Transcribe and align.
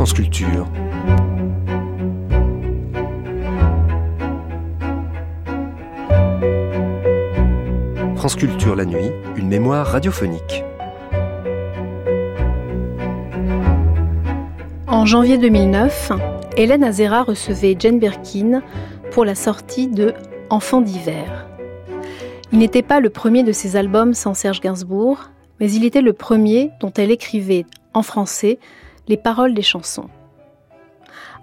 France 0.00 0.14
Culture. 0.14 0.66
La 8.74 8.86
nuit, 8.86 9.10
une 9.36 9.48
mémoire 9.48 9.86
radiophonique. 9.86 10.64
En 14.86 15.04
janvier 15.04 15.36
2009, 15.36 16.12
Hélène 16.56 16.82
Azera 16.82 17.22
recevait 17.22 17.76
Jane 17.78 17.98
Birkin 17.98 18.62
pour 19.10 19.26
la 19.26 19.34
sortie 19.34 19.88
de 19.88 20.14
Enfants 20.48 20.80
d'hiver. 20.80 21.46
Il 22.52 22.58
n'était 22.58 22.80
pas 22.80 23.00
le 23.00 23.10
premier 23.10 23.42
de 23.42 23.52
ses 23.52 23.76
albums 23.76 24.14
sans 24.14 24.32
Serge 24.32 24.62
Gainsbourg, 24.62 25.28
mais 25.60 25.70
il 25.70 25.84
était 25.84 26.00
le 26.00 26.14
premier 26.14 26.70
dont 26.80 26.92
elle 26.96 27.10
écrivait 27.10 27.66
en 27.92 28.02
français 28.02 28.58
les 29.08 29.16
paroles 29.16 29.54
des 29.54 29.62
chansons. 29.62 30.08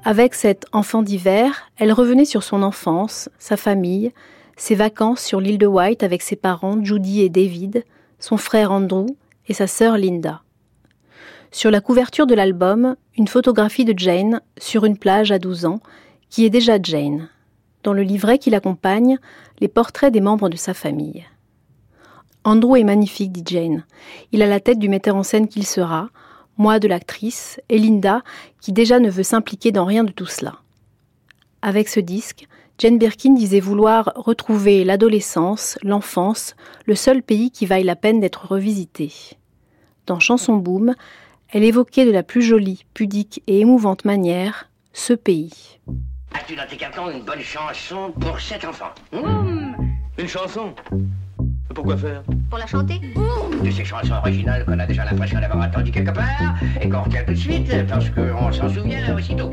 Avec 0.04 0.36
cet 0.36 0.66
enfant 0.72 1.02
d'hiver, 1.02 1.70
elle 1.78 1.92
revenait 1.92 2.26
sur 2.26 2.44
son 2.44 2.64
enfance, 2.64 3.30
sa 3.40 3.58
famille, 3.58 4.14
ses 4.56 4.76
vacances 4.76 5.22
sur 5.22 5.40
l'île 5.40 5.58
de 5.58 5.68
White 5.68 6.04
avec 6.04 6.22
ses 6.22 6.36
parents 6.36 6.84
Judy 6.84 7.22
et 7.22 7.30
David, 7.30 7.84
son 8.20 8.38
frère 8.38 8.72
Andrew 8.72 9.08
et 9.48 9.54
sa 9.54 9.68
sœur 9.68 9.98
Linda. 9.98 10.42
Sur 11.52 11.72
la 11.72 11.82
couverture 11.82 12.28
de 12.28 12.36
l'album, 12.36 12.96
une 13.18 13.28
photographie 13.28 13.86
de 13.86 13.98
Jane 13.98 14.42
sur 14.58 14.86
une 14.86 14.98
plage 14.98 15.32
à 15.32 15.40
12 15.40 15.66
ans, 15.66 15.80
qui 16.30 16.46
est 16.46 16.50
déjà 16.50 16.78
Jane. 16.82 17.30
Dans 17.84 17.94
le 17.94 18.02
livret 18.02 18.38
qui 18.38 18.50
l'accompagne, 18.50 19.18
les 19.60 19.68
portraits 19.68 20.12
des 20.12 20.22
membres 20.22 20.50
de 20.50 20.58
sa 20.58 20.74
famille. 20.74 21.26
Andrew 22.44 22.76
est 22.78 22.84
magnifique, 22.84 23.32
dit 23.32 23.44
Jane. 23.46 23.86
Il 24.32 24.42
a 24.42 24.46
la 24.46 24.60
tête 24.60 24.80
du 24.80 24.90
metteur 24.90 25.16
en 25.16 25.24
scène 25.24 25.48
qu'il 25.48 25.66
sera, 25.66 26.10
moi 26.58 26.80
de 26.80 26.88
l'actrice, 26.88 27.60
et 27.70 27.78
Linda, 27.78 28.22
qui 28.62 28.74
déjà 28.74 29.00
ne 29.00 29.10
veut 29.10 29.24
s'impliquer 29.24 29.72
dans 29.72 29.86
rien 29.86 30.04
de 30.04 30.12
tout 30.12 30.26
cela. 30.26 30.56
Avec 31.62 31.88
ce 31.88 32.00
disque, 32.00 32.48
Jane 32.80 33.00
Birkin 33.00 33.34
disait 33.34 33.60
vouloir 33.60 34.12
retrouver 34.16 34.84
l'adolescence, 34.84 35.80
l'enfance, 35.82 36.56
le 36.86 36.94
seul 36.96 37.24
pays 37.24 37.50
qui 37.50 37.66
vaille 37.66 37.84
la 37.84 37.96
peine 37.96 38.20
d'être 38.20 38.48
revisité. 38.48 39.12
Dans 40.06 40.20
Chanson 40.20 40.56
Boom, 40.56 40.94
elle 41.50 41.64
évoquait 41.64 42.06
de 42.06 42.12
la 42.12 42.24
plus 42.24 42.42
jolie, 42.42 42.86
pudique 42.94 43.42
et 43.48 43.60
émouvante 43.60 44.06
manière 44.06 44.70
ce 44.94 45.14
pays. 45.14 45.80
As-tu 46.34 46.56
dans 46.56 46.68
tes 46.68 46.78
cartons 46.78 47.10
une 47.10 47.24
bonne 47.24 47.42
chanson 47.42 48.12
pour 48.20 48.40
cet 48.40 48.66
enfant? 48.66 48.92
Une 49.12 50.28
chanson? 50.28 50.74
Pourquoi 51.74 51.98
faire 51.98 52.24
Pour 52.50 52.60
la 52.60 52.66
chanter 52.66 53.00
De 53.64 53.70
ces 53.72 53.86
chansons 53.86 54.16
originales 54.16 54.66
qu'on 54.66 54.80
a 54.80 54.86
déjà 54.86 55.06
l'impression 55.06 55.40
d'avoir 55.40 55.68
entendu 55.68 55.92
quelque 55.92 56.12
part 56.12 56.56
et 56.82 56.90
qu'on 56.90 57.02
retient 57.02 57.24
tout 57.24 57.34
de 57.34 57.38
suite 57.38 57.88
parce 57.88 58.10
qu'on 58.10 58.52
s'en 58.52 58.70
souvient 58.70 59.16
aussitôt. 59.16 59.52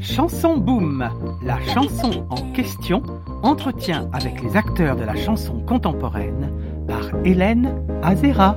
Chanson 0.00 0.56
Boom, 0.56 1.08
la 1.42 1.60
chanson 1.72 2.26
en 2.28 2.52
question, 2.52 3.02
entretien 3.42 4.08
avec 4.12 4.42
les 4.42 4.56
acteurs 4.56 4.96
de 4.96 5.04
la 5.04 5.16
chanson 5.16 5.60
contemporaine 5.60 6.52
par 6.86 7.10
Hélène 7.24 7.74
Azera. 8.02 8.56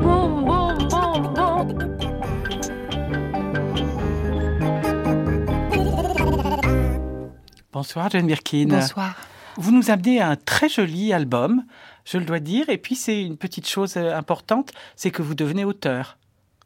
Bonsoir 7.72 8.09
Jane 8.09 8.28
Birkin. 8.28 8.67
Bonsoir. 8.67 9.16
Vous 9.57 9.72
nous 9.72 9.89
amenez 9.91 10.22
un 10.22 10.35
très 10.35 10.69
joli 10.69 11.13
album, 11.13 11.63
je 12.05 12.17
le 12.17 12.25
dois 12.25 12.39
dire, 12.39 12.69
et 12.69 12.78
puis 12.78 12.95
c'est 12.95 13.22
une 13.22 13.38
petite 13.38 13.67
chose 13.67 13.97
euh, 13.97 14.16
importante, 14.16 14.72
c'est 14.95 15.11
que 15.11 15.22
vous 15.22 15.35
devenez 15.35 15.66
auteur. 15.66 16.17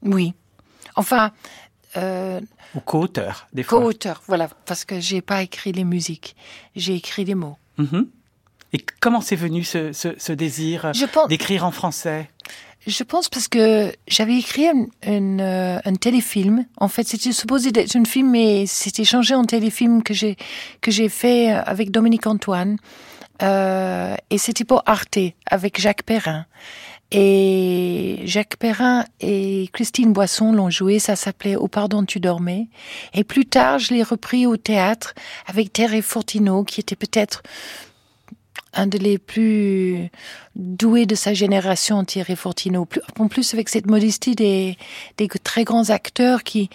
Oui. 0.04 0.34
Enfin, 0.96 1.32
euh, 1.98 2.40
Ou 2.76 2.80
co-auteur, 2.80 3.48
des 3.54 3.64
fois. 3.64 3.80
co-auteur, 3.80 4.22
voilà, 4.28 4.50
parce 4.66 4.86
que 4.86 5.00
j'ai 5.00 5.22
pas 5.22 5.42
écrit 5.42 5.72
les 5.72 5.84
musiques, 5.84 6.36
j'ai 6.76 6.96
écrit 6.96 7.26
les 7.26 7.36
mots. 7.36 7.58
Mhm. 7.78 8.08
Et 8.74 8.86
comment 9.00 9.22
c'est 9.22 9.36
venu 9.36 9.64
ce, 9.64 9.94
ce- 9.94 10.16
ce 10.18 10.34
désir 10.34 10.86
euh, 10.86 10.92
pense, 11.14 11.28
d'écrire 11.28 11.66
en 11.66 11.72
français? 11.72 12.30
Je 12.88 13.04
pense 13.04 13.30
parce 13.30 13.48
que 13.48 13.92
j'avais 14.08 14.38
écrit 14.38 14.68
un, 14.68 14.86
un, 15.08 15.40
euh, 15.40 15.80
un 15.84 15.96
téléfilm. 15.96 16.66
En 16.78 16.88
fait, 16.88 17.08
c'était 17.08 17.32
supposé 17.32 17.72
d'être 17.72 17.96
un 17.96 18.06
film, 18.06 18.30
mais 18.32 18.66
c'était 18.68 19.06
changé 19.06 19.34
en 19.34 19.44
téléfilm 19.46 20.04
que 20.04 20.14
j'ai 20.14 20.36
que 20.82 20.92
j'ai 20.92 21.10
fait 21.10 21.50
avec 21.52 21.90
Dominique 21.92 22.28
Antoine. 22.28 22.78
Euh, 23.42 24.16
et 24.30 24.38
c'était 24.38 24.64
pour 24.66 24.84
Arte 24.86 25.18
avec 25.50 25.80
Jacques 25.82 26.04
Perrin. 26.04 26.46
Et 27.12 28.22
Jacques 28.26 28.58
Perrin 28.58 29.06
et 29.22 29.70
Christine 29.74 30.12
Boisson 30.12 30.52
l'ont 30.52 30.70
joué, 30.70 31.00
ça 31.00 31.16
s'appelait 31.16 31.56
Au 31.56 31.68
pardon 31.68 32.04
tu 32.04 32.20
dormais. 32.20 32.68
Et 33.14 33.24
plus 33.24 33.46
tard, 33.46 33.80
je 33.80 33.94
l'ai 33.94 34.04
repris 34.04 34.46
au 34.48 34.58
théâtre 34.58 35.14
avec 35.46 35.72
Thierry 35.72 36.02
Fortineau, 36.02 36.64
qui 36.64 36.80
était 36.80 36.96
peut-être 36.96 37.44
un 38.74 38.88
de 38.88 38.98
les 38.98 39.18
plus 39.18 40.10
doués 40.56 41.06
de 41.06 41.16
sa 41.16 41.34
génération, 41.34 42.04
Thierry 42.04 42.36
Fortineau. 42.36 42.88
En 43.18 43.28
plus, 43.28 43.54
avec 43.54 43.70
cette 43.70 43.86
modestie 43.88 44.36
des, 44.36 44.78
des 45.18 45.28
très 45.28 45.64
grands 45.64 45.90
acteurs 45.92 46.44
qui, 46.44 46.70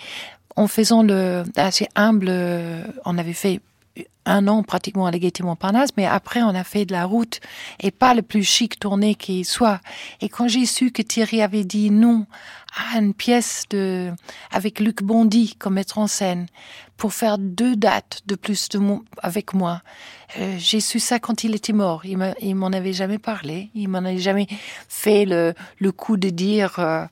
en 0.56 0.66
faisant 0.66 1.02
le 1.02 1.42
assez 1.56 1.88
humble, 1.94 2.28
euh, 2.28 2.82
on 3.04 3.18
avait 3.18 3.34
fait 3.34 3.60
un 4.26 4.46
an 4.48 4.62
pratiquement 4.62 5.06
à 5.06 5.10
la 5.10 5.18
Gaîté 5.18 5.42
Montparnasse, 5.42 5.90
mais 5.96 6.06
après 6.06 6.42
on 6.42 6.54
a 6.54 6.64
fait 6.64 6.84
de 6.84 6.92
la 6.92 7.04
route 7.04 7.40
et 7.80 7.90
pas 7.90 8.14
le 8.14 8.22
plus 8.22 8.44
chic 8.44 8.78
tourné 8.78 9.14
qui 9.14 9.44
soit. 9.44 9.80
Et 10.20 10.28
quand 10.28 10.48
j'ai 10.48 10.66
su 10.66 10.92
que 10.92 11.02
Thierry 11.02 11.42
avait 11.42 11.64
dit 11.64 11.90
non 11.90 12.26
à 12.94 12.98
une 12.98 13.14
pièce 13.14 13.64
de 13.70 14.12
avec 14.52 14.78
Luc 14.78 15.02
Bondy 15.02 15.56
comme 15.58 15.74
metteur 15.74 15.98
en 15.98 16.06
scène 16.06 16.46
pour 16.96 17.12
faire 17.14 17.38
deux 17.38 17.76
dates 17.76 18.20
de 18.26 18.34
plus 18.34 18.68
de 18.68 18.78
mon, 18.78 19.02
avec 19.22 19.54
moi, 19.54 19.82
euh, 20.38 20.56
j'ai 20.58 20.80
su 20.80 21.00
ça 21.00 21.18
quand 21.18 21.44
il 21.44 21.54
était 21.54 21.72
mort. 21.72 22.02
Il 22.04 22.54
m'en 22.54 22.68
avait 22.68 22.92
jamais 22.92 23.18
parlé. 23.18 23.70
Il 23.74 23.88
m'en 23.88 23.98
avait 23.98 24.18
jamais 24.18 24.46
fait 24.88 25.24
le, 25.24 25.54
le 25.78 25.92
coup 25.92 26.16
de 26.16 26.30
dire 26.30 26.78
euh, 26.78 27.04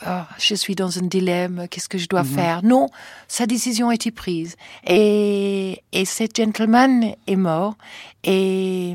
ah, 0.00 0.28
je 0.38 0.54
suis 0.54 0.74
dans 0.74 0.98
un 0.98 1.02
dilemme, 1.02 1.66
qu'est-ce 1.70 1.88
que 1.88 1.98
je 1.98 2.08
dois 2.08 2.24
faire? 2.24 2.62
Non, 2.62 2.88
sa 3.28 3.46
décision 3.46 3.88
a 3.88 3.94
été 3.94 4.10
prise. 4.10 4.56
Et, 4.86 5.82
et 5.92 6.04
ce 6.04 6.24
gentleman 6.34 7.14
est 7.26 7.36
mort. 7.36 7.76
Et 8.24 8.94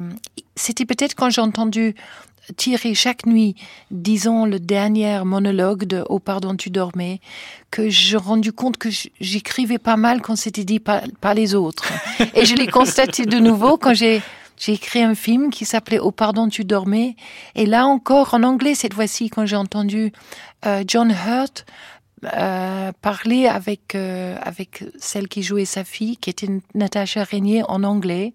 c'était 0.55 0.85
peut-être 0.85 1.15
quand 1.15 1.29
j'ai 1.29 1.41
entendu 1.41 1.95
Thierry 2.55 2.95
chaque 2.95 3.25
nuit 3.25 3.55
disant 3.91 4.45
le 4.45 4.59
dernier 4.59 5.21
monologue 5.23 5.85
de 5.85 6.03
Oh 6.09 6.19
pardon 6.19 6.55
tu 6.55 6.69
dormais 6.69 7.19
que 7.71 7.89
j'ai 7.89 8.17
rendu 8.17 8.51
compte 8.51 8.77
que 8.77 8.89
j'écrivais 9.19 9.77
pas 9.77 9.97
mal 9.97 10.21
quand 10.21 10.35
c'était 10.35 10.63
dit 10.63 10.79
par, 10.79 11.01
par 11.21 11.33
les 11.33 11.55
autres. 11.55 11.91
Et 12.35 12.45
je 12.45 12.55
l'ai 12.55 12.67
constaté 12.67 13.25
de 13.25 13.39
nouveau 13.39 13.77
quand 13.77 13.93
j'ai 13.93 14.21
j'ai 14.57 14.73
écrit 14.73 15.01
un 15.01 15.15
film 15.15 15.51
qui 15.51 15.63
s'appelait 15.63 15.99
Oh 15.99 16.11
pardon 16.11 16.49
tu 16.49 16.65
dormais. 16.65 17.15
Et 17.55 17.65
là 17.65 17.85
encore 17.85 18.33
en 18.33 18.43
anglais 18.43 18.75
cette 18.75 18.93
fois-ci 18.93 19.29
quand 19.29 19.45
j'ai 19.45 19.55
entendu 19.55 20.11
euh, 20.65 20.83
John 20.85 21.11
Hurt 21.11 21.65
euh, 22.25 22.91
parler 23.01 23.47
avec 23.47 23.95
euh, 23.95 24.35
avec 24.41 24.83
celle 24.97 25.29
qui 25.29 25.41
jouait 25.41 25.63
sa 25.63 25.85
fille 25.85 26.17
qui 26.17 26.29
était 26.29 26.49
Natasha 26.75 27.23
Régnier 27.23 27.63
en 27.69 27.83
anglais. 27.85 28.33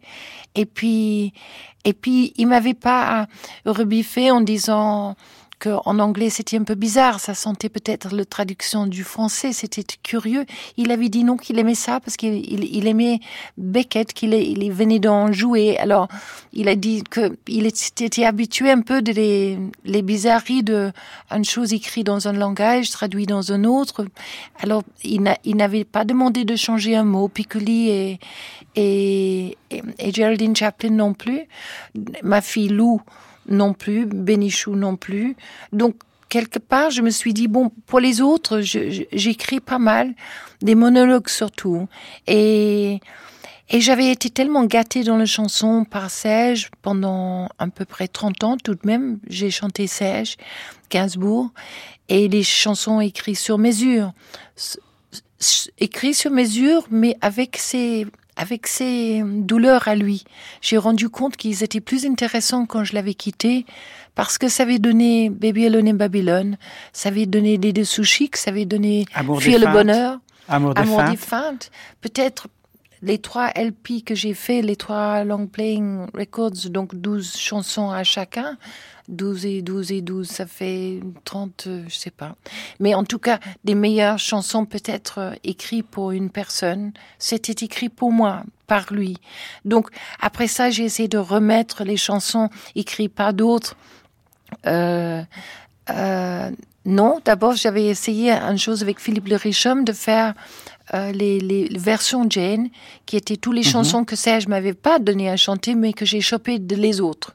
Et 0.54 0.64
puis 0.64 1.34
et 1.84 1.92
puis 1.92 2.32
il 2.36 2.46
m'avait 2.46 2.74
pas 2.74 3.26
rebiffé 3.64 4.30
en 4.30 4.40
disant 4.40 5.16
en 5.66 5.98
anglais 5.98 6.30
c'était 6.30 6.56
un 6.58 6.64
peu 6.64 6.74
bizarre, 6.74 7.20
ça 7.20 7.34
sentait 7.34 7.68
peut-être 7.68 8.14
la 8.14 8.24
traduction 8.24 8.86
du 8.86 9.04
français, 9.04 9.52
c'était 9.52 9.84
curieux. 10.02 10.44
Il 10.76 10.90
avait 10.90 11.08
dit 11.08 11.24
non 11.24 11.36
qu'il 11.36 11.58
aimait 11.58 11.74
ça 11.74 12.00
parce 12.00 12.16
qu'il 12.16 12.34
il, 12.34 12.64
il 12.64 12.86
aimait 12.86 13.20
Beckett, 13.58 14.12
qu'il 14.12 14.72
venait 14.72 14.98
d'en 14.98 15.32
jouer. 15.32 15.76
Alors 15.78 16.08
il 16.52 16.68
a 16.68 16.76
dit 16.76 17.02
que 17.08 17.36
il 17.48 17.66
était 17.66 18.24
habitué 18.24 18.70
un 18.70 18.80
peu 18.80 19.02
de 19.02 19.12
les, 19.12 20.02
bizarreries 20.02 20.62
de 20.62 20.92
une 21.30 21.44
chose 21.44 21.72
écrite 21.72 22.06
dans 22.06 22.28
un 22.28 22.32
langage 22.32 22.90
traduit 22.90 23.26
dans 23.26 23.52
un 23.52 23.64
autre. 23.64 24.04
Alors 24.60 24.82
il 25.02 25.22
n'a- 25.22 25.38
il 25.44 25.56
n'avait 25.56 25.84
pas 25.84 26.04
demandé 26.04 26.44
de 26.44 26.56
changer 26.56 26.96
un 26.96 27.04
mot. 27.04 27.28
Piccoli 27.28 27.88
et, 27.88 28.18
et 28.76 29.56
Geraldine 30.12 30.54
Chaplin 30.54 30.90
non 30.90 31.14
plus. 31.14 31.42
Ma 32.22 32.40
fille 32.40 32.68
Lou 32.68 33.00
non 33.48 33.72
plus, 33.74 34.06
Bénichou 34.06 34.74
non 34.76 34.96
plus. 34.96 35.36
Donc, 35.72 35.96
quelque 36.28 36.58
part, 36.58 36.90
je 36.90 37.02
me 37.02 37.10
suis 37.10 37.32
dit, 37.34 37.48
bon, 37.48 37.70
pour 37.86 38.00
les 38.00 38.20
autres, 38.20 38.60
j'écris 38.60 39.60
pas 39.60 39.78
mal, 39.78 40.14
des 40.62 40.74
monologues 40.74 41.28
surtout. 41.28 41.86
Et, 42.26 43.00
et 43.70 43.80
j'avais 43.80 44.10
été 44.10 44.30
tellement 44.30 44.64
gâtée 44.64 45.04
dans 45.04 45.16
la 45.16 45.26
chanson 45.26 45.84
par 45.84 46.10
Serge 46.10 46.70
pendant 46.82 47.48
à 47.58 47.66
peu 47.68 47.84
près 47.84 48.08
30 48.08 48.44
ans 48.44 48.56
tout 48.56 48.74
de 48.74 48.80
même. 48.84 49.18
J'ai 49.28 49.50
chanté 49.50 49.86
Serge, 49.86 50.36
Gainsbourg, 50.90 51.50
et 52.08 52.28
les 52.28 52.42
chansons 52.42 53.00
écrites 53.00 53.38
sur 53.38 53.58
mesure. 53.58 54.12
S- 54.56 55.70
écrit 55.78 56.14
sur 56.14 56.30
mesure, 56.30 56.86
mais 56.90 57.16
avec 57.20 57.56
ses 57.58 58.06
avec 58.36 58.66
ses 58.66 59.22
douleurs 59.24 59.88
à 59.88 59.94
lui. 59.94 60.24
J'ai 60.60 60.78
rendu 60.78 61.08
compte 61.08 61.36
qu'ils 61.36 61.62
étaient 61.62 61.80
plus 61.80 62.06
intéressants 62.06 62.66
quand 62.66 62.84
je 62.84 62.94
l'avais 62.94 63.14
quitté 63.14 63.66
parce 64.14 64.38
que 64.38 64.48
ça 64.48 64.62
avait 64.62 64.78
donné 64.78 65.30
Baby 65.30 65.66
Alone 65.66 65.88
in 65.88 65.94
Babylon, 65.94 66.56
ça 66.92 67.08
avait 67.08 67.26
donné 67.26 67.58
des 67.58 67.72
deux 67.72 67.84
sushis, 67.84 68.30
ça 68.34 68.50
avait 68.50 68.64
donné 68.64 69.06
Fuir 69.38 69.58
le 69.58 69.72
bonheur, 69.72 70.18
Amour, 70.48 70.74
Amour 70.76 71.04
des 71.04 71.16
feintes. 71.16 71.70
Peut-être 72.00 72.48
les 73.02 73.18
trois 73.18 73.50
LP 73.54 74.02
que 74.04 74.14
j'ai 74.14 74.34
fait, 74.34 74.62
les 74.62 74.76
trois 74.76 75.24
long 75.24 75.46
playing 75.46 76.06
records, 76.14 76.70
donc 76.70 76.94
12 76.94 77.36
chansons 77.36 77.90
à 77.90 78.02
chacun, 78.02 78.56
12 79.08 79.46
et 79.46 79.62
12 79.62 79.92
et 79.92 80.00
12, 80.00 80.28
ça 80.28 80.46
fait 80.46 81.00
30, 81.24 81.64
euh, 81.66 81.84
je 81.88 81.94
sais 81.94 82.10
pas. 82.10 82.36
Mais 82.80 82.94
en 82.94 83.04
tout 83.04 83.18
cas, 83.18 83.38
des 83.64 83.74
meilleures 83.74 84.18
chansons 84.18 84.64
peut-être 84.64 85.18
euh, 85.18 85.32
écrites 85.44 85.86
pour 85.86 86.12
une 86.12 86.30
personne, 86.30 86.92
c'était 87.18 87.64
écrit 87.64 87.88
pour 87.88 88.12
moi, 88.12 88.44
par 88.66 88.92
lui. 88.92 89.18
Donc 89.64 89.88
après 90.20 90.48
ça, 90.48 90.70
j'ai 90.70 90.84
essayé 90.84 91.08
de 91.08 91.18
remettre 91.18 91.84
les 91.84 91.96
chansons 91.96 92.48
écrites 92.74 93.14
par 93.14 93.34
d'autres. 93.34 93.76
Euh, 94.66 95.22
euh, 95.90 96.50
non, 96.86 97.20
d'abord 97.24 97.56
j'avais 97.56 97.86
essayé 97.86 98.32
une 98.32 98.58
chose 98.58 98.82
avec 98.82 99.00
Philippe 99.00 99.28
Le 99.28 99.36
Richum 99.36 99.84
de 99.84 99.92
faire 99.92 100.34
euh, 100.92 101.12
les, 101.12 101.40
les, 101.40 101.68
versions 101.78 102.26
Jane, 102.28 102.68
qui 103.06 103.16
étaient 103.16 103.36
toutes 103.38 103.54
les 103.54 103.62
Mhm. 103.62 103.68
chansons 103.72 104.04
que 104.04 104.16
Serge 104.16 104.48
m'avait 104.48 104.74
pas 104.74 104.98
donné 104.98 105.30
à 105.30 105.36
chanter, 105.36 105.74
mais 105.74 105.94
que 105.94 106.04
j'ai 106.04 106.20
chopé 106.20 106.58
de 106.58 106.76
les 106.76 107.00
autres. 107.00 107.34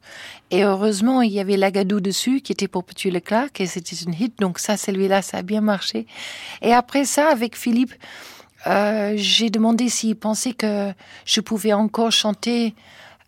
Et 0.51 0.63
heureusement, 0.63 1.21
il 1.23 1.31
y 1.31 1.39
avait 1.39 1.57
Lagadou 1.57 1.99
dessus, 1.99 2.41
qui 2.41 2.51
était 2.51 2.67
pour 2.67 2.83
Petit 2.83 3.09
Leclerc, 3.09 3.49
et 3.57 3.65
c'était 3.65 3.95
une 3.95 4.13
hit, 4.13 4.37
donc 4.39 4.59
ça, 4.59 4.77
celui-là, 4.77 5.21
ça 5.21 5.37
a 5.37 5.41
bien 5.41 5.61
marché. 5.61 6.05
Et 6.61 6.73
après 6.73 7.05
ça, 7.05 7.29
avec 7.29 7.55
Philippe, 7.55 7.93
euh, 8.67 9.13
j'ai 9.15 9.49
demandé 9.49 9.89
s'il 9.89 10.15
pensait 10.15 10.53
que 10.53 10.91
je 11.25 11.41
pouvais 11.41 11.73
encore 11.73 12.11
chanter 12.11 12.75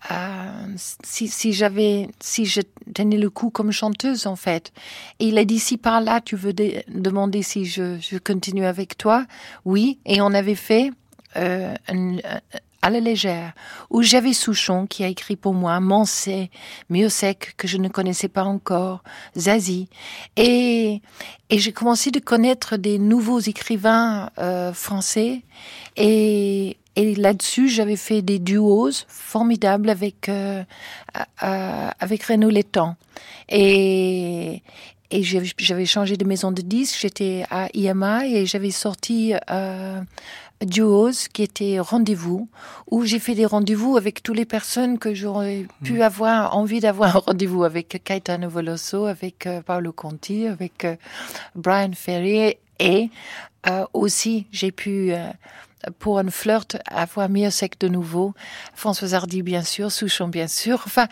euh, 0.09 0.73
si, 1.03 1.53
j'avais, 1.53 2.09
si 2.19 2.45
je 2.45 2.61
tenais 2.93 3.17
le 3.17 3.29
coup 3.29 3.49
comme 3.51 3.71
chanteuse 3.71 4.25
en 4.25 4.35
fait. 4.35 4.71
Et 5.19 5.27
il 5.27 5.37
a 5.37 5.45
dit 5.45 5.59
si 5.59 5.77
par 5.77 6.01
là 6.01 6.21
tu 6.21 6.35
veux 6.35 6.53
demander 6.53 7.43
si 7.43 7.65
je, 7.65 7.99
je 7.99 8.17
continue 8.17 8.65
avec 8.65 8.97
toi, 8.97 9.25
oui. 9.65 9.99
Et 10.05 10.21
on 10.21 10.33
avait 10.33 10.55
fait 10.55 10.91
euh, 11.37 11.73
un- 11.87 12.17
à 12.81 12.89
la 12.89 12.99
légère 12.99 13.53
où 13.89 14.01
j'avais 14.01 14.33
Souchon 14.33 14.87
qui 14.87 15.03
a 15.03 15.07
écrit 15.07 15.35
pour 15.35 15.53
moi 15.53 15.79
Mancé, 15.79 16.49
Miosec 16.89 17.53
que 17.57 17.67
je 17.67 17.77
ne 17.77 17.89
connaissais 17.89 18.27
pas 18.27 18.43
encore, 18.43 19.03
Zazie 19.37 19.87
et 20.37 21.01
et 21.49 21.59
j'ai 21.59 21.73
commencé 21.73 22.11
de 22.11 22.19
connaître 22.19 22.77
des 22.77 22.97
nouveaux 22.97 23.39
écrivains 23.39 24.29
euh, 24.39 24.73
français 24.73 25.41
et 25.97 26.77
et 26.95 27.15
là-dessus, 27.15 27.69
j'avais 27.69 27.95
fait 27.95 28.21
des 28.21 28.37
duos 28.39 28.91
formidables 29.07 29.89
avec 29.89 30.27
euh, 30.27 30.63
euh, 31.43 31.89
avec 31.99 32.23
Renaud 32.23 32.49
Létang. 32.49 32.95
Et 33.47 34.61
et 35.13 35.23
j'avais 35.23 35.85
changé 35.85 36.15
de 36.15 36.25
maison 36.25 36.51
de 36.51 36.61
disques. 36.61 36.99
J'étais 37.01 37.43
à 37.49 37.67
IMA 37.73 38.27
et 38.27 38.45
j'avais 38.45 38.71
sorti 38.71 39.33
euh, 39.51 40.01
duos 40.65 41.27
qui 41.33 41.43
était 41.43 41.79
rendez-vous 41.79 42.49
où 42.89 43.05
j'ai 43.05 43.19
fait 43.19 43.35
des 43.35 43.45
rendez-vous 43.45 43.97
avec 43.97 44.23
toutes 44.23 44.37
les 44.37 44.45
personnes 44.45 44.99
que 44.99 45.13
j'aurais 45.13 45.65
pu 45.83 46.01
avoir 46.01 46.55
envie 46.55 46.79
d'avoir 46.79 47.15
un 47.15 47.19
rendez-vous 47.19 47.63
avec 47.63 48.01
Caetano 48.03 48.49
Veloso, 48.49 49.05
avec 49.05 49.47
euh, 49.47 49.61
Paolo 49.61 49.91
Conti, 49.91 50.47
avec 50.47 50.85
euh, 50.85 50.95
Brian 51.55 51.91
Ferry 51.93 52.57
et 52.79 53.09
euh, 53.67 53.85
aussi 53.93 54.47
j'ai 54.51 54.71
pu 54.71 55.13
pour 55.99 56.19
un 56.19 56.29
flirt 56.29 56.77
avoir 56.85 57.29
Miosec 57.29 57.79
de 57.79 57.87
nouveau, 57.87 58.33
Françoise 58.75 59.13
Hardy 59.13 59.41
bien 59.41 59.63
sûr, 59.63 59.91
Souchon 59.91 60.27
bien 60.27 60.47
sûr, 60.47 60.83
enfin 60.85 61.07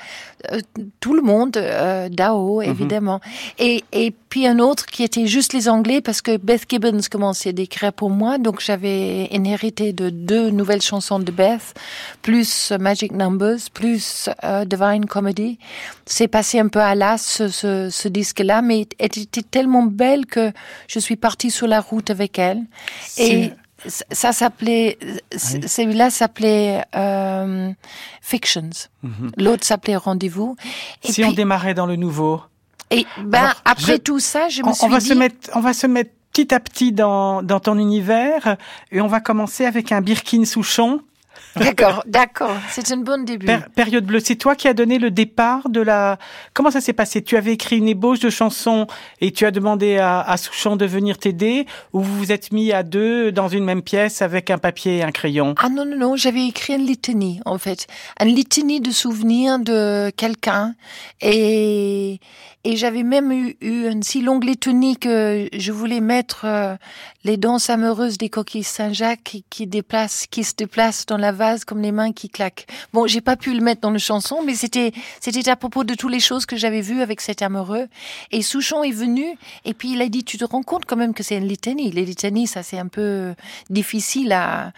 euh, 0.52 0.60
tout 1.00 1.14
le 1.14 1.22
monde, 1.22 1.58
euh, 1.58 2.10
Dao 2.10 2.62
évidemment, 2.62 3.20
et, 3.58 3.84
et 3.92 4.12
puis 4.12 4.48
un 4.48 4.60
autre 4.60 4.86
qui 4.86 5.04
était 5.04 5.28
juste 5.28 5.54
les 5.54 5.68
Anglais 5.70 6.02
parce 6.02 6.22
que 6.22 6.38
Beth 6.38 6.66
Gibbons 6.70 7.02
commençait 7.10 7.54
d'écrire 7.54 7.94
pour 7.94 8.10
moi, 8.10 8.38
donc 8.38 8.60
j'avais 8.60 9.26
inhérité 9.26 9.94
de 9.94 10.10
deux 10.10 10.50
nouvelles 10.50 10.82
chansons 10.82 11.20
de 11.20 11.32
Beth, 11.32 11.74
plus 12.22 12.72
Magic 12.80 13.12
Numbers, 13.12 13.60
plus 13.74 14.30
euh, 14.44 14.66
Divine 14.66 15.06
Comedy. 15.06 15.58
C'est 16.06 16.28
passé 16.28 16.60
un 16.60 16.68
peu 16.68 16.80
à 16.80 16.96
l'as 16.96 17.18
ce, 17.18 17.48
ce, 17.48 17.90
ce 17.90 18.08
disque-là, 18.08 18.62
mais 18.62 18.88
elle 19.00 19.18
était 19.18 19.42
tellement 19.42 19.84
belle 19.84 20.26
que 20.26 20.52
je 20.88 21.00
suis 21.00 21.16
partie 21.16 21.52
sur 21.52 21.68
la 21.68 21.82
route 21.82 22.10
avec 22.10 22.40
elle. 22.40 22.62
Et 23.18 23.52
ça 23.88 24.32
s'appelait, 24.34 24.98
c- 25.36 25.62
celui-là 25.68 26.10
s'appelait 26.10 26.84
euh, 26.96 27.72
Fictions. 28.22 28.70
L'autre 29.38 29.66
s'appelait 29.66 29.96
Rendez-vous. 29.96 30.56
Mhm. 30.64 30.72
si 31.04 31.14
puis, 31.22 31.26
on 31.26 31.32
démarrait 31.34 31.74
dans 31.74 31.86
le 31.86 31.96
nouveau. 31.96 32.42
et 32.92 33.06
ben, 33.24 33.40
Alors, 33.40 33.62
après 33.66 33.94
je- 33.94 33.98
tout 34.02 34.20
ça, 34.20 34.50
je 34.50 34.62
me 34.62 34.68
On, 34.70 34.74
suis 34.74 34.86
on 34.86 34.90
va 34.90 35.00
dit, 35.00 35.08
se 35.08 35.14
mettre, 35.14 35.50
on 35.56 35.60
va 35.62 35.74
se 35.74 35.88
mettre 35.88 36.12
petit 36.34 36.54
à 36.54 36.60
petit 36.60 36.92
dans, 36.92 37.42
dans 37.44 37.60
ton 37.60 37.78
univers 37.78 38.58
et 38.92 39.02
on 39.02 39.08
va 39.08 39.20
commencer 39.20 39.66
avec 39.66 39.92
un 39.92 40.02
Birkin 40.02 40.46
Souchon. 40.46 41.02
D'accord, 41.60 42.04
d'accord, 42.08 42.56
c'est 42.70 42.92
un 42.92 42.98
bon 42.98 43.24
début. 43.24 43.46
Pér- 43.46 43.70
période 43.76 44.06
bleue, 44.06 44.20
c'est 44.20 44.36
toi 44.36 44.56
qui 44.56 44.68
as 44.68 44.74
donné 44.74 45.00
le 45.00 45.12
départ 45.12 45.70
de 45.70 45.82
la. 45.82 46.18
Comment 46.54 46.72
ça 46.72 46.82
s'est 46.82 46.94
passé? 46.94 47.22
Tu 47.22 47.38
avais 47.38 47.54
écrit 47.54 47.78
une 47.78 47.88
ébauche 47.88 48.20
de 48.20 48.30
chanson 48.30 48.88
et 49.22 49.32
tu 49.32 49.46
as 49.46 49.52
demandé 49.52 49.98
à, 49.98 50.22
à 50.22 50.38
Souchon 50.38 50.76
de 50.76 50.86
venir 50.86 51.18
t'aider 51.18 51.66
ou 51.94 52.02
vous 52.02 52.18
vous 52.18 52.32
êtes 52.32 52.52
mis 52.52 52.72
à 52.72 52.84
deux 52.84 53.32
dans 53.32 53.48
une 53.48 53.64
même 53.66 53.82
pièce 53.82 54.22
avec 54.22 54.50
un 54.50 54.58
papier 54.58 54.98
et 54.98 55.04
un 55.04 55.12
crayon? 55.12 55.56
Ah 55.62 55.70
non, 55.70 55.86
non, 55.86 55.98
non, 55.98 56.16
j'avais 56.16 56.46
écrit 56.48 56.74
une 56.76 56.86
litanie, 56.86 57.40
en 57.46 57.58
fait. 57.58 57.88
Une 58.22 58.36
litanie 58.36 58.82
de 58.82 58.92
souvenirs 58.92 59.60
de 59.60 60.10
quelqu'un. 60.12 60.76
Et, 61.22 62.20
et 62.64 62.76
j'avais 62.76 63.04
même 63.04 63.32
eu, 63.32 63.58
eu 63.62 63.90
une 63.90 64.04
si 64.04 64.22
longue 64.22 64.44
litanie 64.44 64.98
que 64.98 65.48
je 65.54 65.72
voulais 65.72 66.02
mettre 66.02 66.46
euh, 66.46 66.76
les 67.24 67.38
danses 67.38 67.70
amoureuses 67.70 68.18
des 68.18 68.30
coquilles 68.30 68.64
Saint-Jacques 68.64 69.24
qui, 69.24 69.44
qui, 69.50 69.68
déplacent, 69.68 70.26
qui 70.28 70.44
se 70.44 70.54
déplacent 70.56 71.06
dans 71.06 71.18
la 71.18 71.32
comme 71.66 71.82
les 71.82 71.92
mains 71.92 72.12
qui 72.12 72.30
claquent. 72.30 72.68
Bon, 72.94 73.08
j'ai 73.08 73.22
pas 73.22 73.36
pu 73.36 73.54
le 73.54 73.62
mettre 73.62 73.82
dans 73.82 73.92
le 73.92 74.00
chanson, 74.00 74.42
mais 74.46 74.56
c'était, 74.56 74.92
c'était 75.20 75.50
à 75.50 75.56
propos 75.56 75.84
de 75.84 75.94
toutes 75.94 76.12
les 76.12 76.20
choses 76.20 76.46
que 76.46 76.58
j'avais 76.58 76.82
vues 76.82 77.02
avec 77.02 77.22
cet 77.22 77.42
amoureux. 77.42 77.88
Et 78.32 78.42
Souchon 78.42 78.84
est 78.84 78.92
venu, 78.92 79.26
et 79.66 79.74
puis 79.74 79.94
il 79.94 80.02
a 80.02 80.10
dit, 80.10 80.24
tu 80.24 80.38
te 80.38 80.46
rends 80.46 80.64
compte 80.64 80.86
quand 80.86 80.98
même 80.98 81.14
que 81.14 81.24
c'est 81.24 81.38
une 81.38 81.48
litanie. 81.48 81.92
Les 81.92 82.06
litanies, 82.06 82.48
ça 82.48 82.64
c'est 82.64 82.80
un 82.80 82.88
peu 82.88 83.34
difficile 83.70 84.32
à, 84.32 84.72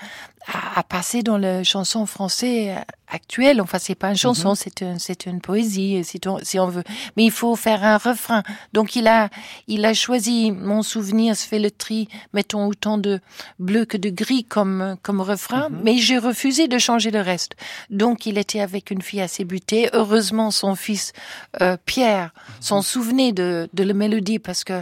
à, 0.47 0.79
à 0.79 0.83
passer 0.83 1.23
dans 1.23 1.37
la 1.37 1.63
chanson 1.63 2.05
français 2.05 2.75
actuelle. 3.11 3.61
Enfin, 3.61 3.77
c'est 3.79 3.95
pas 3.95 4.09
une 4.09 4.15
chanson, 4.15 4.55
c'est 4.55 4.81
un, 4.81 4.97
c'est 4.97 5.25
une 5.25 5.41
poésie, 5.41 6.03
si 6.03 6.19
on, 6.25 6.39
si 6.41 6.59
on 6.59 6.67
veut. 6.67 6.83
Mais 7.17 7.25
il 7.25 7.31
faut 7.31 7.55
faire 7.55 7.83
un 7.83 7.97
refrain. 7.97 8.43
Donc 8.73 8.95
il 8.95 9.07
a, 9.07 9.29
il 9.67 9.85
a 9.85 9.93
choisi 9.93 10.51
mon 10.51 10.81
souvenir, 10.81 11.35
se 11.35 11.47
fait 11.47 11.59
le 11.59 11.71
tri, 11.71 12.07
mettons 12.33 12.67
autant 12.67 12.97
de 12.97 13.19
bleu 13.59 13.85
que 13.85 13.97
de 13.97 14.09
gris 14.09 14.45
comme, 14.45 14.95
comme 15.03 15.21
refrain. 15.21 15.69
Mais 15.83 15.97
j'ai 15.97 16.17
refusé 16.17 16.67
de 16.67 16.77
changer 16.77 17.11
le 17.11 17.21
reste. 17.21 17.55
Donc 17.89 18.25
il 18.25 18.37
était 18.37 18.61
avec 18.61 18.91
une 18.91 19.01
fille 19.01 19.21
assez 19.21 19.43
butée. 19.43 19.89
Heureusement, 19.93 20.51
son 20.51 20.75
fils 20.75 21.13
euh, 21.61 21.77
Pierre 21.85 22.33
s'en 22.59 22.81
souvenait 22.81 23.33
de, 23.33 23.69
de 23.73 23.83
la 23.83 23.93
mélodie 23.93 24.39
parce 24.39 24.63
que 24.63 24.81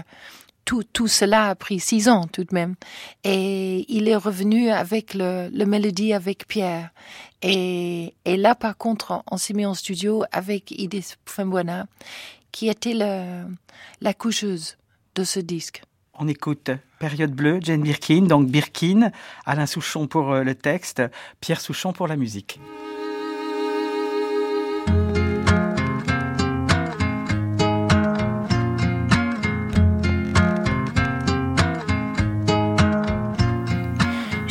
tout, 0.69 0.83
tout 0.83 1.07
cela 1.07 1.47
a 1.49 1.55
pris 1.55 1.79
six 1.79 2.07
ans 2.09 2.27
tout 2.31 2.43
de 2.43 2.53
même. 2.53 2.75
Et 3.23 3.91
il 3.91 4.07
est 4.07 4.15
revenu 4.15 4.69
avec 4.69 5.15
le, 5.15 5.49
le 5.51 5.65
mélodie 5.65 6.13
avec 6.13 6.47
Pierre. 6.47 6.91
Et, 7.41 8.13
et 8.23 8.37
là, 8.37 8.53
par 8.53 8.77
contre, 8.77 9.23
on 9.31 9.37
s'est 9.37 9.55
mis 9.55 9.65
en 9.65 9.73
studio 9.73 10.25
avec 10.31 10.69
Idis 10.69 11.15
Fembuena, 11.25 11.87
qui 12.51 12.69
était 12.69 12.93
le, 12.93 13.45
la 13.99 14.13
coucheuse 14.13 14.77
de 15.15 15.23
ce 15.23 15.39
disque. 15.39 15.81
On 16.13 16.27
écoute 16.27 16.69
Période 16.99 17.31
bleue, 17.31 17.57
Jane 17.63 17.81
Birkin, 17.81 18.27
donc 18.27 18.47
Birkin, 18.47 19.09
Alain 19.47 19.65
Souchon 19.65 20.05
pour 20.05 20.33
euh, 20.33 20.43
le 20.43 20.53
texte, 20.53 21.01
Pierre 21.41 21.61
Souchon 21.61 21.93
pour 21.93 22.07
la 22.07 22.15
musique. 22.15 22.59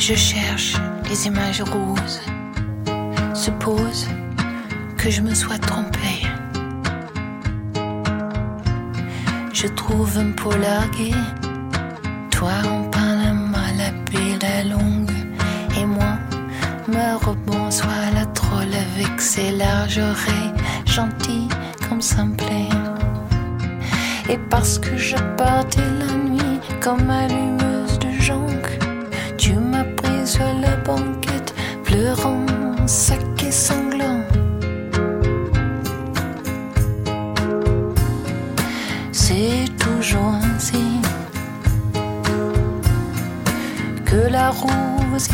Je 0.09 0.15
cherche 0.15 0.73
les 1.07 1.27
images 1.27 1.61
roses. 1.61 2.19
Suppose 3.35 4.07
que 4.97 5.11
je 5.11 5.21
me 5.21 5.35
sois 5.35 5.59
trompée. 5.59 6.25
Je 9.53 9.67
trouve 9.67 10.17
un 10.17 10.31
polar 10.31 10.89
gay, 10.97 11.13
toi 12.31 12.53
en 12.71 12.89
Panama, 12.89 13.61
la 13.77 13.91
la 14.41 14.63
longue, 14.63 15.11
et 15.79 15.85
moi, 15.85 16.17
me 16.87 17.23
rebonsoir 17.23 18.11
la 18.15 18.25
troll 18.25 18.73
avec 18.73 19.21
ses 19.21 19.51
larges 19.51 19.99
oreilles, 19.99 20.55
gentilles 20.87 21.49
comme 21.87 22.01
simplée. 22.01 22.69
Et 24.27 24.39
parce 24.49 24.79
que 24.79 24.97
je 24.97 25.17
partais 25.37 25.91
la 25.99 26.15
nuit 26.15 26.59
comme 26.81 27.13
tu 27.27 27.68
sur 30.29 30.45
la 30.61 30.75
banquette, 30.85 31.55
pleurant, 31.83 32.45
sac 32.85 33.19
et 33.43 33.51
sanglant. 33.51 34.21
C'est 39.11 39.65
toujours 39.79 40.35
ainsi 40.43 41.01
que 44.05 44.29
la 44.29 44.51
rose 44.51 45.29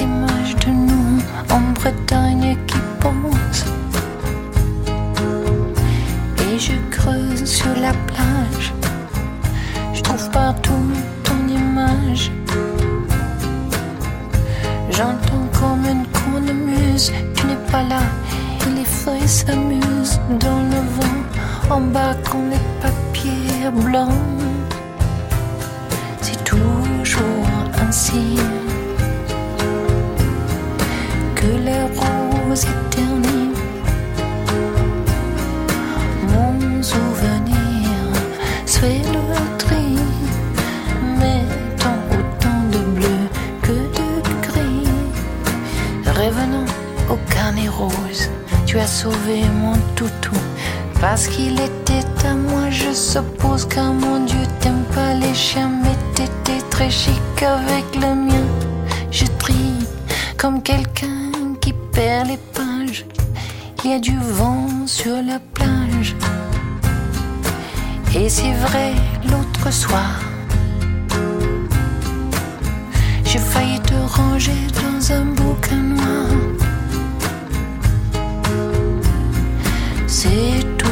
belles 0.00 0.08
images 0.08 0.39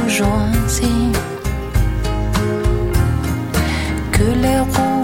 toujours 0.08 0.26
que 4.12 4.24
les 4.42 4.58
roses 4.58 4.97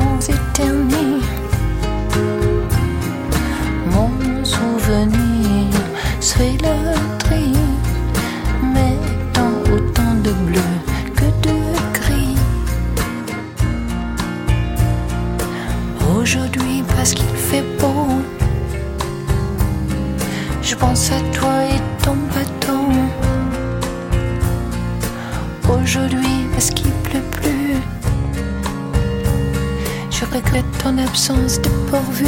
ton 30.84 30.98
absence 30.98 31.62
de 31.62 31.70
pourvue. 31.88 32.26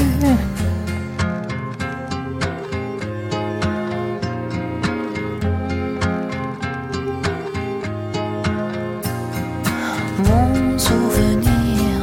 Mon 10.25 10.79
souvenir 10.79 12.03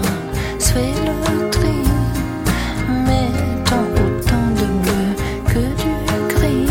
se 0.59 0.77
le 0.77 1.49
tri, 1.49 1.81
mettant 3.07 3.87
autant 4.03 4.47
de 4.59 4.67
bleu 4.83 5.05
que 5.47 5.63
du 5.81 5.91
gris. 6.35 6.69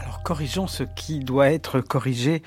Alors 0.00 0.22
corrigeons 0.22 0.68
ce 0.68 0.84
qui 0.84 1.18
doit 1.18 1.50
être 1.50 1.80
corrigé. 1.80 2.44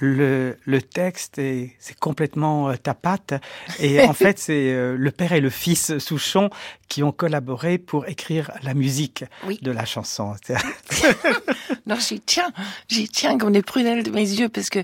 Le, 0.00 0.56
le 0.64 0.80
texte 0.80 1.38
est 1.38 1.74
c'est 1.80 1.98
complètement 1.98 2.70
euh, 2.70 2.76
ta 2.76 2.94
patte 2.94 3.34
et 3.80 4.00
en 4.02 4.12
fait 4.14 4.38
c'est 4.38 4.72
euh, 4.72 4.96
le 4.96 5.10
père 5.10 5.32
et 5.32 5.40
le 5.40 5.50
fils 5.50 5.98
Souchon 5.98 6.50
qui 6.88 7.02
ont 7.02 7.10
collaboré 7.10 7.78
pour 7.78 8.06
écrire 8.08 8.52
la 8.62 8.74
musique 8.74 9.24
Oui. 9.46 9.58
de 9.60 9.72
la 9.72 9.84
chanson. 9.84 10.34
Non, 11.86 11.96
j'y 11.96 12.20
tiens, 12.20 12.50
j'y 12.86 13.08
tiens 13.08 13.38
comme 13.38 13.52
des 13.52 13.62
prunelles 13.62 14.02
de 14.02 14.10
mes 14.10 14.28
yeux 14.28 14.48
parce 14.48 14.68
que 14.70 14.80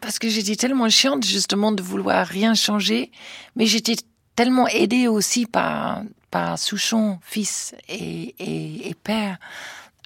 parce 0.00 0.18
que 0.18 0.28
j'étais 0.28 0.56
tellement 0.56 0.88
chiante 0.88 1.24
justement 1.24 1.72
de 1.72 1.82
vouloir 1.82 2.26
rien 2.26 2.54
changer, 2.54 3.10
mais 3.56 3.66
j'étais 3.66 3.96
tellement 4.36 4.68
aidée 4.68 5.08
aussi 5.08 5.46
par 5.46 6.02
par 6.30 6.58
Souchon, 6.58 7.18
fils 7.22 7.74
et, 7.88 8.34
et, 8.38 8.88
et 8.90 8.94
père, 8.94 9.38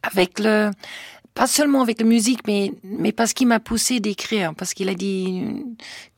avec 0.03 0.39
le 0.39 0.71
pas 1.35 1.47
seulement 1.47 1.83
avec 1.83 2.01
la 2.01 2.07
musique, 2.07 2.41
mais 2.47 2.73
mais 2.83 3.13
parce 3.13 3.33
qu'il 3.33 3.47
m'a 3.47 3.61
poussé 3.61 4.01
d'écrire, 4.01 4.53
parce 4.55 4.75
qu'il 4.75 4.89
a 4.89 4.95
dit 4.95 5.45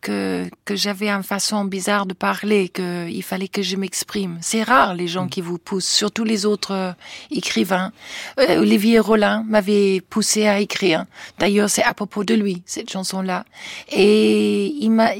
que 0.00 0.48
que 0.64 0.74
j'avais 0.74 1.08
une 1.08 1.22
façon 1.22 1.64
bizarre 1.64 2.06
de 2.06 2.14
parler, 2.14 2.68
que 2.68 3.08
il 3.08 3.22
fallait 3.22 3.48
que 3.48 3.62
je 3.62 3.76
m'exprime. 3.76 4.38
C'est 4.40 4.62
rare 4.62 4.94
les 4.94 5.08
gens 5.08 5.28
qui 5.28 5.40
vous 5.40 5.58
poussent, 5.58 5.86
surtout 5.88 6.24
les 6.24 6.46
autres 6.46 6.72
euh, 6.72 6.92
écrivains. 7.30 7.92
Euh, 8.40 8.60
Olivier 8.60 8.98
Rollin 8.98 9.44
m'avait 9.46 10.00
poussé 10.00 10.46
à 10.46 10.60
écrire. 10.60 11.04
D'ailleurs, 11.38 11.68
c'est 11.68 11.84
à 11.84 11.94
propos 11.94 12.24
de 12.24 12.34
lui 12.34 12.62
cette 12.64 12.90
chanson-là. 12.90 13.44
Et 13.90 14.66
il 14.80 14.90
m'a 14.90 15.10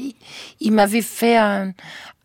il 0.59 0.71
m'avait 0.71 1.01
fait 1.01 1.37
un 1.37 1.73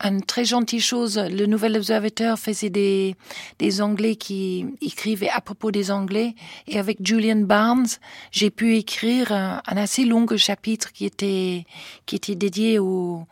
une 0.00 0.23
très 0.23 0.45
gentille 0.45 0.81
chose. 0.81 1.19
Le 1.19 1.47
Nouvel 1.47 1.76
Observateur 1.76 2.38
faisait 2.38 2.71
des, 2.71 3.17
des 3.59 3.81
Anglais 3.83 4.17
qui 4.17 4.67
écrivaient 4.81 5.28
à 5.28 5.40
propos 5.40 5.71
des 5.71 5.90
Anglais. 5.90 6.35
Et 6.67 6.78
avec 6.78 6.99
Julian 7.05 7.40
Barnes, 7.40 7.88
j'ai 8.31 8.50
pu 8.50 8.76
écrire 8.76 9.33
un, 9.33 9.61
un 9.67 9.76
assez 9.76 10.05
long 10.05 10.26
chapitre 10.37 10.93
qui 10.93 11.05
était, 11.05 11.64
qui 12.07 12.17
était 12.17 12.35
dédié 12.37 12.78
au, 12.78 13.25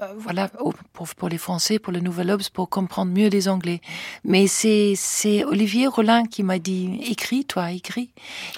euh, 0.00 0.12
voilà, 0.16 0.50
au- 0.60 0.72
pour, 0.92 1.08
pour 1.08 1.28
les 1.28 1.38
Français, 1.38 1.78
pour 1.78 1.92
le 1.92 2.00
Nouvel 2.00 2.30
Obs, 2.30 2.48
pour 2.50 2.68
comprendre 2.68 3.12
mieux 3.12 3.28
les 3.28 3.48
Anglais. 3.48 3.80
Mais 4.24 4.46
c'est, 4.46 4.94
c'est 4.96 5.44
Olivier 5.44 5.86
Rollin 5.88 6.24
qui 6.24 6.42
m'a 6.44 6.58
dit, 6.60 7.00
écris, 7.04 7.44
toi, 7.44 7.72
écris. 7.72 8.10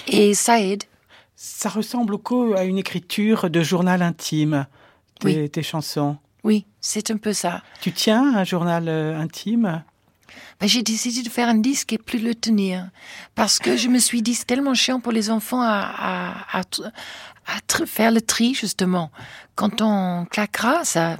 Et 0.06 0.34
ça 0.34 0.60
aide. 0.60 0.84
Ça 1.36 1.68
ressemble 1.68 2.10
beaucoup 2.10 2.52
à 2.54 2.64
une 2.64 2.78
écriture 2.78 3.48
de 3.50 3.62
journal 3.62 4.02
intime, 4.02 4.66
tes, 5.20 5.40
Oui. 5.42 5.50
tes 5.50 5.62
chansons. 5.62 6.16
Oui, 6.44 6.66
c'est 6.80 7.10
un 7.10 7.16
peu 7.16 7.32
ça. 7.32 7.62
Tu 7.80 7.90
tiens 7.90 8.36
un 8.36 8.44
journal 8.44 8.88
euh, 8.88 9.18
intime? 9.18 9.82
Ben, 10.60 10.68
j'ai 10.68 10.82
décidé 10.82 11.22
de 11.22 11.28
faire 11.28 11.48
un 11.48 11.56
disque 11.56 11.92
et 11.92 11.98
plus 11.98 12.18
le 12.20 12.34
tenir. 12.34 12.90
Parce 13.34 13.58
que 13.58 13.76
je 13.76 13.88
me 13.88 13.98
suis 13.98 14.22
dit, 14.22 14.34
c'est 14.34 14.44
tellement 14.44 14.74
chiant 14.74 15.00
pour 15.00 15.12
les 15.12 15.30
enfants 15.30 15.62
à, 15.62 16.36
à, 16.52 16.60
à, 16.60 16.62
à 17.46 17.84
faire 17.86 18.10
le 18.10 18.20
tri, 18.20 18.54
justement. 18.54 19.10
Quand 19.56 19.80
on 19.82 20.24
claquera, 20.28 20.84
ça, 20.84 21.12
euh, 21.12 21.16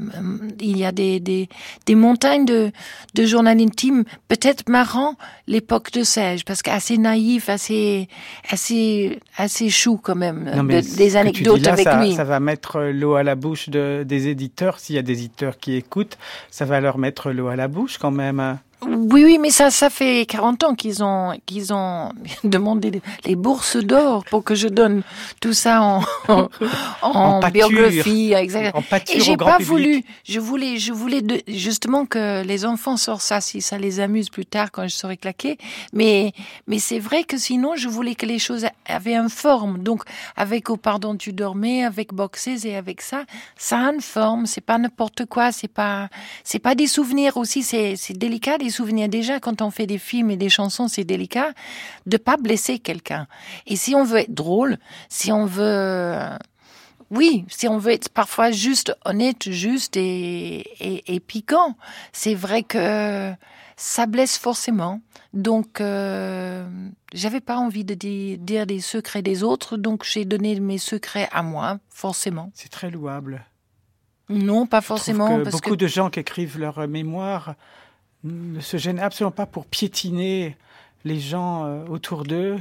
il 0.58 0.76
y 0.76 0.84
a 0.84 0.90
des, 0.90 1.20
des, 1.20 1.48
des 1.86 1.94
montagnes 1.94 2.44
de, 2.44 2.72
de 3.14 3.26
journal 3.26 3.60
intime, 3.60 4.02
peut-être 4.26 4.68
marrant, 4.68 5.14
l'époque 5.46 5.92
de 5.92 6.02
Sage, 6.02 6.44
parce 6.44 6.60
qu'assez 6.62 6.98
naïf, 6.98 7.48
assez, 7.48 8.08
assez, 8.50 9.20
assez 9.36 9.70
chou 9.70 9.98
quand 10.02 10.16
même, 10.16 10.50
Non, 10.56 10.64
de- 10.64 10.96
des 10.96 11.16
anecdotes 11.16 11.60
là, 11.62 11.74
avec 11.74 11.84
ça, 11.86 12.02
lui. 12.04 12.14
Ça 12.14 12.24
va 12.24 12.40
mettre 12.40 12.80
l'eau 12.80 13.14
à 13.14 13.22
la 13.22 13.36
bouche 13.36 13.68
de, 13.68 14.02
des 14.04 14.26
éditeurs. 14.28 14.80
S'il 14.80 14.96
y 14.96 14.98
a 14.98 15.02
des 15.02 15.12
éditeurs 15.24 15.58
qui 15.58 15.74
écoutent, 15.76 16.18
ça 16.50 16.64
va 16.64 16.80
leur 16.80 16.98
mettre 16.98 17.30
l'eau 17.30 17.46
à 17.48 17.56
la 17.56 17.68
bouche 17.68 17.98
quand 17.98 18.10
même. 18.10 18.58
Oui, 18.86 19.24
oui, 19.24 19.38
mais 19.40 19.50
ça, 19.50 19.70
ça 19.70 19.90
fait 19.90 20.26
40 20.26 20.64
ans 20.64 20.74
qu'ils 20.74 21.02
ont, 21.02 21.32
qu'ils 21.46 21.72
ont 21.72 22.10
demandé 22.44 23.00
les 23.24 23.36
bourses 23.36 23.76
d'or 23.76 24.24
pour 24.30 24.44
que 24.44 24.54
je 24.54 24.68
donne 24.68 25.02
tout 25.40 25.52
ça 25.52 25.82
en, 25.82 26.02
en, 26.28 26.48
En 27.02 27.40
pâture. 27.40 27.68
biographie, 27.68 28.32
exact. 28.34 28.74
En 28.76 28.82
pâture 28.82 29.16
Et 29.16 29.20
j'ai 29.20 29.36
pas 29.36 29.52
public. 29.58 29.66
voulu, 29.68 30.04
je 30.24 30.40
voulais, 30.40 30.78
je 30.78 30.92
voulais 30.92 31.22
de- 31.22 31.42
justement 31.48 32.06
que 32.06 32.42
les 32.44 32.64
enfants 32.64 32.96
sortent 32.96 33.22
ça, 33.22 33.40
si 33.40 33.60
ça 33.60 33.78
les 33.78 34.00
amuse 34.00 34.30
plus 34.30 34.46
tard 34.46 34.70
quand 34.72 34.84
je 34.84 34.94
serai 34.94 35.16
claqué. 35.16 35.58
Mais, 35.92 36.32
mais 36.66 36.78
c'est 36.78 36.98
vrai 36.98 37.24
que 37.24 37.36
sinon, 37.38 37.76
je 37.76 37.88
voulais 37.88 38.14
que 38.14 38.26
les 38.26 38.38
choses 38.38 38.66
avaient 38.86 39.16
une 39.16 39.30
forme. 39.30 39.78
Donc, 39.82 40.02
avec 40.36 40.70
Au 40.70 40.76
pardon, 40.76 41.16
tu 41.16 41.32
dormais, 41.32 41.84
avec 41.84 42.12
Boxes 42.12 42.48
et 42.64 42.76
avec 42.76 43.00
ça, 43.00 43.24
ça 43.56 43.78
a 43.78 43.92
une 43.92 44.00
forme. 44.00 44.46
C'est 44.46 44.60
pas 44.60 44.78
n'importe 44.78 45.26
quoi. 45.26 45.52
C'est 45.52 45.68
pas, 45.68 46.08
c'est 46.42 46.58
pas 46.58 46.74
des 46.74 46.86
souvenirs 46.86 47.36
aussi. 47.36 47.62
C'est, 47.62 47.94
c'est 47.96 48.14
délicat 48.16 48.58
des 48.58 48.70
souvenirs. 48.74 49.08
Déjà, 49.08 49.40
quand 49.40 49.62
on 49.62 49.70
fait 49.70 49.86
des 49.86 49.98
films 49.98 50.30
et 50.30 50.36
des 50.36 50.50
chansons, 50.50 50.88
c'est 50.88 51.04
délicat 51.04 51.52
de 52.06 52.16
pas 52.18 52.36
blesser 52.36 52.78
quelqu'un. 52.78 53.26
Et 53.66 53.76
si 53.76 53.94
on 53.94 54.04
veut 54.04 54.20
être 54.26 54.34
drôle, 54.34 54.78
si 55.08 55.30
on 55.32 55.46
veut, 55.46 56.16
oui, 57.10 57.44
si 57.48 57.68
on 57.68 57.78
veut 57.78 57.92
être 57.92 58.08
parfois 58.08 58.50
juste 58.50 58.94
honnête, 59.04 59.50
juste 59.50 59.96
et, 59.96 60.58
et, 60.80 61.14
et 61.14 61.20
piquant, 61.20 61.76
c'est 62.12 62.34
vrai 62.34 62.62
que 62.62 63.32
ça 63.76 64.06
blesse 64.06 64.38
forcément. 64.38 65.00
Donc, 65.32 65.80
euh, 65.80 66.64
j'avais 67.12 67.40
pas 67.40 67.56
envie 67.56 67.84
de 67.84 67.94
di- 67.94 68.38
dire 68.38 68.66
des 68.66 68.80
secrets 68.80 69.22
des 69.22 69.42
autres, 69.42 69.76
donc 69.76 70.04
j'ai 70.04 70.24
donné 70.24 70.60
mes 70.60 70.78
secrets 70.78 71.28
à 71.32 71.42
moi, 71.42 71.78
forcément. 71.90 72.50
C'est 72.54 72.70
très 72.70 72.90
louable. 72.90 73.44
Non, 74.28 74.66
pas 74.66 74.80
Je 74.80 74.86
forcément, 74.86 75.38
que 75.38 75.42
parce 75.42 75.56
beaucoup 75.56 75.70
que 75.70 75.84
de 75.84 75.86
gens 75.88 76.08
qui 76.08 76.20
écrivent 76.20 76.58
leurs 76.58 76.86
mémoires 76.88 77.56
ne 78.24 78.60
se 78.60 78.76
gênent 78.76 78.98
absolument 78.98 79.30
pas 79.30 79.46
pour 79.46 79.66
piétiner 79.66 80.56
les 81.04 81.20
gens 81.20 81.64
euh, 81.64 81.86
autour 81.86 82.24
d'eux. 82.24 82.58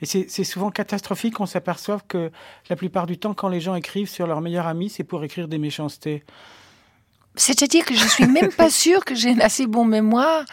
Et 0.00 0.06
c'est 0.06 0.28
c'est 0.28 0.44
souvent 0.44 0.70
catastrophique. 0.70 1.40
On 1.40 1.46
s'aperçoit 1.46 2.00
que 2.06 2.30
la 2.68 2.76
plupart 2.76 3.06
du 3.06 3.18
temps, 3.18 3.34
quand 3.34 3.48
les 3.48 3.60
gens 3.60 3.74
écrivent 3.74 4.08
sur 4.08 4.26
leur 4.26 4.40
meilleur 4.40 4.66
ami, 4.66 4.90
c'est 4.90 5.04
pour 5.04 5.24
écrire 5.24 5.48
des 5.48 5.58
méchancetés. 5.58 6.24
C'est-à-dire 7.38 7.84
que 7.84 7.94
je 7.94 8.06
suis 8.06 8.26
même 8.26 8.52
pas 8.52 8.68
sûre 8.68 9.04
que 9.04 9.14
j'ai 9.14 9.30
une 9.30 9.40
assez 9.40 9.66
bon 9.66 9.84
mémoire 9.84 10.44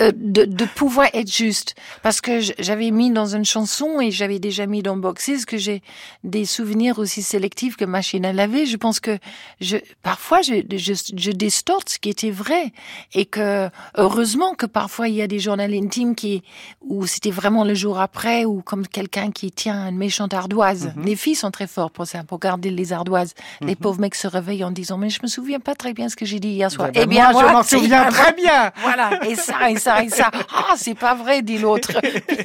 euh, 0.00 0.12
de, 0.14 0.44
de 0.44 0.64
pouvoir 0.64 1.08
être 1.14 1.32
juste. 1.32 1.74
Parce 2.02 2.20
que 2.20 2.40
j'avais 2.58 2.90
mis 2.90 3.10
dans 3.10 3.34
une 3.34 3.44
chanson 3.44 4.00
et 4.00 4.10
j'avais 4.10 4.38
déjà 4.38 4.66
mis 4.66 4.82
dans 4.82 4.96
Boxes 4.96 5.44
que 5.46 5.56
j'ai 5.56 5.82
des 6.22 6.44
souvenirs 6.44 6.98
aussi 6.98 7.22
sélectifs 7.22 7.76
que 7.76 7.84
Machine 7.84 8.24
à 8.26 8.32
laver. 8.32 8.66
Je 8.66 8.76
pense 8.76 9.00
que 9.00 9.18
je, 9.60 9.78
parfois 10.02 10.42
je, 10.42 10.62
je, 10.76 10.92
je 11.16 11.30
distorte 11.32 11.88
ce 11.88 11.98
qui 11.98 12.10
était 12.10 12.30
vrai. 12.30 12.72
Et 13.14 13.24
que, 13.24 13.70
heureusement 13.96 14.54
que 14.54 14.66
parfois 14.66 15.08
il 15.08 15.14
y 15.14 15.22
a 15.22 15.26
des 15.26 15.38
journaux 15.38 15.64
intimes 15.64 16.14
qui, 16.14 16.42
où 16.82 17.06
c'était 17.06 17.30
vraiment 17.30 17.64
le 17.64 17.74
jour 17.74 17.98
après 17.98 18.44
ou 18.44 18.60
comme 18.60 18.86
quelqu'un 18.86 19.30
qui 19.30 19.50
tient 19.50 19.88
une 19.88 19.96
méchante 19.96 20.34
ardoise. 20.34 20.92
Les 21.02 21.16
filles 21.16 21.34
sont 21.34 21.50
très 21.50 21.66
fortes 21.66 21.94
pour 21.94 22.06
ça, 22.06 22.22
pour 22.22 22.38
garder 22.38 22.70
les 22.70 22.92
ardoises. 22.92 23.34
Les 23.62 23.76
pauvres 23.76 24.00
mecs 24.00 24.14
se 24.14 24.26
réveillent 24.26 24.64
en 24.64 24.70
disant, 24.70 24.98
mais 24.98 25.08
je 25.08 25.20
me 25.22 25.28
souviens 25.28 25.60
pas 25.60 25.74
très 25.74 25.85
bien 25.92 26.08
ce 26.08 26.16
que 26.16 26.24
j'ai 26.24 26.40
dit 26.40 26.48
hier 26.48 26.70
soir. 26.70 26.90
Eh 26.94 27.06
ben, 27.06 27.30
moi, 27.32 27.42
je 27.46 27.52
m'en 27.52 27.62
souviens 27.62 28.04
très 28.06 28.32
bien. 28.32 28.72
Voilà, 28.82 29.24
et 29.26 29.34
ça, 29.34 29.70
et 29.70 29.76
ça, 29.76 30.02
et 30.02 30.08
ça. 30.08 30.30
Ah, 30.68 30.74
c'est 30.76 30.94
pas 30.94 31.14
vrai, 31.14 31.42
dit 31.42 31.58
l'autre. 31.58 31.92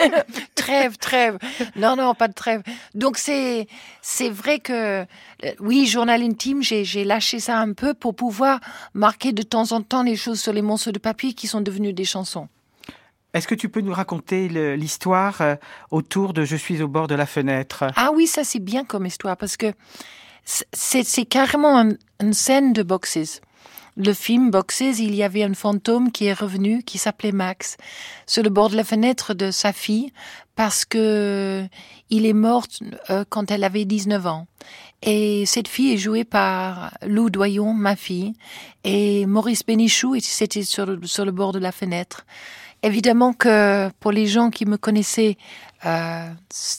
trêve, 0.56 0.98
trêve. 0.98 1.38
Non, 1.76 1.96
non, 1.96 2.14
pas 2.14 2.28
de 2.28 2.34
trêve. 2.34 2.62
Donc 2.94 3.18
c'est, 3.18 3.68
c'est 4.02 4.30
vrai 4.30 4.60
que, 4.60 5.02
euh, 5.02 5.06
oui, 5.60 5.86
journal 5.86 6.22
intime, 6.22 6.62
j'ai, 6.62 7.04
lâché 7.04 7.40
ça 7.40 7.58
un 7.58 7.74
peu 7.74 7.94
pour 7.94 8.16
pouvoir 8.16 8.60
marquer 8.94 9.32
de 9.34 9.44
temps 9.44 9.72
en 9.72 9.82
temps 9.82 10.04
les 10.04 10.16
choses 10.16 10.40
sur 10.40 10.54
les 10.54 10.62
morceaux 10.62 10.92
de 10.92 11.00
papier 11.00 11.34
qui 11.34 11.48
sont 11.48 11.62
devenus 11.62 11.96
des 11.96 12.06
chansons. 12.06 12.48
Est-ce 13.34 13.48
que 13.48 13.56
tu 13.56 13.70
peux 13.70 13.82
nous 13.82 13.94
raconter 13.94 14.50
l'histoire 14.76 15.42
euh, 15.42 15.56
autour 15.90 16.34
de 16.34 16.44
Je 16.44 16.58
suis 16.58 16.82
au 16.82 16.88
bord 16.88 17.08
de 17.08 17.16
la 17.16 17.26
fenêtre? 17.26 17.86
Ah 17.96 18.12
oui, 18.14 18.28
ça 18.28 18.44
c'est 18.44 18.60
bien 18.60 18.84
comme 18.84 19.06
histoire 19.06 19.38
parce 19.38 19.56
que 19.56 19.74
c'est 20.46 21.26
carrément 21.26 21.78
un- 21.80 21.94
une 22.20 22.34
scène 22.34 22.74
de 22.74 22.84
Boxes. 22.84 23.42
Le 23.98 24.14
film 24.14 24.52
Boxes, 24.52 25.00
il 25.00 25.14
y 25.16 25.22
avait 25.24 25.44
un 25.44 25.54
fantôme 25.54 26.12
qui 26.12 26.26
est 26.26 26.34
revenu, 26.34 26.82
qui 26.84 26.98
s'appelait 26.98 27.34
Max, 27.34 27.76
sur 28.26 28.42
le 28.42 28.50
bord 28.50 28.70
de 28.70 28.78
la 28.78 28.84
fenêtre 28.86 29.34
de 29.34 29.52
sa 29.52 29.74
fille, 29.74 30.14
parce 30.56 30.86
que 30.86 31.66
il 32.10 32.26
est 32.26 32.34
mort 32.34 32.68
euh, 33.10 33.26
quand 33.30 33.52
elle 33.52 33.64
avait 33.64 33.86
19 33.86 34.26
ans. 34.28 34.48
Et 35.04 35.46
cette 35.46 35.68
fille 35.68 35.94
est 35.94 35.98
jouée 35.98 36.24
par 36.24 36.94
Lou 37.06 37.30
Doyon, 37.30 37.74
ma 37.74 37.96
fille, 37.96 38.34
et 38.84 39.26
Maurice 39.26 39.66
Bénichou, 39.66 40.16
et 40.16 40.20
c'était 40.22 40.64
sur 40.64 40.86
le 40.86 41.32
bord 41.32 41.52
de 41.52 41.60
la 41.60 41.72
fenêtre. 41.72 42.26
Évidemment 42.84 43.34
que 43.34 43.90
pour 44.00 44.12
les 44.12 44.26
gens 44.26 44.50
qui 44.50 44.66
me 44.66 44.76
connaissaient, 44.76 45.38
euh, 45.86 46.30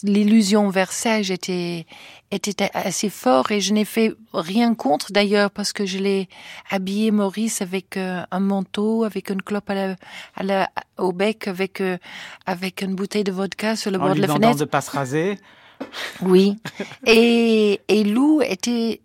l'illusion 0.03 0.69
Versailles 0.69 1.31
était, 1.31 1.87
était 2.33 2.71
assez 2.75 3.09
fort 3.09 3.53
et 3.53 3.61
je 3.61 3.73
n'ai 3.73 3.85
fait 3.85 4.13
rien 4.33 4.75
contre 4.75 5.13
d'ailleurs 5.13 5.53
parce 5.53 5.73
que 5.73 5.87
je 5.87 5.99
l'ai 5.99 6.29
habillé 6.71 7.13
Maurice 7.13 7.63
avec 7.63 7.97
euh, 7.97 8.23
un 8.33 8.41
manteau, 8.41 9.05
avec 9.05 9.31
une 9.31 9.43
clope 9.43 9.71
à 9.71 9.75
la, 9.75 9.97
à 10.35 10.43
la, 10.43 10.71
au 10.99 11.13
bec, 11.13 11.47
avec, 11.47 11.81
euh, 11.81 11.99
avec 12.47 12.83
une 12.83 12.97
bouteille 12.97 13.25
de 13.25 13.33
vodka 13.33 13.77
sur 13.77 13.93
le 13.93 13.99
En 13.99 14.07
bord 14.07 14.15
de 14.17 14.21
la 14.23 14.29
fenêtre. 14.29 14.59
de 14.59 14.65
pas 14.65 14.81
se 14.81 14.91
raser. 14.91 15.39
Oui. 16.21 16.57
Et, 17.07 17.81
et 17.89 18.05
Lou 18.05 18.41
était 18.41 19.01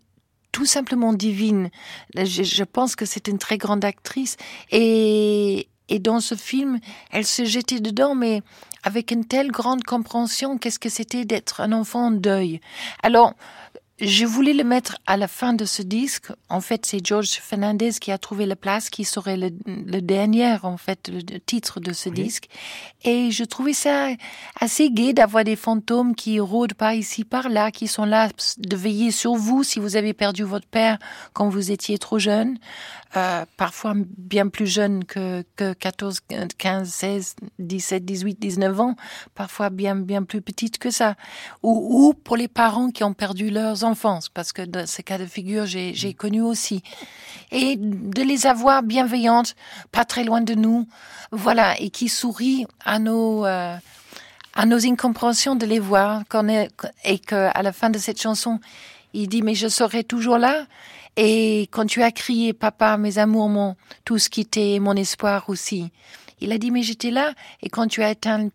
tout 0.52 0.66
simplement 0.66 1.14
divine. 1.14 1.70
Je, 2.16 2.44
je 2.44 2.64
pense 2.64 2.96
que 2.96 3.06
c'est 3.06 3.28
une 3.28 3.38
très 3.38 3.58
grande 3.58 3.84
actrice. 3.84 4.38
Et, 4.72 5.68
et 5.90 6.00
dans 6.00 6.20
ce 6.20 6.36
film, 6.36 6.80
elle 7.12 7.26
se 7.26 7.46
jetait 7.46 7.80
dedans, 7.80 8.16
mais 8.16 8.42
avec 8.84 9.12
une 9.12 9.26
telle 9.26 9.52
grande 9.52 9.84
compréhension 9.84 10.58
qu'est-ce 10.58 10.80
que 10.80 10.90
c'était 10.90 11.26
d'être 11.26 11.62
un 11.62 11.72
enfant 11.72 12.08
en 12.08 12.12
deuil. 12.12 12.62
Alors, 13.04 13.34
je 14.00 14.26
voulais 14.26 14.54
le 14.54 14.64
mettre 14.64 15.00
à 15.08 15.18
la 15.18 15.28
fin 15.28 15.54
de 15.54 15.66
ce 15.66 15.82
disque. 15.82 16.28
En 16.50 16.62
fait, 16.62 16.86
c'est 16.86 17.04
George 17.04 17.32
Fernandez 17.42 17.94
qui 18.00 18.12
a 18.12 18.20
trouvé 18.20 18.46
la 18.46 18.56
place, 18.56 18.92
qui 18.92 19.04
serait 19.04 19.38
le, 19.38 19.50
le 19.66 20.02
dernier, 20.02 20.56
en 20.62 20.78
fait, 20.78 21.10
le, 21.12 21.40
titre 21.40 21.80
de 21.80 21.94
ce 21.94 22.10
Oui. 22.10 22.24
disque. 22.24 22.48
Et 23.04 23.32
je 23.32 23.44
trouvais 23.44 23.74
ça 23.74 24.10
assez 24.60 24.92
gai 24.92 25.14
d'avoir 25.14 25.44
des 25.44 25.56
fantômes 25.56 26.14
qui 26.14 26.40
rôdent 26.40 26.76
par 26.76 26.94
ici, 26.94 27.24
par 27.24 27.50
là, 27.50 27.72
qui 27.72 27.88
sont 27.88 28.06
là 28.06 28.30
de 28.60 28.76
veiller 28.76 29.10
sur 29.10 29.34
vous 29.34 29.64
si 29.64 29.80
vous 29.80 29.96
avez 29.96 30.14
perdu 30.14 30.44
votre 30.44 30.68
père 30.68 31.00
quand 31.34 31.50
vous 31.50 31.72
étiez 31.72 31.98
trop 31.98 32.20
jeune, 32.20 32.60
euh, 33.16 33.46
parfois 33.56 33.94
bien 33.96 34.48
plus 34.48 34.68
jeune 34.68 35.06
que, 35.06 35.44
que 35.56 35.74
14, 35.74 36.20
15, 36.58 36.90
16, 36.90 37.36
17, 37.60 38.06
18, 38.06 38.40
19 38.40 38.80
ans, 38.80 38.96
parfois 39.36 39.70
bien, 39.70 39.96
bien 39.96 40.24
plus 40.24 40.42
petite 40.42 40.78
que 40.78 40.92
ça. 40.92 41.16
Ou, 41.64 42.08
ou 42.10 42.14
pour 42.14 42.36
les 42.38 42.48
parents 42.48 42.90
qui 42.90 43.04
ont 43.04 43.14
perdu 43.14 43.50
leurs 43.50 43.84
enfants, 43.84 44.20
parce 44.34 44.52
que 44.52 44.62
dans 44.62 44.86
ces 44.88 45.04
cas 45.04 45.18
de 45.18 45.26
figure, 45.26 45.66
j'ai 45.66 45.94
j'ai 45.94 46.14
connu 46.14 46.42
aussi. 46.42 46.84
Et 47.52 47.78
de 47.78 48.22
les 48.22 48.46
avoir 48.46 48.84
bienveillantes, 48.84 49.56
pas 49.92 50.06
très 50.06 50.24
loin 50.24 50.42
de 50.42 50.54
nous, 50.54 50.88
voilà, 51.32 51.80
et 51.80 51.90
qui 51.90 52.10
sourient 52.10 52.66
à 52.84 53.00
nos... 53.00 53.46
euh, 53.46 53.78
à 54.58 54.66
nos 54.66 54.88
incompréhensions 54.88 55.56
de 55.56 55.68
les 55.68 55.78
voir 55.78 56.24
qu'on 56.30 56.50
est, 56.50 56.70
et 57.06 57.20
qu'à 57.20 57.62
la 57.62 57.72
fin 57.72 57.92
de 57.92 58.00
cette 58.00 58.20
chanson, 58.20 58.60
il 59.14 59.30
dit 59.30 59.44
mais 59.44 59.54
je 59.54 59.68
serai 59.68 60.04
toujours 60.04 60.40
là. 60.40 60.66
Et 61.18 61.68
quand 61.72 61.88
tu 61.88 62.04
as 62.04 62.12
crié 62.12 62.54
papa, 62.54 62.96
mes 62.98 63.18
amours, 63.18 63.50
mon 63.50 63.76
tout 64.06 64.20
ce 64.20 64.30
qui 64.30 64.42
était 64.42 64.78
mon 64.80 64.96
espoir 64.96 65.50
aussi. 65.50 65.92
Il 66.40 66.52
a 66.52 66.60
dit 66.60 66.70
mais 66.70 66.84
j'étais 66.84 67.10
là 67.10 67.34
et 67.64 67.70
quand 67.70 67.88
tu 67.88 68.04
as 68.04 68.12
éteint 68.12 68.50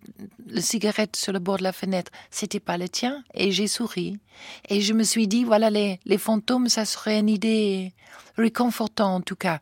le 0.47 0.61
cigarette 0.61 1.17
sur 1.17 1.33
le 1.33 1.41
bord 1.41 1.57
de 1.59 1.65
la 1.65 1.73
fenêtre, 1.73 2.13
c'était 2.31 2.61
pas 2.61 2.79
le 2.79 2.89
tien 2.89 3.25
et 3.35 3.51
j'ai 3.51 3.67
souri 3.67 4.21
et 4.69 4.81
je 4.81 4.93
me 4.93 5.03
suis 5.03 5.27
dit 5.27 5.43
voilà 5.43 5.69
les 5.69 5.99
les 6.05 6.19
fantômes 6.19 6.69
ça 6.69 6.85
serait 6.85 7.19
une 7.19 7.29
idée 7.29 7.93
réconfortante 8.37 9.21
en 9.21 9.21
tout 9.21 9.35
cas. 9.35 9.59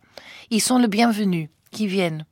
Ils 0.50 0.60
sont 0.60 0.78
le 0.78 0.86
bienvenu 0.86 1.48
qui 1.70 1.86
viennent. 1.86 2.26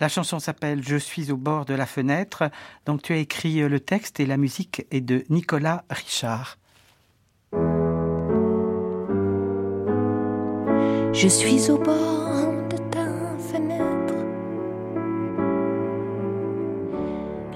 La 0.00 0.08
chanson 0.08 0.38
s'appelle 0.38 0.82
Je 0.82 0.96
suis 0.96 1.30
au 1.30 1.36
bord 1.36 1.66
de 1.66 1.74
la 1.74 1.84
fenêtre. 1.84 2.50
Donc 2.86 3.02
tu 3.02 3.12
as 3.12 3.18
écrit 3.18 3.60
euh, 3.60 3.68
le 3.68 3.80
texte 3.80 4.18
et 4.18 4.24
la 4.24 4.38
musique 4.38 4.86
est 4.90 5.02
de 5.02 5.26
Nicolas 5.28 5.84
Richard. 5.90 6.56
Je 11.12 11.28
suis 11.28 11.70
au 11.70 11.76
bord 11.76 12.52
de 12.70 12.76
ta 12.90 13.06
fenêtre. 13.38 14.14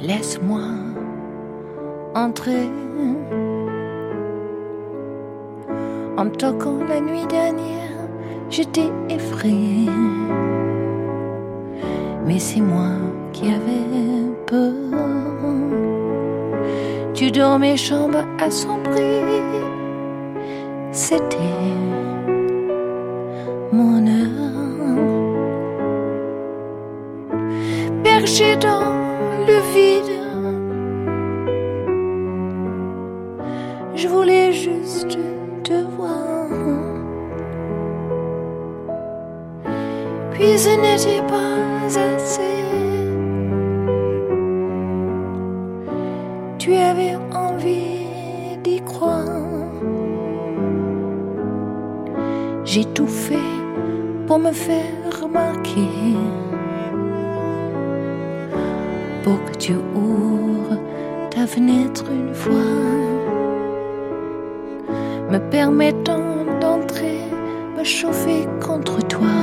Laisse-moi 0.01 0.61
entrer. 2.15 2.69
En 6.17 6.29
toquant 6.29 6.79
la 6.89 7.01
nuit 7.01 7.27
dernière, 7.29 7.99
je 8.51 8.63
t'ai 8.63 8.91
effrayé. 9.09 9.89
Mais 12.27 12.39
c'est 12.39 12.61
moi 12.61 12.91
qui 13.33 13.47
avais 13.47 14.35
peur. 14.47 14.73
Tu 17.15 17.31
dormais 17.31 17.77
chambre 17.77 18.25
prix. 18.83 19.15
C'était 20.91 21.39
mon 23.75 24.07
heure. 24.07 24.45
chercher 28.27 28.57
dans 28.57 28.93
le 29.47 29.59
vide. 29.75 30.13
Je 33.95 34.09
voulais 34.09 34.53
juste 34.53 35.19
te 35.63 35.85
voir. 35.97 36.49
Puis 40.33 40.59
ce 40.59 40.71
n'était 40.85 41.23
pas 41.27 42.01
assez. 42.01 42.41
Tu 46.59 46.75
avais 46.75 47.17
envie 47.33 48.07
d'y 48.63 48.81
croire. 48.81 49.25
J'ai 52.65 52.85
tout 52.87 53.07
fait 53.07 53.54
pour 54.35 54.43
me 54.43 54.51
faire 54.51 55.23
remarquer. 55.23 56.17
Pour 59.23 59.39
que 59.45 59.57
tu 59.57 59.75
ouvres 59.95 60.77
ta 61.31 61.47
fenêtre 61.47 62.05
une 62.11 62.35
fois, 62.35 62.73
me 65.31 65.39
permettant 65.51 66.47
d'entrer, 66.61 67.21
me 67.79 67.85
chauffer 67.85 68.49
contre 68.61 68.99
toi, 69.07 69.37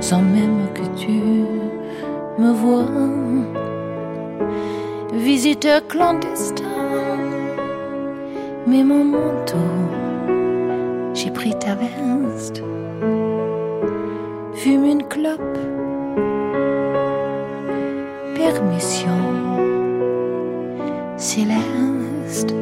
sans 0.00 0.22
même 0.22 0.66
que 0.74 0.86
tu 1.00 1.44
me 2.40 2.50
vois. 2.52 2.90
Visiteur 5.14 5.86
clandestin, 5.86 6.64
mais 8.66 8.82
mon 8.82 9.04
manteau, 9.04 9.70
j'ai 11.14 11.30
pris 11.30 11.56
ta 11.60 11.76
veste, 11.76 12.64
une 14.80 15.02
clope, 15.04 15.58
permission. 18.34 19.18
Céleste. 21.16 22.54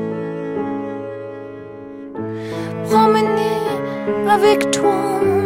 Promener 2.89 3.61
avec 4.29 4.71
toi 4.71 5.40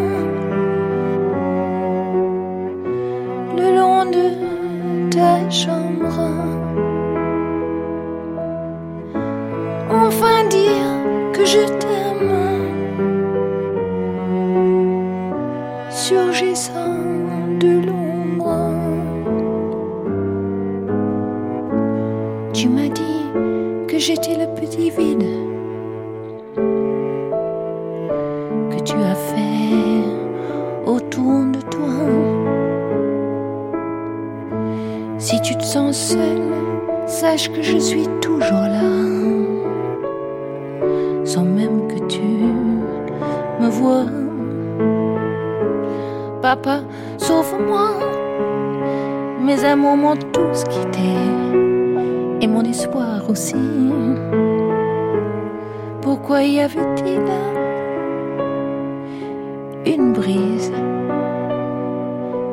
une 59.86 60.12
brise 60.12 60.72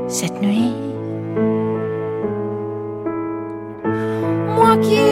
cette 0.08 0.41
nuit. 0.41 0.74
Moi 4.56 4.78
qui 4.78 5.11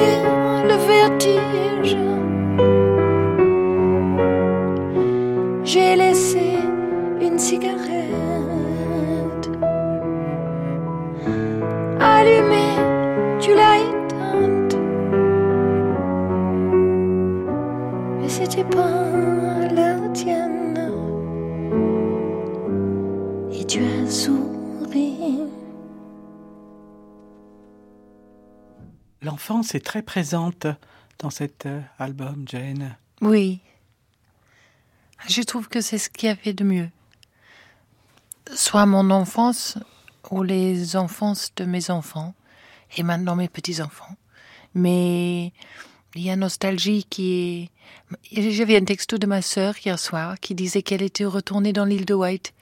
L'enfance 29.40 29.74
est 29.74 29.86
très 29.86 30.02
présente 30.02 30.68
dans 31.18 31.30
cet 31.30 31.66
euh, 31.66 31.80
album, 31.98 32.44
Jane. 32.46 32.98
Oui. 33.22 33.62
Je 35.30 35.42
trouve 35.44 35.70
que 35.70 35.80
c'est 35.80 35.98
ce 35.98 36.10
qu'il 36.10 36.28
y 36.28 36.30
avait 36.30 36.52
de 36.52 36.66
mieux. 36.66 36.90
Soit 38.54 38.86
mon 38.86 39.12
enfance 39.12 39.78
ou 40.30 40.44
les 40.44 40.98
enfances 40.98 41.54
de 41.56 41.64
mes 41.64 41.90
enfants 41.90 42.36
et 42.98 43.04
maintenant 43.04 43.38
mes 43.38 43.48
petits-enfants. 43.48 44.14
Mais 44.74 45.54
il 46.16 46.22
y 46.22 46.30
a 46.30 46.36
nostalgie 46.36 47.06
qui 47.10 47.70
est... 48.34 48.52
J'avais 48.52 48.76
un 48.76 48.84
texto 48.84 49.18
de 49.18 49.26
ma 49.26 49.42
sœur 49.42 49.74
hier 49.86 49.98
soir 49.98 50.38
qui 50.42 50.54
disait 50.54 50.82
qu'elle 50.82 51.02
était 51.02 51.24
retournée 51.24 51.72
dans 51.72 51.86
l'île 51.86 52.06
de 52.06 52.14
White, 52.14 52.54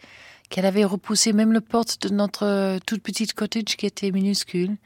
qu'elle 0.49 0.67
avait 0.67 0.85
repoussé 0.85 1.33
même 1.33 1.53
le 1.53 1.61
porte 1.61 2.03
de 2.03 2.09
notre 2.13 2.77
toute 2.85 3.01
petite 3.01 3.33
cottage 3.33 3.77
qui 3.77 3.87
était 3.87 4.11
minuscule, 4.11 4.77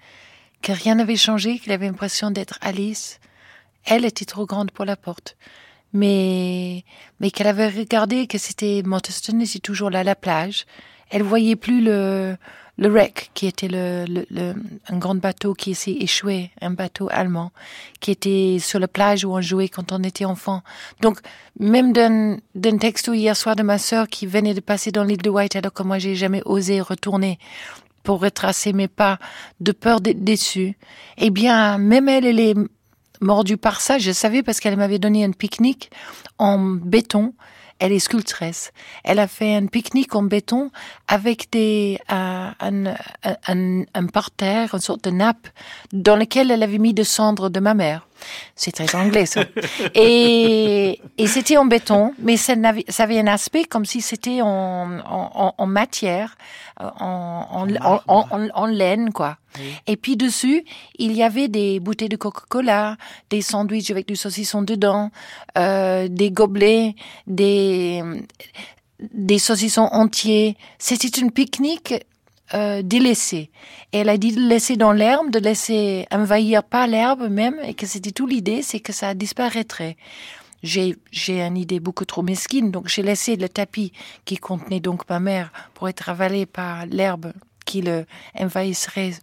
que 0.62 0.72
rien 0.72 0.96
n'avait 0.96 1.16
changé, 1.16 1.60
qu'elle 1.60 1.74
avait 1.74 1.88
l'impression 1.88 2.32
d'être 2.32 2.58
Alice. 2.62 3.20
Elle 3.86 4.06
était 4.06 4.26
trop 4.26 4.46
grande 4.46 4.72
pour 4.72 4.86
la 4.86 4.96
porte 4.96 5.36
mais 5.94 6.84
mais 7.20 7.32
qu'elle 7.32 7.48
avait 7.48 7.68
regardé 7.68 8.28
que 8.28 8.38
c'était 8.38 8.82
Monteston 8.86 9.40
était 9.40 9.60
toujours 9.60 9.90
là 9.90 10.04
la 10.04 10.16
plage. 10.16 10.66
Elle 11.10 11.24
voyait 11.24 11.56
plus 11.56 11.82
le 11.82 12.38
le 12.78 12.90
wreck 12.90 13.32
qui 13.34 13.48
était 13.48 13.68
le, 13.68 14.06
le, 14.08 14.26
le 14.32 14.56
un 14.88 14.98
grand 14.98 15.16
bateau 15.16 15.54
qui 15.54 15.76
s'est 15.76 15.92
échoué, 16.00 16.52
un 16.62 16.72
bateau 16.72 17.10
allemand 17.12 17.52
qui 18.00 18.12
était 18.12 18.58
sur 18.60 18.80
la 18.80 18.88
plage 18.88 19.26
où 19.26 19.34
on 19.34 19.42
jouait 19.42 19.68
quand 19.68 19.92
on 19.92 20.02
était 20.04 20.26
enfant. 20.26 20.64
Donc 21.02 21.20
même 21.60 21.92
d'un 21.92 22.38
d'un 22.56 22.78
texto 22.78 23.14
hier 23.14 23.36
soir 23.36 23.56
de 23.56 23.64
ma 23.64 23.78
sœur 23.78 24.08
qui 24.08 24.26
venait 24.26 24.54
de 24.54 24.62
passer 24.62 24.92
dans 24.92 25.04
l'île 25.04 25.22
de 25.22 25.30
White 25.30 25.58
alors 25.58 25.74
que 25.74 25.84
moi 25.84 26.00
j'ai 26.00 26.16
jamais 26.16 26.42
osé 26.46 26.80
retourner 26.80 27.38
pour 28.04 28.20
retracer 28.22 28.74
mes 28.74 28.88
pas 28.88 29.20
de 29.60 29.72
peur 29.72 30.02
d'être 30.02 30.24
déçue. 30.24 30.78
Eh 31.18 31.30
bien 31.30 31.78
même 31.78 32.10
elle 32.10 32.26
elle 32.26 32.40
est 32.40 32.56
mordue 33.22 33.58
par 33.58 33.80
ça. 33.82 34.00
Je 34.00 34.12
savais 34.12 34.44
parce 34.44 34.60
qu'elle 34.60 34.78
m'avait 34.78 35.00
donné 35.00 35.24
un 35.24 35.32
pique-nique 35.32 35.92
en 36.38 36.58
béton. 36.60 37.34
Elle 37.80 37.94
est 37.94 38.00
sculptrice. 38.00 38.72
Elle 39.04 39.18
a 39.18 39.28
fait 39.28 39.56
un 39.56 39.66
pique-nique 39.66 40.14
en 40.16 40.22
béton 40.22 40.70
avec 41.08 41.52
des 41.52 42.00
euh, 42.12 42.50
un, 42.60 42.86
un, 43.48 43.84
un 43.94 44.06
parterre, 44.06 44.76
une 44.76 44.82
sorte 44.82 45.04
de 45.04 45.10
nappe 45.10 45.48
dans 45.92 46.16
lequel 46.16 46.52
elle 46.52 46.62
avait 46.62 46.78
mis 46.78 46.94
des 46.94 47.04
cendres 47.04 47.50
de 47.50 47.60
ma 47.60 47.74
mère. 47.74 48.08
C'est 48.56 48.72
très 48.72 48.96
anglais 48.96 49.26
ça. 49.26 49.44
Et, 49.96 51.00
et 51.18 51.28
c'était 51.28 51.58
en 51.58 51.66
béton, 51.66 52.14
mais 52.20 52.38
ça 52.38 52.54
avait, 52.98 53.20
un 53.20 53.28
aspect 53.28 53.64
comme 53.66 53.86
si 53.86 54.02
c'était 54.02 54.42
en, 54.42 55.00
en, 55.00 55.54
en 55.58 55.68
matière, 55.68 56.36
en, 56.80 57.46
en, 57.52 57.76
en, 57.86 58.02
en, 58.08 58.50
en 58.54 58.66
laine 58.66 59.12
quoi. 59.12 59.38
Oui. 59.58 59.66
Et 59.88 59.98
puis 59.98 60.16
dessus, 60.16 60.64
il 60.98 61.14
y 61.14 61.24
avait 61.24 61.48
des 61.50 61.80
bouteilles 61.80 62.10
de 62.10 62.16
Coca-Cola, 62.16 62.98
des 63.30 63.42
sandwichs 63.42 63.92
avec 63.92 64.08
du 64.08 64.16
saucisson 64.16 64.62
dedans, 64.62 65.12
euh, 65.58 66.08
des 66.08 66.32
gobelets, 66.32 66.96
des 67.28 68.02
des 69.14 69.40
saucissons 69.40 69.90
entiers. 69.92 70.56
C'était 70.78 71.08
une 71.08 71.32
pique-nique 71.32 71.96
euh, 72.54 72.82
elle 73.92 74.10
a 74.10 74.18
dit 74.18 74.34
de 74.34 74.42
laisser 74.42 74.78
dans 74.78 74.92
l'herbe, 74.92 75.32
de 75.32 75.40
laisser 75.40 76.06
envahir 76.12 76.64
pas 76.64 76.88
l'herbe 76.88 77.30
même, 77.30 77.58
et 77.64 77.74
que 77.74 77.86
c'était 77.86 78.12
tout 78.12 78.28
l'idée, 78.28 78.62
c'est 78.62 78.80
que 78.80 78.94
ça 78.94 79.14
disparaîtrait. 79.14 79.98
J'ai, 80.64 80.96
j'ai 81.12 81.42
une 81.42 81.58
idée 81.58 81.80
beaucoup 81.80 82.06
trop 82.06 82.22
mesquine, 82.22 82.72
donc 82.72 82.88
j'ai 82.88 83.02
laissé 83.02 83.36
le 83.36 83.50
tapis 83.50 83.94
qui 84.26 84.38
contenait 84.38 84.80
donc 84.80 85.10
ma 85.10 85.20
mère 85.20 85.52
pour 85.74 85.90
être 85.90 86.10
avalé 86.10 86.46
par 86.46 86.86
l'herbe 86.86 87.34
qui 87.66 87.82
le 87.82 88.06
envahisserait 88.40 89.14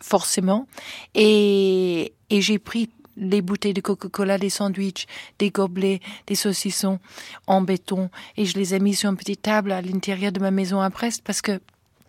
forcément. 0.00 0.68
Et, 1.14 2.12
et 2.30 2.40
j'ai 2.40 2.58
pris 2.58 2.90
les 3.18 3.42
bouteilles 3.42 3.74
de 3.74 3.80
Coca-Cola, 3.80 4.38
des 4.38 4.50
sandwichs, 4.50 5.06
des 5.38 5.50
gobelets, 5.50 6.00
des 6.26 6.34
saucissons 6.34 7.00
en 7.46 7.60
béton 7.60 8.10
et 8.36 8.44
je 8.44 8.56
les 8.56 8.74
ai 8.74 8.78
mis 8.78 8.94
sur 8.94 9.10
une 9.10 9.16
petite 9.16 9.42
table 9.42 9.72
à 9.72 9.82
l'intérieur 9.82 10.32
de 10.32 10.40
ma 10.40 10.50
maison 10.50 10.80
à 10.80 10.88
Brest 10.88 11.22
parce 11.24 11.42
que 11.42 11.60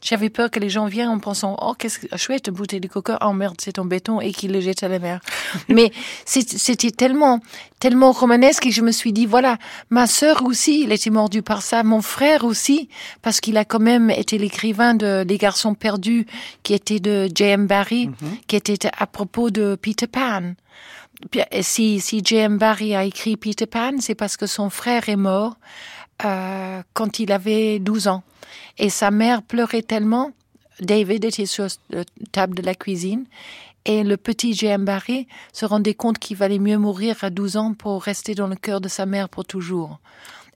J'avais 0.01 0.29
peur 0.29 0.49
que 0.49 0.59
les 0.59 0.69
gens 0.69 0.85
viennent 0.85 1.09
en 1.09 1.19
pensant 1.19 1.57
oh 1.62 1.73
qu'est-ce 1.77 1.99
que 1.99 2.17
chouette 2.17 2.47
une 2.47 2.53
bouteille 2.53 2.79
de 2.79 2.88
coca 2.88 3.17
oh 3.21 3.33
merde 3.33 3.55
c'est 3.59 3.79
en 3.79 3.85
béton 3.85 4.21
et 4.21 4.31
qu'ils 4.31 4.51
le 4.51 4.62
jettent 4.62 4.83
à 4.83 4.88
la 4.88 4.99
mer. 4.99 5.19
Mais 5.69 5.91
c'était 6.25 6.91
tellement 6.91 7.39
tellement 7.79 8.12
romanesque 8.12 8.65
et 8.65 8.71
je 8.71 8.81
me 8.81 8.91
suis 8.91 9.13
dit 9.13 9.25
voilà 9.25 9.57
ma 9.89 10.07
sœur 10.07 10.43
aussi 10.45 10.83
elle 10.85 10.91
était 10.91 11.09
mordue 11.09 11.41
par 11.41 11.62
ça 11.62 11.83
mon 11.83 12.01
frère 12.01 12.43
aussi 12.45 12.89
parce 13.21 13.39
qu'il 13.41 13.57
a 13.57 13.65
quand 13.65 13.79
même 13.79 14.09
été 14.09 14.38
l'écrivain 14.38 14.93
de 14.93 15.23
Les 15.27 15.38
garçons 15.38 15.73
perdus 15.75 16.25
qui 16.63 16.73
était 16.73 16.99
de 16.99 17.29
J.M. 17.33 17.67
Barrie 17.67 18.07
Mhm. 18.07 18.38
qui 18.47 18.55
était 18.55 18.89
à 18.97 19.05
propos 19.07 19.49
de 19.49 19.75
Peter 19.81 20.07
Pan. 20.07 20.53
Et 21.51 21.63
Si, 21.63 21.99
si 21.99 22.21
J.M. 22.23 22.57
Barrie 22.57 22.95
a 22.95 23.03
écrit 23.03 23.35
Peter 23.35 23.65
Pan, 23.65 23.91
c'est 23.99 24.15
parce 24.15 24.38
que 24.38 24.47
son 24.47 24.69
frère 24.69 25.09
est 25.09 25.17
mort 25.17 25.55
euh, 26.25 26.81
quand 26.93 27.19
il 27.19 27.31
avait 27.31 27.79
12 27.79 28.07
ans. 28.07 28.23
Et 28.79 28.89
sa 28.89 29.11
mère 29.11 29.43
pleurait 29.43 29.83
tellement. 29.83 30.31
David 30.79 31.25
était 31.25 31.45
sur 31.45 31.67
la 31.89 32.03
table 32.31 32.55
de 32.55 32.63
la 32.63 32.73
cuisine. 32.73 33.25
Et 33.85 34.03
le 34.03 34.17
petit 34.17 34.53
J.M. 34.53 34.85
Barrie 34.85 35.27
se 35.53 35.65
rendait 35.65 35.93
compte 35.93 36.17
qu'il 36.17 36.37
valait 36.37 36.59
mieux 36.59 36.77
mourir 36.77 37.17
à 37.21 37.29
12 37.29 37.57
ans 37.57 37.73
pour 37.73 38.01
rester 38.01 38.33
dans 38.35 38.47
le 38.47 38.55
cœur 38.55 38.81
de 38.81 38.87
sa 38.87 39.05
mère 39.05 39.29
pour 39.29 39.45
toujours. 39.45 39.99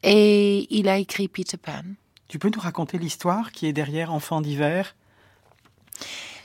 Et 0.02 0.68
il 0.76 0.90
a 0.90 0.98
écrit 0.98 1.28
Peter 1.28 1.58
Pan. 1.58 1.84
Tu 2.28 2.40
peux 2.40 2.50
nous 2.50 2.60
raconter 2.60 2.98
l'histoire 2.98 3.52
qui 3.52 3.68
est 3.68 3.74
derrière 3.74 4.14
Enfants 4.14 4.42
d'hiver? 4.42 4.96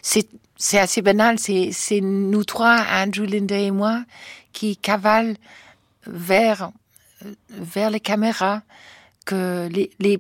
C'est 0.02 0.78
assez 0.78 1.02
banal. 1.02 1.38
C'est 1.38 1.70
c'est 1.72 2.00
nous 2.00 2.44
trois, 2.44 2.84
Andrew, 2.90 3.24
Linda 3.24 3.58
et 3.58 3.70
moi, 3.70 4.04
qui 4.52 4.76
cavalent 4.76 5.36
vers 6.06 6.70
vers 7.50 7.90
les 7.90 8.00
caméras, 8.00 8.62
que 9.28 9.68
les 9.70 9.90
les 9.98 10.18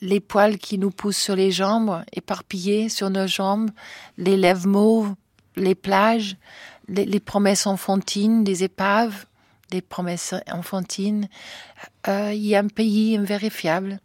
les 0.00 0.20
poils 0.20 0.58
qui 0.58 0.78
nous 0.78 0.90
poussent 0.90 1.24
sur 1.28 1.36
les 1.36 1.52
jambes, 1.52 2.02
éparpillés 2.12 2.88
sur 2.88 3.08
nos 3.08 3.28
jambes, 3.28 3.70
les 4.16 4.36
lèvres 4.36 4.66
mauves, 4.66 5.14
les 5.54 5.76
plages, 5.76 6.36
les, 6.88 7.20
promesses 7.20 7.66
enfantines, 7.66 8.42
des 8.42 8.64
épaves, 8.64 9.26
des 9.70 9.80
promesses 9.80 10.34
enfantines. 10.50 11.28
Euh, 12.08 12.32
Il 12.34 12.46
y 12.46 12.56
a 12.56 12.60
un 12.60 12.68
pays 12.68 13.16
invérifiable 13.16 14.00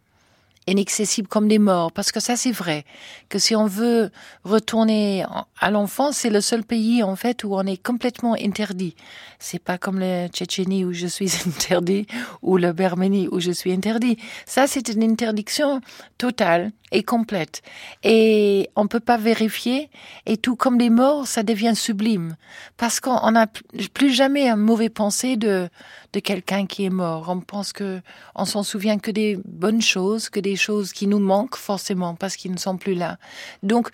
inaccessible 0.66 1.28
comme 1.28 1.48
des 1.48 1.58
morts. 1.58 1.92
Parce 1.92 2.12
que 2.12 2.20
ça, 2.20 2.36
c'est 2.36 2.52
vrai. 2.52 2.84
Que 3.28 3.38
si 3.38 3.54
on 3.54 3.66
veut 3.66 4.10
retourner 4.44 5.24
à 5.60 5.70
l'enfance, 5.70 6.18
c'est 6.18 6.30
le 6.30 6.40
seul 6.40 6.64
pays, 6.64 7.02
en 7.02 7.16
fait, 7.16 7.44
où 7.44 7.54
on 7.54 7.66
est 7.66 7.82
complètement 7.82 8.34
interdit. 8.34 8.94
C'est 9.38 9.58
pas 9.58 9.78
comme 9.78 9.98
le 9.98 10.28
Tchétchénie 10.28 10.84
où 10.84 10.92
je 10.92 11.06
suis 11.06 11.30
interdit 11.46 12.06
ou 12.42 12.56
le 12.56 12.72
Berménie 12.72 13.28
où 13.30 13.40
je 13.40 13.50
suis 13.50 13.72
interdit. 13.72 14.16
Ça, 14.46 14.66
c'est 14.66 14.88
une 14.88 15.02
interdiction 15.02 15.80
totale 16.18 16.72
et 16.92 17.02
complète. 17.02 17.62
Et 18.02 18.70
on 18.76 18.86
peut 18.86 19.00
pas 19.00 19.16
vérifier. 19.16 19.90
Et 20.26 20.36
tout 20.36 20.56
comme 20.56 20.78
les 20.78 20.90
morts, 20.90 21.26
ça 21.26 21.42
devient 21.42 21.74
sublime. 21.74 22.36
Parce 22.76 23.00
qu'on 23.00 23.30
n'a 23.32 23.46
plus 23.92 24.12
jamais 24.12 24.48
un 24.48 24.56
mauvais 24.56 24.88
pensée 24.88 25.36
de, 25.36 25.68
de 26.12 26.20
quelqu'un 26.20 26.66
qui 26.66 26.84
est 26.84 26.90
mort. 26.90 27.26
On 27.28 27.40
pense 27.40 27.72
que, 27.72 28.00
on 28.34 28.44
s'en 28.44 28.62
souvient 28.62 28.98
que 28.98 29.10
des 29.10 29.38
bonnes 29.44 29.82
choses, 29.82 30.30
que 30.30 30.40
des 30.40 30.53
choses 30.56 30.92
qui 30.92 31.06
nous 31.06 31.18
manquent 31.18 31.56
forcément 31.56 32.14
parce 32.14 32.36
qu'ils 32.36 32.52
ne 32.52 32.58
sont 32.58 32.76
plus 32.76 32.94
là. 32.94 33.18
Donc, 33.62 33.90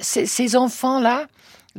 ces, 0.00 0.56
enfants-là, 0.56 1.26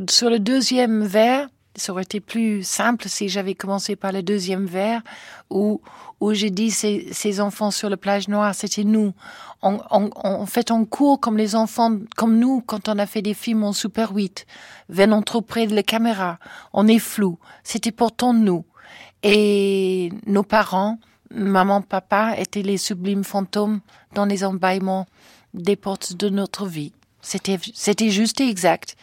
sur 0.09 0.29
le 0.29 0.39
deuxième 0.39 1.03
vers, 1.03 1.49
ça 1.75 1.91
aurait 1.91 2.03
été 2.03 2.19
plus 2.19 2.63
simple 2.63 3.09
si 3.09 3.29
j'avais 3.29 3.55
commencé 3.55 3.95
par 3.95 4.12
le 4.12 4.21
deuxième 4.21 4.65
vers 4.65 5.01
où, 5.49 5.81
où 6.19 6.33
j'ai 6.33 6.51
dit 6.51 6.69
ces, 6.69 7.07
ces 7.12 7.41
enfants 7.41 7.71
sur 7.71 7.89
la 7.89 7.97
plage 7.97 8.27
noire, 8.27 8.53
c'était 8.53 8.83
nous. 8.83 9.13
On, 9.62 9.79
on, 9.89 10.09
on 10.23 10.45
fait 10.45 10.71
en 10.71 10.86
cours 10.86 11.19
comme 11.19 11.38
les 11.38 11.55
enfants, 11.55 11.97
comme 12.15 12.38
nous, 12.38 12.62
quand 12.62 12.89
on 12.89 12.99
a 12.99 13.05
fait 13.05 13.21
des 13.21 13.33
films 13.33 13.63
en 13.63 13.73
Super 13.73 14.12
8, 14.13 14.45
venant 14.89 15.21
trop 15.21 15.41
près 15.41 15.65
de 15.65 15.75
la 15.75 15.83
caméra. 15.83 16.38
On 16.73 16.88
est 16.88 16.99
flou. 16.99 17.39
C'était 17.63 17.91
pourtant 17.91 18.33
nous. 18.33 18.65
Et 19.23 20.12
nos 20.27 20.43
parents, 20.43 20.99
maman, 21.33 21.81
papa, 21.81 22.36
étaient 22.38 22.62
les 22.62 22.77
sublimes 22.77 23.23
fantômes 23.23 23.79
dans 24.13 24.26
les 24.26 24.43
embâillements 24.43 25.08
des 25.54 25.76
portes 25.76 26.13
de 26.13 26.30
notre 26.30 26.65
vie. 26.65 26.93
C'était, 27.21 27.60
c'était 27.73 28.10
juste 28.10 28.41
et 28.41 28.49
exact. 28.49 28.95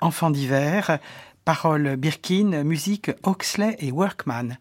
Enfants 0.00 0.30
d'hiver, 0.30 0.98
paroles 1.44 1.96
Birkin, 1.96 2.62
musique 2.64 3.10
Oxley 3.22 3.76
et 3.78 3.90
Workman. 3.90 4.58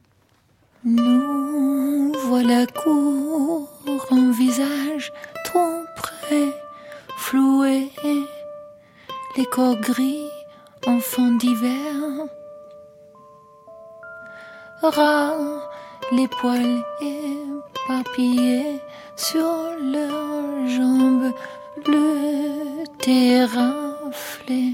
Nous 0.83 2.13
voilà 2.27 2.65
court, 2.65 3.69
un 4.11 4.31
visage 4.31 5.11
trop 5.43 5.83
près, 5.95 6.53
floué, 7.17 7.91
les 9.37 9.45
corps 9.45 9.79
gris, 9.79 10.27
enfants 10.87 11.31
d'hiver. 11.31 11.93
Rares, 14.81 15.69
les 16.11 16.27
poils 16.27 16.83
éparpillés 17.01 18.81
sur 19.21 19.53
leurs 19.93 20.67
jambes, 20.67 21.31
le 21.85 22.85
terrain 22.97 23.93
raflé 24.03 24.73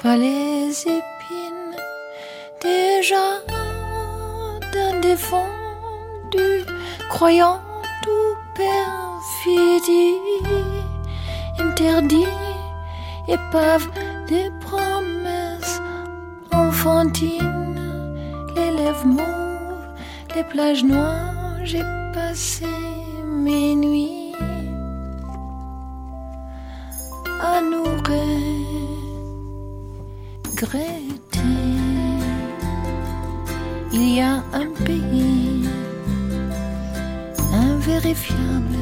par 0.00 0.16
les 0.16 0.70
épines 0.82 1.76
déjà 2.62 3.26
d'un 4.72 5.00
défendu, 5.00 6.64
croyant 7.08 7.60
tout 8.04 8.36
perfidie, 8.54 10.14
interdit, 11.58 12.36
épave 13.26 13.88
des 14.28 14.50
promesses 14.60 15.80
enfantines, 16.52 17.76
les 18.54 18.70
lèvres 18.70 19.06
mauves, 19.06 19.88
les 20.36 20.44
plages 20.44 20.84
noires, 20.84 21.56
j'ai 21.64 21.82
passé 22.14 22.66
mes 23.40 23.74
nuits 23.74 24.32
à 27.40 27.60
nous 27.70 27.84
regretter. 28.12 28.30
Il 33.92 34.14
y 34.16 34.20
a 34.20 34.34
un 34.52 34.68
pays 34.84 35.68
invérifiable, 37.52 38.78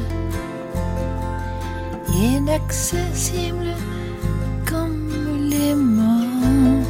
inaccessible 2.13 3.73
comme 4.69 5.09
les 5.49 5.73
morts. 5.73 6.85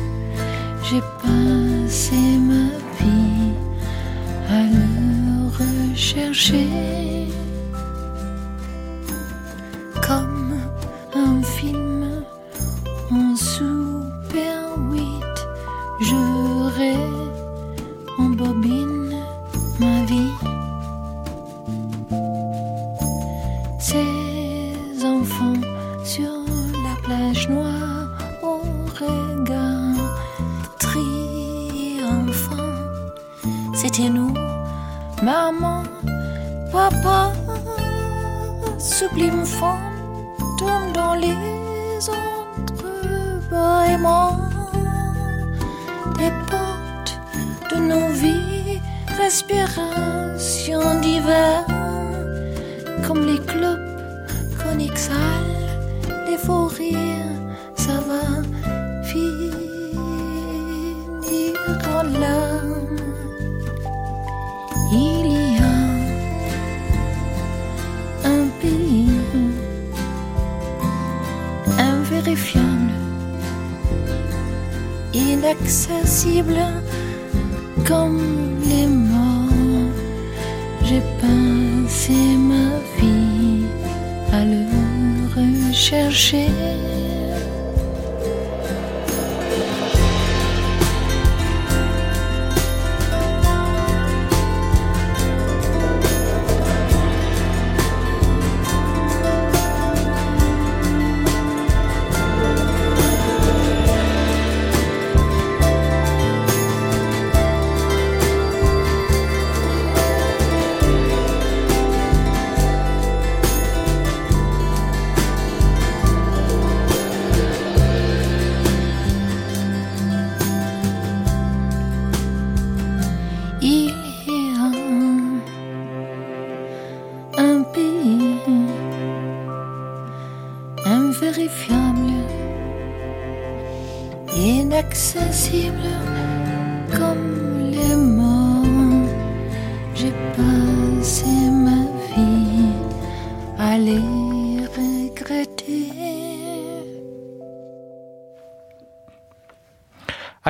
J'ai 0.83 1.03
passé 1.23 2.21
ma 2.49 2.67
vie 2.99 3.53
à 4.49 4.59
le 4.75 4.89
rechercher 5.59 7.18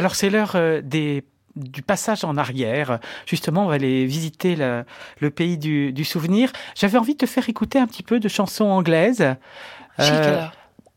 Alors 0.10 0.16
c'est 0.16 0.32
l'heure 0.32 0.54
euh, 0.56 0.82
des 0.84 1.24
du 1.56 1.84
passage 1.84 2.24
en 2.24 2.36
arrière. 2.36 2.98
Justement, 3.28 3.66
on 3.66 3.68
va 3.68 3.76
aller 3.76 4.08
visiter 4.08 4.56
le, 4.56 4.84
le 5.20 5.30
pays 5.30 5.60
du, 5.60 5.92
du 5.94 6.04
souvenir. 6.04 6.52
J'avais 6.74 6.98
envie 6.98 7.14
de 7.14 7.20
te 7.20 7.26
faire 7.28 7.48
écouter 7.48 7.78
un 7.78 7.86
petit 7.86 8.02
peu 8.02 8.20
de 8.20 8.28
chansons 8.28 8.66
anglaises. 8.66 9.36
Euh, 10.00 10.46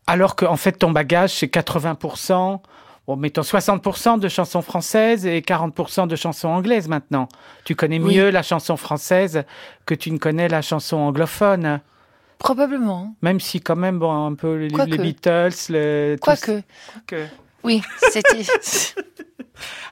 alors 0.07 0.35
qu'en 0.35 0.55
fait, 0.55 0.71
ton 0.71 0.89
bagage, 0.89 1.29
c'est 1.31 1.45
80%, 1.53 2.59
bon, 3.05 3.15
mettons 3.17 3.41
60% 3.41 4.19
de 4.19 4.27
chansons 4.29 4.63
françaises 4.63 5.27
et 5.27 5.41
40% 5.41 6.07
de 6.07 6.15
chansons 6.15 6.47
anglaises 6.49 6.87
maintenant. 6.87 7.27
Tu 7.65 7.75
connais 7.75 7.99
Oui. 7.99 8.15
mieux 8.15 8.31
la 8.31 8.41
chanson 8.41 8.75
française 8.77 9.43
que 9.85 9.93
tu 9.93 10.09
ne 10.11 10.17
connais 10.17 10.47
la 10.47 10.63
chanson 10.63 10.97
anglophone. 10.97 11.81
Probablement. 12.39 13.13
Même 13.21 13.39
si 13.39 13.61
quand 13.61 13.75
même, 13.75 13.99
bon, 13.99 14.25
un 14.25 14.33
peu 14.33 14.55
les, 14.55 14.71
Quoique. 14.71 14.89
les 14.91 14.97
Beatles, 14.97 15.53
le... 15.69 16.15
tout 16.15 16.21
Quoique. 16.23 16.63
Oui, 17.63 17.81
c'était. 18.11 18.43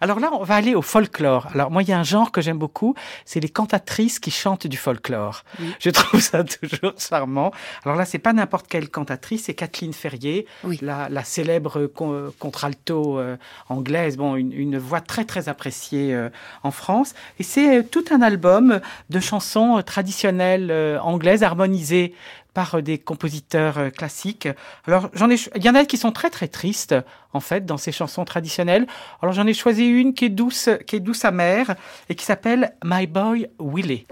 Alors 0.02 0.20
là, 0.20 0.32
on 0.34 0.44
va 0.44 0.56
aller 0.56 0.74
au 0.74 0.82
folklore. 0.82 1.48
Alors 1.54 1.70
moi, 1.70 1.84
il 1.84 1.88
y 1.88 1.94
a 1.94 2.00
un 2.00 2.04
genre 2.04 2.32
que 2.32 2.42
j'aime 2.42 2.58
beaucoup, 2.58 2.96
c'est 3.24 3.40
les 3.40 3.48
cantatrices 3.48 4.20
qui 4.20 4.32
chantent 4.32 4.66
du 4.68 4.76
folklore. 4.76 5.44
Oui. 5.60 5.68
Je 5.80 5.92
trouve 5.92 6.20
ça 6.20 6.44
toujours 6.44 6.94
charmant. 6.98 7.52
Alors 7.86 7.96
là, 7.96 8.04
c'est 8.06 8.18
pas 8.18 8.34
n'importe 8.34 8.68
quelle 8.68 8.90
cantatrice, 8.90 9.44
c'est 9.46 9.54
Kathleen 9.54 9.94
Ferrier, 9.94 10.48
Oui. 10.64 10.80
la, 10.82 11.08
la 11.10 11.24
célèbre 11.24 11.86
con- 11.86 12.34
contralto 12.40 13.20
euh, 13.20 13.38
anglaise, 13.70 14.18
bon, 14.18 14.36
une, 14.36 14.52
une 14.52 14.78
voix 14.80 15.00
très 15.02 15.24
très 15.24 15.48
appréciée 15.48 16.14
euh, 16.16 16.30
en 16.64 16.72
France. 16.72 17.14
Et 17.40 17.44
c'est 17.44 17.78
euh, 17.80 17.84
tout 17.84 18.06
un 18.12 18.24
album 18.24 18.82
de 19.12 19.20
chansons 19.20 19.82
traditionnelles 19.86 21.00
anglaises 21.04 21.44
harmonisées 21.44 22.14
par 22.54 22.76
euh, 22.76 22.82
des 22.82 22.98
compositeurs 22.98 23.78
euh, 23.78 23.90
classiques. 23.90 24.48
Alors 24.88 25.10
j'en 25.14 25.30
ai, 25.30 25.36
il 25.56 25.64
y 25.64 25.70
en 25.70 25.76
a 25.76 25.86
qui 25.86 25.98
sont 25.98 26.12
très 26.12 26.30
très 26.30 26.48
tristes 26.48 26.96
en 27.34 27.40
fait 27.40 27.66
dans 27.66 27.78
ces 27.78 27.92
chansons 27.92 28.26
traditionnelles. 28.26 28.88
Alors 29.22 29.34
j'en 29.34 29.48
ai 29.48 29.54
choisi 29.54 29.88
une 29.88 30.14
qui 30.14 30.26
est 30.26 30.30
douce, 30.30 30.70
qui 30.88 30.98
est 30.98 31.00
douce 31.00 31.26
amère 31.26 31.76
et 32.10 32.16
qui 32.16 32.26
s'appelle 32.26 32.76
My 32.84 33.08
Boy 33.08 33.50
Willie. 33.60 34.06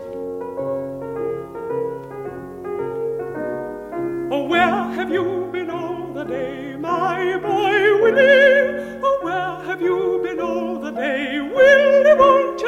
Oh, 4.31 4.47
where 4.47 4.91
have 4.95 5.11
you 5.11 5.49
been 5.51 5.69
all 5.69 6.13
the 6.13 6.23
day, 6.23 6.75
my 6.77 7.37
boy? 7.41 7.69
Oh, 9.01 9.19
where 9.23 9.59
have 9.67 9.81
you 9.81 10.21
been 10.23 10.39
all 10.39 10.79
the 10.79 10.91
day? 10.91 11.39
Willie, 11.39 12.58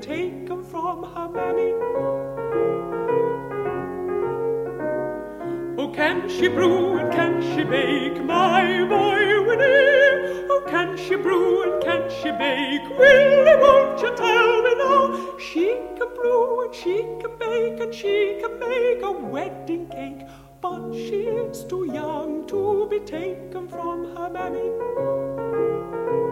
taken 0.00 0.64
from 0.64 1.02
her 1.02 1.28
mammy. 1.28 1.72
Oh, 5.80 5.92
can 5.94 6.28
she 6.28 6.48
brew 6.48 6.98
and 6.98 7.12
can 7.12 7.40
she 7.42 7.64
bake, 7.64 8.22
my 8.24 8.84
boy 8.88 9.46
Winnie? 9.46 10.46
Oh, 10.50 10.64
can 10.68 10.96
she 10.96 11.16
brew 11.16 11.62
and 11.62 11.82
can 11.82 12.08
she 12.10 12.30
bake? 12.30 12.98
Willie, 12.98 13.56
won't 13.60 14.00
you 14.00 14.14
tell 14.16 14.62
me 14.62 14.74
now? 14.74 15.38
She 15.38 15.76
can 15.96 16.14
brew 16.14 16.64
and 16.64 16.74
she 16.74 17.04
can 17.20 17.36
bake 17.38 17.80
and 17.80 17.94
she 17.94 18.38
can 18.40 18.58
make 18.58 19.02
a 19.02 19.12
wedding 19.12 19.88
cake, 19.88 20.26
but 20.60 20.92
she 20.92 21.26
is 21.26 21.64
too 21.64 21.90
young 21.92 22.46
to 22.48 22.86
be 22.90 23.00
taken 23.00 23.68
from 23.68 24.16
her 24.16 24.30
mammy. 24.30 26.27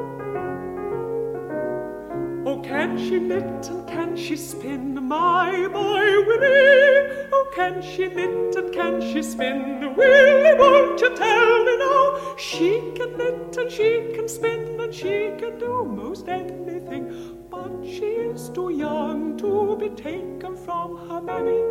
Can 2.77 2.99
she 2.99 3.19
knit 3.19 3.69
and 3.71 3.89
can 3.89 4.15
she 4.15 4.37
spin, 4.37 5.03
my 5.09 5.67
boy 5.69 6.27
Willie? 6.27 7.29
Oh, 7.33 7.51
can 7.55 7.81
she 7.81 8.07
knit 8.07 8.55
and 8.55 8.71
can 8.71 9.01
she 9.01 9.23
spin? 9.23 9.95
Willie, 9.97 10.55
won't 10.59 11.01
you 11.01 11.17
tell 11.17 11.65
me 11.65 11.79
now? 11.79 12.37
She 12.37 12.93
can 12.95 13.17
knit 13.17 13.57
and 13.57 13.71
she 13.71 14.13
can 14.15 14.29
spin 14.29 14.79
and 14.79 14.95
she 14.95 15.33
can 15.39 15.59
do 15.59 15.87
most 15.87 16.29
anything, 16.29 17.05
but 17.51 17.73
she 17.83 18.11
is 18.29 18.51
too 18.51 18.69
young 18.69 19.39
to 19.39 19.79
be 19.81 19.89
taken 19.89 20.55
from 20.55 21.09
her 21.09 21.23
mammy. 21.23 21.63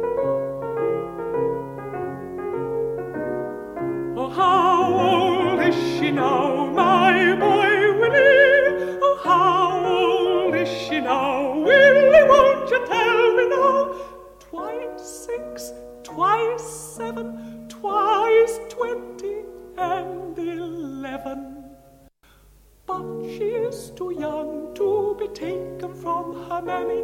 Oh, 4.17 4.29
how 4.29 4.91
old 5.11 5.59
is 5.61 5.75
she 5.75 6.09
now, 6.09 6.65
my 6.65 7.35
boy 7.35 7.99
Willie? 7.99 8.97
Oh, 9.03 9.19
how 9.23 9.74
she 10.67 10.99
now? 10.99 11.59
Willie, 11.59 12.23
won't 12.23 12.69
you 12.69 12.85
tell 12.85 13.35
me 13.35 13.47
now? 13.49 13.95
Twice 14.39 15.01
six, 15.25 15.73
twice 16.03 16.63
seven, 16.63 17.67
twice 17.69 18.59
twenty 18.69 19.43
and 19.77 20.37
eleven. 20.37 21.65
But 22.85 23.23
she 23.23 23.49
is 23.67 23.91
too 23.91 24.11
young 24.11 24.73
to 24.75 25.15
be 25.19 25.27
taken 25.29 25.93
from 25.93 26.33
her 26.49 26.61
mammy. 26.61 27.03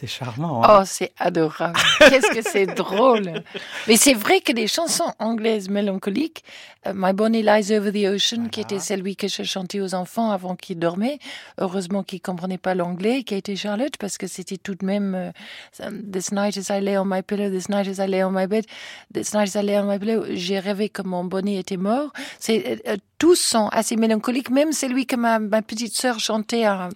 C'est 0.00 0.06
charmant. 0.06 0.64
hein 0.64 0.78
Oh, 0.80 0.82
c'est 0.86 1.12
adorable. 1.18 1.78
Qu'est-ce 1.98 2.30
que 2.30 2.40
c'est 2.40 2.64
drôle. 2.64 3.42
Mais 3.86 3.96
c'est 3.96 4.14
vrai 4.14 4.40
que 4.40 4.50
les 4.50 4.66
chansons 4.66 5.12
anglaises 5.18 5.68
mélancoliques, 5.68 6.42
euh, 6.86 6.92
My 6.94 7.12
Bonnie 7.12 7.42
Lies 7.42 7.70
Over 7.70 7.92
the 7.92 8.06
Ocean, 8.06 8.48
qui 8.48 8.62
était 8.62 8.78
celle 8.78 9.02
que 9.14 9.28
je 9.28 9.42
chantais 9.42 9.78
aux 9.78 9.94
enfants 9.94 10.30
avant 10.30 10.56
qu'ils 10.56 10.78
dormaient, 10.78 11.18
heureusement 11.58 12.02
qu'ils 12.02 12.22
comprenaient 12.22 12.56
pas 12.56 12.74
l'anglais, 12.74 13.24
qui 13.24 13.34
a 13.34 13.36
été 13.36 13.56
Charlotte, 13.56 13.98
parce 13.98 14.16
que 14.16 14.26
c'était 14.26 14.56
tout 14.56 14.74
de 14.74 14.86
même 14.86 15.14
euh, 15.14 15.90
This 16.10 16.32
night 16.32 16.56
as 16.56 16.74
I 16.74 16.80
lay 16.80 16.96
on 16.96 17.04
my 17.04 17.20
pillow, 17.20 17.50
this 17.50 17.68
night 17.68 17.86
as 17.86 18.02
I 18.02 18.08
lay 18.08 18.24
on 18.24 18.30
my 18.30 18.46
bed, 18.46 18.64
this 19.12 19.34
night 19.34 19.54
as 19.54 19.60
I 19.60 19.62
lay 19.62 19.78
on 19.78 19.84
my 19.84 19.98
pillow, 19.98 20.24
j'ai 20.30 20.58
rêvé 20.60 20.88
que 20.88 21.02
mon 21.02 21.24
bonnet 21.24 21.56
était 21.56 21.76
mort. 21.76 22.10
C'est 22.38 22.80
euh, 22.88 22.96
tous 23.20 23.36
sont 23.36 23.68
assez 23.68 23.96
mélancoliques, 23.96 24.48
même 24.48 24.72
celui 24.72 25.04
que 25.04 25.14
ma, 25.14 25.38
petite 25.60 25.94
sœur 25.94 26.18
chantait. 26.18 26.66
euh, 26.66 26.88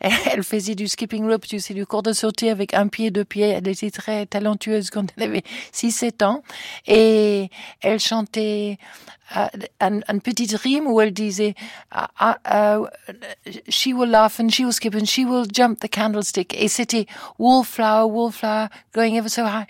elle, 0.00 0.44
faisait 0.44 0.76
du 0.76 0.86
skipping 0.86 1.28
rope, 1.28 1.46
tu 1.46 1.58
sais, 1.58 1.74
du 1.74 1.84
cours 1.84 2.04
de 2.04 2.12
sauter 2.12 2.48
avec 2.48 2.74
un 2.74 2.86
pied, 2.86 3.10
deux 3.10 3.24
pieds. 3.24 3.48
Elle 3.48 3.66
était 3.66 3.90
très 3.90 4.24
talentueuse 4.24 4.90
quand 4.90 5.04
elle 5.16 5.24
avait 5.24 5.42
6-7 5.72 6.24
ans. 6.24 6.42
Et 6.86 7.50
elle 7.82 7.98
chantait 7.98 8.78
euh, 9.36 9.46
un, 9.80 9.98
un 10.06 10.18
petit 10.20 10.54
rime 10.54 10.86
où 10.86 11.00
elle 11.00 11.12
disait 11.12 11.56
ah, 11.90 12.08
ah, 12.18 12.38
euh, 12.52 12.86
She 13.68 13.88
will 13.88 14.10
laugh 14.10 14.38
and 14.38 14.50
she 14.50 14.60
will 14.60 14.72
skip 14.72 14.94
and 14.94 15.06
she 15.06 15.24
will 15.24 15.44
jump 15.52 15.80
the 15.80 15.88
candlestick. 15.88 16.54
Et 16.56 16.68
c'était 16.68 17.06
Wallflower, 17.40 18.08
Wallflower, 18.08 18.68
going 18.94 19.16
ever 19.16 19.28
so 19.28 19.42
high. 19.42 19.66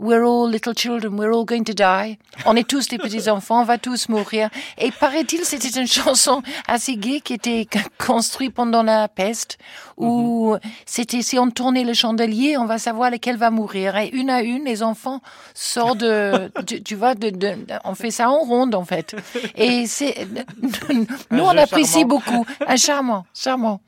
We're 0.00 0.22
all 0.24 0.48
little 0.48 0.74
children, 0.74 1.18
we're 1.18 1.32
all 1.34 1.44
going 1.44 1.64
to 1.64 1.72
die. 1.74 2.18
On 2.46 2.54
est 2.54 2.68
tous 2.68 2.86
des 2.86 2.98
petits 2.98 3.28
enfants, 3.28 3.62
on 3.62 3.64
va 3.64 3.78
tous 3.78 4.08
mourir. 4.08 4.48
Et 4.78 4.92
paraît-il, 4.92 5.44
c'était 5.44 5.80
une 5.80 5.88
chanson 5.88 6.40
assez 6.68 6.96
gay 6.96 7.20
qui 7.20 7.34
était 7.34 7.66
construite 7.98 8.54
pendant 8.54 8.84
la 8.84 9.08
peste, 9.08 9.58
où 9.96 10.52
Mhm. 10.54 10.60
c'était 10.86 11.22
si 11.22 11.36
on 11.36 11.50
tournait 11.50 11.82
le 11.82 11.94
chandelier, 11.94 12.56
on 12.56 12.66
va 12.66 12.78
savoir 12.78 13.10
lequel 13.10 13.36
va 13.36 13.50
mourir. 13.50 13.96
Et 13.96 14.08
une 14.10 14.30
à 14.30 14.42
une, 14.42 14.64
les 14.66 14.84
enfants 14.84 15.20
sortent 15.52 15.98
de, 15.98 16.52
tu, 16.66 16.80
tu 16.80 16.94
vois, 16.94 17.16
de, 17.16 17.30
de- 17.30 17.56
on 17.82 17.96
fait 17.96 18.12
ça 18.12 18.30
en 18.30 18.38
ronde 18.44 18.76
en 18.76 18.84
fait. 18.84 19.16
Et 19.56 19.86
c'est, 19.88 20.28
nous 21.32 21.42
on 21.42 21.56
apprécie 21.58 21.92
charmant. 22.00 22.06
beaucoup. 22.06 22.46
Un 22.68 22.76
charmant, 22.76 23.26
charmant. 23.34 23.80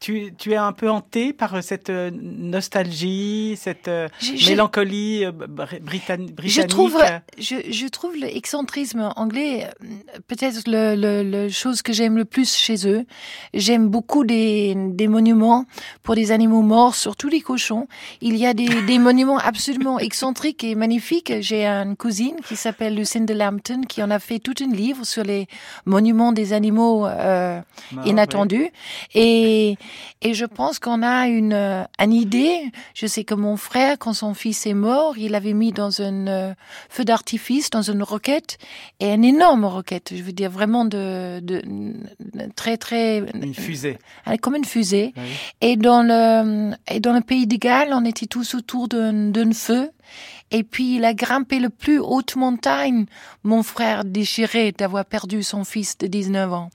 Tu, 0.00 0.32
tu 0.38 0.52
es 0.52 0.56
un 0.56 0.72
peu 0.72 0.88
hanté 0.90 1.34
par 1.34 1.62
cette 1.62 1.90
euh, 1.90 2.10
nostalgie, 2.10 3.54
cette 3.58 3.86
euh, 3.88 4.08
Je- 4.20 4.48
mélancolie 4.48 5.26
euh, 5.26 5.30
br- 5.30 5.78
britann- 5.80 6.30
britannique. 6.30 6.46
Je 6.46 6.62
trouve, 6.62 6.96
je, 7.38 7.56
je 7.70 7.86
trouve 7.86 8.16
l'excentrisme 8.16 9.12
anglais 9.16 9.66
euh, 9.66 9.86
peut-être 10.26 10.62
le, 10.66 10.94
le, 10.96 11.22
le 11.22 11.48
chose 11.50 11.82
que 11.82 11.92
j'aime 11.92 12.16
le 12.16 12.24
plus 12.24 12.54
chez 12.56 12.88
eux. 12.88 13.04
J'aime 13.52 13.88
beaucoup 13.88 14.24
des, 14.24 14.74
des 14.74 15.06
monuments 15.06 15.66
pour 16.02 16.14
des 16.14 16.32
animaux 16.32 16.62
morts, 16.62 16.94
surtout 16.94 17.28
les 17.28 17.42
cochons. 17.42 17.86
Il 18.22 18.36
y 18.36 18.46
a 18.46 18.54
des, 18.54 18.68
des 18.86 18.98
monuments 19.08 19.36
absolument 19.38 19.98
excentriques 19.98 20.64
et 20.64 20.74
magnifiques. 20.76 21.32
J'ai 21.40 21.66
une 21.66 21.96
cousine 21.96 22.36
qui 22.48 22.56
s'appelle 22.56 22.94
Lucinda 22.94 23.34
Lambton 23.34 23.82
qui 23.86 24.02
en 24.02 24.10
a 24.10 24.18
fait 24.18 24.38
tout 24.38 24.54
un 24.62 24.72
livre 24.72 25.04
sur 25.04 25.24
les 25.24 25.46
monuments 25.84 26.32
des 26.32 26.54
animaux 26.54 27.06
euh, 27.06 27.60
Mort, 27.92 28.06
inattendus. 28.06 28.70
Et, 29.14 29.76
et 30.22 30.34
je 30.34 30.44
pense 30.44 30.78
qu'on 30.78 31.02
a 31.02 31.26
une, 31.28 31.52
euh, 31.52 31.82
une 31.98 32.12
idée. 32.12 32.60
Je 32.94 33.06
sais 33.06 33.24
que 33.24 33.34
mon 33.34 33.56
frère, 33.56 33.96
quand 33.98 34.12
son 34.12 34.34
fils 34.34 34.66
est 34.66 34.74
mort, 34.74 35.16
il 35.18 35.34
avait 35.34 35.52
mis 35.54 35.72
dans 35.72 36.00
un 36.02 36.26
euh, 36.26 36.54
feu 36.88 37.04
d'artifice, 37.04 37.70
dans 37.70 37.82
une 37.82 38.02
roquette, 38.02 38.58
et 39.00 39.12
une 39.12 39.24
énorme 39.24 39.64
roquette. 39.64 40.12
Je 40.14 40.22
veux 40.22 40.32
dire 40.32 40.50
vraiment 40.50 40.84
de, 40.84 41.40
de, 41.40 41.62
de- 41.64 42.50
très 42.56 42.76
très. 42.76 43.18
Une 43.34 43.54
fusée. 43.54 43.98
euh, 44.28 44.36
comme 44.36 44.56
une 44.56 44.64
fusée. 44.64 45.12
Oui. 45.16 45.22
Et 45.60 45.76
dans 45.76 46.02
le 46.02 46.72
et 46.90 47.00
dans 47.00 47.12
le 47.12 47.20
pays 47.20 47.46
de 47.46 47.56
Galles, 47.56 47.90
on 47.92 48.04
était 48.04 48.26
tous 48.26 48.54
autour 48.54 48.88
d'un 48.88 49.12
d'un 49.30 49.52
feu. 49.52 49.90
Et 50.50 50.64
puis 50.64 50.96
il 50.96 51.04
a 51.04 51.14
grimpé 51.14 51.60
le 51.60 51.68
plus 51.68 51.98
haute 51.98 52.34
montagne, 52.36 53.06
mon 53.44 53.62
frère 53.62 54.04
déchiré 54.04 54.72
d'avoir 54.72 55.04
perdu 55.04 55.42
son 55.42 55.64
fils 55.64 55.96
de 55.98 56.06
19 56.06 56.52
ans. 56.52 56.70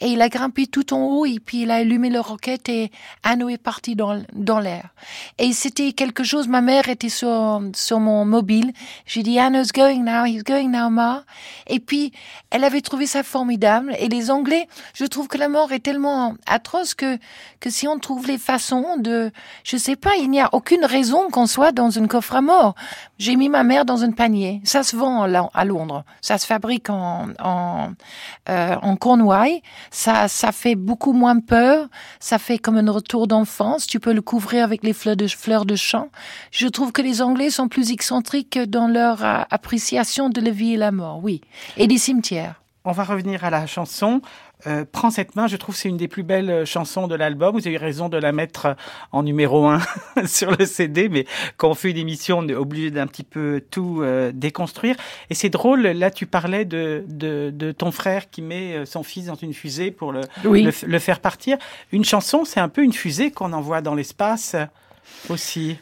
Et 0.00 0.08
il 0.08 0.20
a 0.20 0.28
grimpé 0.28 0.66
tout 0.66 0.92
en 0.92 1.04
haut 1.04 1.26
et 1.26 1.38
puis 1.38 1.62
il 1.62 1.70
a 1.70 1.76
allumé 1.76 2.10
le 2.10 2.20
roquette 2.20 2.68
et 2.68 2.90
Anno 3.22 3.48
est 3.48 3.58
parti 3.58 3.94
dans, 3.94 4.22
dans 4.32 4.58
l'air. 4.58 4.88
Et 5.38 5.52
c'était 5.52 5.92
quelque 5.92 6.24
chose, 6.24 6.48
ma 6.48 6.60
mère 6.60 6.88
était 6.88 7.08
sur, 7.08 7.62
sur 7.74 8.00
mon 8.00 8.24
mobile. 8.24 8.72
J'ai 9.06 9.22
dit 9.22 9.38
Anno's 9.38 9.72
going 9.72 10.02
now, 10.02 10.24
he's 10.24 10.42
going 10.42 10.68
now, 10.68 10.90
ma. 10.90 11.24
Et 11.68 11.78
puis 11.78 12.12
elle 12.50 12.64
avait 12.64 12.80
trouvé 12.80 13.06
ça 13.06 13.22
formidable. 13.22 13.94
Et 13.98 14.08
les 14.08 14.30
Anglais, 14.30 14.66
je 14.94 15.04
trouve 15.04 15.28
que 15.28 15.38
la 15.38 15.48
mort 15.48 15.72
est 15.72 15.80
tellement 15.80 16.34
atroce 16.46 16.94
que, 16.94 17.16
que 17.60 17.70
si 17.70 17.86
on 17.86 17.98
trouve 17.98 18.26
les 18.26 18.38
façons 18.38 18.96
de, 18.98 19.30
je 19.62 19.76
sais 19.76 19.96
pas, 19.96 20.16
il 20.16 20.30
n'y 20.30 20.40
a 20.40 20.48
aucune 20.52 20.84
raison 20.84 21.30
qu'on 21.30 21.46
soit 21.46 21.72
dans 21.72 21.90
une 21.90 22.08
coffre 22.08 22.34
à 22.34 22.40
mort. 22.42 22.74
J'ai 23.20 23.36
mis 23.36 23.50
ma 23.50 23.64
mère 23.64 23.84
dans 23.84 24.02
un 24.02 24.12
panier. 24.12 24.62
Ça 24.64 24.82
se 24.82 24.96
vend 24.96 25.24
à 25.24 25.64
Londres. 25.66 26.04
Ça 26.22 26.38
se 26.38 26.46
fabrique 26.46 26.88
en, 26.88 27.28
en, 27.38 27.90
euh, 28.48 28.76
en 28.80 28.96
Cornouailles. 28.96 29.60
Ça, 29.90 30.26
ça 30.26 30.52
fait 30.52 30.74
beaucoup 30.74 31.12
moins 31.12 31.38
peur. 31.38 31.88
Ça 32.18 32.38
fait 32.38 32.56
comme 32.56 32.78
un 32.78 32.90
retour 32.90 33.26
d'enfance. 33.26 33.86
Tu 33.86 34.00
peux 34.00 34.14
le 34.14 34.22
couvrir 34.22 34.64
avec 34.64 34.82
les 34.82 34.94
fleurs 34.94 35.16
de, 35.16 35.26
fleurs. 35.26 35.66
Je 36.50 36.66
trouve 36.66 36.92
que 36.92 37.02
les 37.02 37.20
Anglais 37.20 37.50
sont 37.50 37.68
plus 37.68 37.92
excentriques 37.92 38.58
dans 38.58 38.88
leur 38.88 39.22
euh, 39.22 39.42
appréciation 39.50 40.30
de 40.30 40.40
la 40.40 40.50
vie 40.50 40.72
et 40.72 40.78
la 40.78 40.90
mort. 40.90 41.20
Oui. 41.22 41.42
Et 41.76 41.86
des 41.86 41.98
cimetières. 41.98 42.62
On 42.86 42.92
va 42.92 43.04
revenir 43.04 43.44
à 43.44 43.50
la 43.50 43.66
chanson. 43.66 44.22
Euh, 44.66 44.84
Prends 44.90 45.10
cette 45.10 45.36
main, 45.36 45.46
je 45.46 45.56
trouve 45.56 45.74
que 45.74 45.80
c'est 45.80 45.88
une 45.88 45.96
des 45.96 46.08
plus 46.08 46.22
belles 46.22 46.50
euh, 46.50 46.64
chansons 46.64 47.06
de 47.08 47.14
l'album. 47.14 47.52
Vous 47.54 47.66
avez 47.66 47.76
eu 47.76 47.78
raison 47.78 48.08
de 48.08 48.16
la 48.16 48.32
mettre 48.32 48.66
euh, 48.66 48.74
en 49.12 49.22
numéro 49.22 49.66
un 49.66 49.80
sur 50.26 50.50
le 50.56 50.64
CD, 50.64 51.08
mais 51.08 51.26
quand 51.56 51.70
on 51.70 51.74
fait 51.74 51.90
une 51.90 51.96
émission, 51.96 52.38
on 52.38 52.48
est 52.48 52.54
obligé 52.54 52.90
d'un 52.90 53.06
petit 53.06 53.24
peu 53.24 53.62
tout 53.70 54.00
euh, 54.02 54.32
déconstruire. 54.34 54.96
Et 55.30 55.34
c'est 55.34 55.50
drôle, 55.50 55.82
là 55.82 56.10
tu 56.10 56.26
parlais 56.26 56.64
de, 56.64 57.04
de, 57.08 57.50
de 57.54 57.72
ton 57.72 57.90
frère 57.90 58.30
qui 58.30 58.42
met 58.42 58.84
son 58.86 59.02
fils 59.02 59.26
dans 59.26 59.34
une 59.34 59.54
fusée 59.54 59.90
pour 59.90 60.12
le, 60.12 60.20
Oui. 60.44 60.62
le, 60.86 60.98
faire 60.98 61.20
partir. 61.20 61.56
Une 61.92 62.04
chanson, 62.04 62.44
c'est 62.44 62.60
un 62.60 62.68
peu 62.68 62.82
une 62.82 62.92
fusée 62.92 63.30
qu'on 63.30 63.52
envoie 63.52 63.80
dans 63.80 63.94
l'espace 63.94 64.56
aussi. 65.28 65.78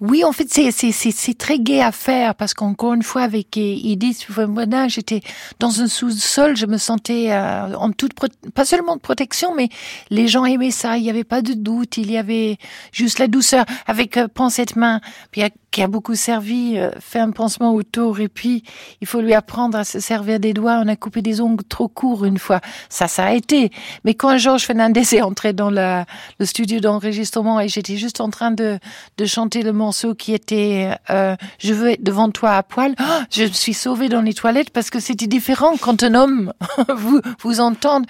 Oui, 0.00 0.24
en 0.24 0.32
fait, 0.32 0.46
c'est 0.50 0.70
c'est 0.70 0.92
c'est 0.92 1.10
c'est 1.10 1.34
très 1.36 1.58
gai 1.58 1.82
à 1.82 1.92
faire 1.92 2.34
parce 2.34 2.54
qu'encore 2.54 2.94
une 2.94 3.02
fois 3.02 3.20
avec 3.20 3.54
Edith, 3.58 4.26
voilà, 4.30 4.88
j'étais 4.88 5.20
dans 5.58 5.82
un 5.82 5.88
sous-sol, 5.88 6.56
je 6.56 6.64
me 6.64 6.78
sentais 6.78 7.32
euh, 7.32 7.74
en 7.76 7.92
toute 7.92 8.14
pro- 8.14 8.28
pas 8.54 8.64
seulement 8.64 8.96
de 8.96 9.00
protection, 9.02 9.54
mais 9.54 9.68
les 10.08 10.26
gens 10.26 10.46
aimaient 10.46 10.70
ça. 10.70 10.96
Il 10.96 11.02
n'y 11.02 11.10
avait 11.10 11.22
pas 11.24 11.42
de 11.42 11.52
doute, 11.52 11.98
il 11.98 12.10
y 12.10 12.16
avait 12.16 12.56
juste 12.92 13.18
la 13.18 13.28
douceur. 13.28 13.66
Avec 13.86 14.16
euh, 14.16 14.26
prends 14.32 14.48
cette 14.48 14.74
main, 14.74 15.02
puis 15.32 15.42
qui 15.70 15.82
a 15.82 15.86
beaucoup 15.86 16.14
servi, 16.14 16.78
euh, 16.78 16.90
fait 17.00 17.18
un 17.18 17.30
pansement 17.30 17.74
autour 17.74 18.20
et 18.20 18.28
puis 18.28 18.64
il 19.00 19.06
faut 19.06 19.20
lui 19.20 19.34
apprendre 19.34 19.78
à 19.78 19.84
se 19.84 20.00
servir 20.00 20.40
des 20.40 20.52
doigts. 20.52 20.80
On 20.84 20.88
a 20.88 20.96
coupé 20.96 21.22
des 21.22 21.40
ongles 21.40 21.64
trop 21.64 21.88
courts 21.88 22.24
une 22.24 22.38
fois, 22.38 22.60
ça 22.88 23.08
ça 23.08 23.26
a 23.26 23.32
été. 23.32 23.70
Mais 24.04 24.14
quand 24.14 24.36
Georges 24.38 24.64
Fernandez 24.64 25.14
est 25.14 25.22
entré 25.22 25.52
dans 25.52 25.70
le 25.70 26.04
studio 26.44 26.80
d'enregistrement 26.80 27.60
et 27.60 27.68
j'étais 27.68 27.96
juste 27.96 28.20
en 28.20 28.30
train 28.30 28.50
de 28.50 28.78
de 29.18 29.24
chanter 29.26 29.62
le 29.62 29.72
morceau 29.72 30.14
qui 30.14 30.34
était 30.34 30.90
euh, 31.10 31.36
Je 31.58 31.74
veux 31.74 31.90
être 31.90 32.02
devant 32.02 32.30
toi 32.30 32.56
à 32.56 32.62
poil. 32.62 32.94
Ah, 32.98 33.22
je 33.30 33.44
me 33.44 33.48
suis 33.48 33.74
sauvée 33.74 34.08
dans 34.08 34.22
les 34.22 34.34
toilettes 34.34 34.70
parce 34.70 34.90
que 34.90 35.00
c'était 35.00 35.26
différent 35.26 35.76
quand 35.80 36.02
un 36.02 36.14
homme 36.14 36.52
vous 36.96 37.20
vous 37.42 37.60
entende 37.60 38.06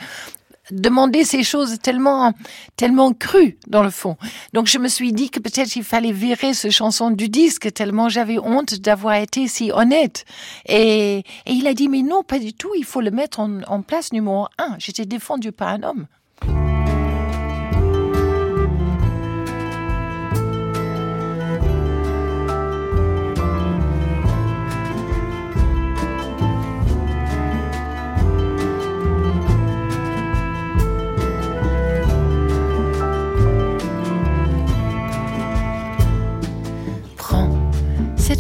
demander 0.73 1.25
ces 1.25 1.43
choses 1.43 1.79
tellement 1.81 2.33
tellement 2.77 3.13
crues 3.13 3.59
dans 3.67 3.83
le 3.83 3.91
fond. 3.91 4.17
Donc 4.53 4.67
je 4.67 4.79
me 4.79 4.89
suis 4.89 5.13
dit 5.13 5.31
que 5.31 5.41
peut-être 5.41 5.77
il 5.77 5.85
fallait 5.85 6.13
virer 6.13 6.55
ce 6.55 6.71
chanson 6.71 7.11
du 7.11 7.29
disque 7.29 7.73
tellement 7.73 8.09
j'avais 8.09 8.39
honte 8.39 8.75
d'avoir 8.75 9.15
été 9.15 9.49
si 9.49 9.73
honnête. 9.73 10.25
Et, 10.67 11.19
et 11.19 11.53
il 11.53 11.67
a 11.67 11.75
dit 11.75 11.89
mais 11.89 12.03
non 12.03 12.23
pas 12.23 12.39
du 12.39 12.53
tout, 12.53 12.71
il 12.77 12.85
faut 12.85 13.01
le 13.01 13.11
mettre 13.11 13.41
en, 13.41 13.63
en 13.63 13.83
place 13.83 14.13
numéro 14.13 14.47
un. 14.59 14.77
J'étais 14.79 15.07
défendue 15.07 15.53
par 15.53 15.69
un 15.69 15.83
homme. 15.83 16.07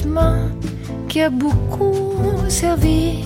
Main 0.07 0.51
qui 1.09 1.21
a 1.23 1.31
beaucoup 1.31 2.23
servi, 2.49 3.25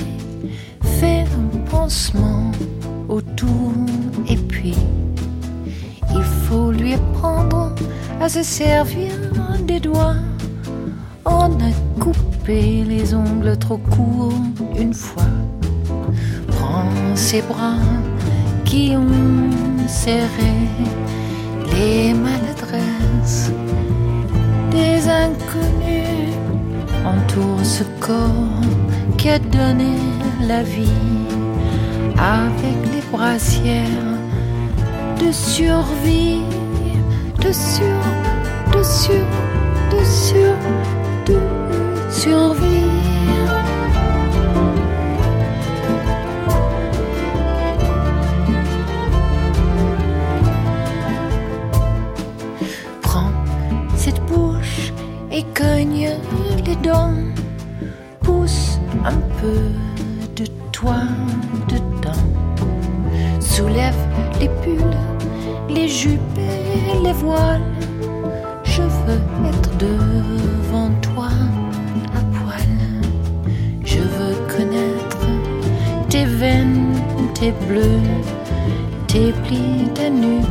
fais 0.83 1.25
un 1.25 1.59
pansement 1.71 2.51
autour 3.09 3.73
et 4.29 4.37
puis 4.37 4.75
il 6.15 6.23
faut 6.23 6.71
lui 6.73 6.95
apprendre 6.95 7.75
à 8.21 8.29
se 8.29 8.43
servir 8.43 9.13
des 9.67 9.81
doigts. 9.81 10.17
On 11.25 11.53
a 11.69 11.73
coupé 12.01 12.85
les 12.85 13.15
ongles 13.15 13.57
trop 13.59 13.79
courts 13.79 14.33
une 14.79 14.95
fois. 14.95 15.33
Prends 16.49 17.17
ses 17.17 17.43
bras 17.43 17.79
qui 18.65 18.95
ont 18.97 19.89
serré 19.89 20.55
les 21.73 22.15
maladresses 22.15 23.51
des 24.71 25.09
inconnus 25.09 26.34
entourent 27.05 27.65
ce 27.65 27.85
corps 28.01 28.61
qui 29.19 29.29
a 29.31 29.39
donné 29.39 29.97
la 30.41 30.63
vie 30.63 30.89
avec 32.19 32.77
les 32.93 33.03
brassières 33.13 34.15
de 35.21 35.31
survie, 35.33 36.43
de 37.41 37.53
sur, 37.53 38.01
de 38.73 38.83
sur, 38.83 39.27
de 39.91 40.05
sur, 40.05 40.57
de 41.27 41.41
survie. 42.11 42.94
de. 60.85 61.79
Soulève 63.41 63.97
les 64.41 64.49
pulls, 64.63 64.99
les 65.69 65.89
jupes 65.89 66.21
et 66.39 67.03
les 67.03 67.13
voiles. 67.13 67.63
Je 68.65 68.83
veux 68.83 69.49
être 69.49 69.77
devant 69.79 70.91
toi 71.01 71.29
à 72.15 72.21
poil. 72.37 72.69
Je 73.85 74.01
veux 74.01 74.35
connaître 74.49 75.27
tes 76.11 76.25
veines, 76.25 76.93
tes 77.35 77.53
bleus, 77.67 78.01
tes 79.07 79.33
plis, 79.47 79.89
ta 79.95 80.11
nuque. 80.11 80.45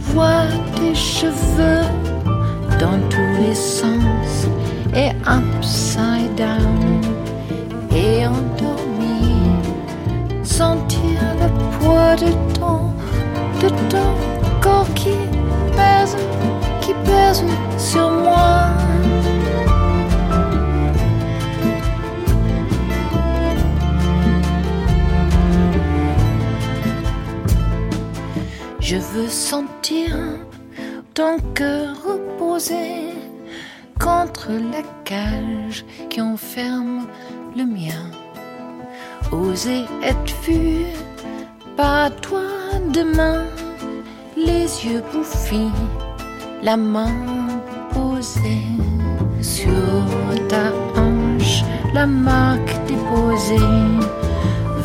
Vois 0.00 0.46
tes 0.76 0.94
cheveux 0.94 1.86
dans 2.78 2.98
tous 3.10 3.42
les 3.42 3.54
sens 3.54 4.48
et 4.94 5.10
upside 5.26 6.34
down. 6.36 6.99
Ton 13.90 14.14
corps 14.60 14.92
qui 14.94 15.16
pèse, 15.76 16.16
qui 16.80 16.94
pèse 17.04 17.44
sur 17.78 18.10
moi. 18.10 18.70
Je 28.80 28.96
veux 28.96 29.28
sentir 29.28 30.16
ton 31.14 31.38
cœur 31.54 31.94
reposé 32.04 33.14
contre 34.00 34.48
la 34.50 34.82
cage 35.04 35.84
qui 36.08 36.20
enferme 36.20 37.06
le 37.56 37.64
mien. 37.64 38.10
Oser 39.30 39.84
être 40.02 40.34
vu 40.42 40.86
par 41.76 42.10
toi 42.16 42.42
demain, 42.92 43.44
les 44.46 44.64
yeux 44.84 45.02
bouffis, 45.12 45.70
la 46.62 46.76
main 46.76 47.12
posée 47.92 48.66
sur 49.40 49.68
ta 50.48 50.72
hanche, 51.00 51.62
la 51.92 52.06
marque 52.06 52.74
déposée. 52.86 53.56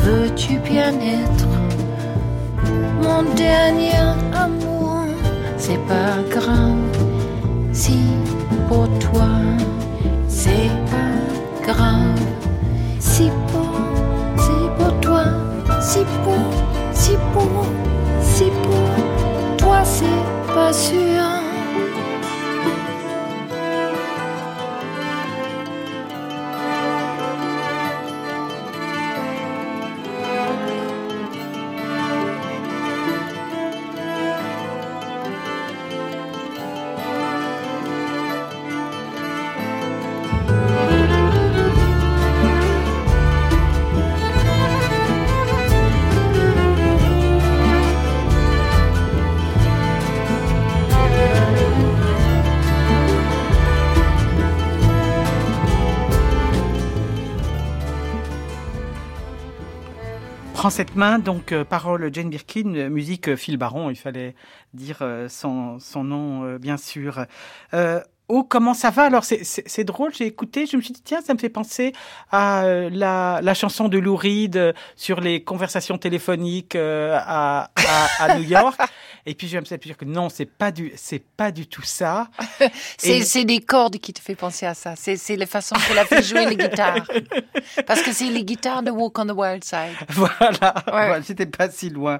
Veux-tu 0.03 0.57
bien 0.59 0.93
être 0.99 1.47
mon 3.01 3.23
dernier 3.35 4.05
amour? 4.33 5.05
C'est 5.57 5.83
pas 5.87 6.17
grave 6.29 6.97
si 7.71 7.99
pour 8.67 8.87
toi 8.99 9.29
c'est 10.27 10.71
pas 10.91 11.65
grave. 11.65 12.19
Si 12.99 13.29
pour, 13.47 13.71
c'est 14.37 14.67
pour 14.77 14.99
toi, 14.99 15.23
si 15.81 15.99
pour, 16.23 16.45
si 16.93 17.11
pour, 17.33 17.65
si 17.65 17.74
c'est 19.85 20.53
pas 20.53 20.73
sûr. 20.73 21.34
Cette 60.75 60.97
main, 60.97 61.19
donc 61.19 61.53
euh, 61.53 61.63
parole 61.63 62.13
Jane 62.13 62.29
Birkin, 62.29 62.75
euh, 62.75 62.89
musique 62.89 63.29
euh, 63.29 63.37
Phil 63.37 63.55
Baron, 63.55 63.89
il 63.89 63.95
fallait 63.95 64.35
dire 64.73 64.97
euh, 64.99 65.29
son, 65.29 65.79
son 65.79 66.03
nom 66.03 66.43
euh, 66.43 66.57
bien 66.57 66.75
sûr. 66.75 67.25
Euh, 67.73 68.01
Oh, 68.27 68.41
comment 68.43 68.73
ça 68.73 68.89
va? 68.89 69.03
Alors, 69.03 69.23
c'est- 69.23 69.83
drôle, 69.83 70.11
j'ai 70.11 70.25
écouté, 70.25 70.65
je 70.65 70.75
me 70.77 70.81
suis 70.81 70.95
dit, 70.95 71.01
tiens, 71.03 71.21
ça 71.21 71.35
me 71.35 71.37
fait 71.37 71.47
penser 71.47 71.93
à 72.31 72.63
euh, 72.65 72.89
la, 72.91 73.39
la 73.43 73.53
chanson 73.53 73.87
de 73.87 73.99
Lou 73.99 74.15
Reed 74.15 74.57
euh, 74.57 74.73
sur 74.95 75.21
les 75.21 75.43
conversations 75.43 75.99
téléphoniques 75.99 76.75
euh, 76.75 77.19
à, 77.21 77.69
à, 77.75 78.23
à 78.23 78.35
New 78.39 78.43
York. 78.43 78.81
Et 79.27 79.33
puis, 79.33 79.47
je 79.47 79.57
me 79.57 79.65
suis 79.65 79.77
dit 79.77 79.93
que 79.95 80.05
non, 80.05 80.29
c'est 80.29 80.45
pas 80.45 80.71
du, 80.71 80.91
c'est 80.95 81.23
pas 81.35 81.51
du 81.51 81.65
tout 81.67 81.81
ça. 81.83 82.27
C'est 82.97 83.17
Et- 83.19 83.23
c'est 83.23 83.43
des 83.45 83.59
cordes 83.59 83.97
qui 83.97 84.13
te 84.13 84.19
fait 84.21 84.35
penser 84.35 84.65
à 84.65 84.73
ça. 84.73 84.93
C'est 84.95 85.17
c'est 85.17 85.35
la 85.35 85.45
façon 85.45 85.75
qu'elle 85.87 85.97
a 85.97 86.05
fait 86.05 86.21
jouer 86.23 86.45
les 86.45 86.55
guitares. 86.55 87.05
Parce 87.87 88.01
que 88.01 88.11
c'est 88.13 88.29
les 88.29 88.43
guitares 88.43 88.83
de 88.83 88.91
Walk 88.91 89.17
on 89.19 89.25
the 89.25 89.31
Wild 89.31 89.63
Side. 89.63 89.95
Voilà, 90.09 90.73
voilà, 90.87 91.21
j'étais 91.21 91.45
pas 91.45 91.69
si 91.69 91.89
loin. 91.89 92.19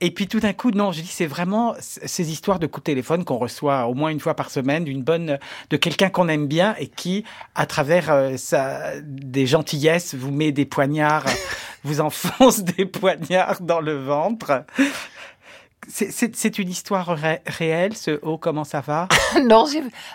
Et 0.00 0.10
puis 0.10 0.26
tout 0.28 0.40
d'un 0.40 0.52
coup, 0.52 0.70
non, 0.70 0.92
je 0.92 1.00
dis 1.00 1.08
c'est 1.08 1.26
vraiment 1.26 1.74
ces 1.80 2.30
histoires 2.30 2.58
de 2.58 2.66
coups 2.66 2.82
de 2.84 2.92
téléphone 2.92 3.24
qu'on 3.24 3.38
reçoit 3.38 3.86
au 3.86 3.94
moins 3.94 4.10
une 4.10 4.20
fois 4.20 4.34
par 4.34 4.50
semaine 4.50 4.84
d'une 4.84 5.02
bonne, 5.02 5.38
de 5.70 5.76
quelqu'un 5.76 6.08
qu'on 6.08 6.28
aime 6.28 6.46
bien 6.46 6.74
et 6.78 6.86
qui, 6.86 7.24
à 7.54 7.66
travers 7.66 8.10
euh, 8.10 8.36
sa, 8.36 8.92
des 9.02 9.46
gentillesses, 9.46 10.14
vous 10.14 10.30
met 10.30 10.52
des 10.52 10.64
poignards, 10.66 11.26
vous 11.84 12.00
enfonce 12.00 12.62
des 12.62 12.86
poignards 12.86 13.60
dans 13.60 13.80
le 13.80 13.96
ventre. 13.96 14.64
C'est- 15.88 16.58
une 16.58 16.70
histoire 16.70 17.06
ré- 17.08 17.40
réelle, 17.46 17.96
ce 17.96 18.18
oh 18.22 18.38
comment 18.38 18.64
ça 18.64 18.80
va? 18.80 19.08
Non, 19.44 19.66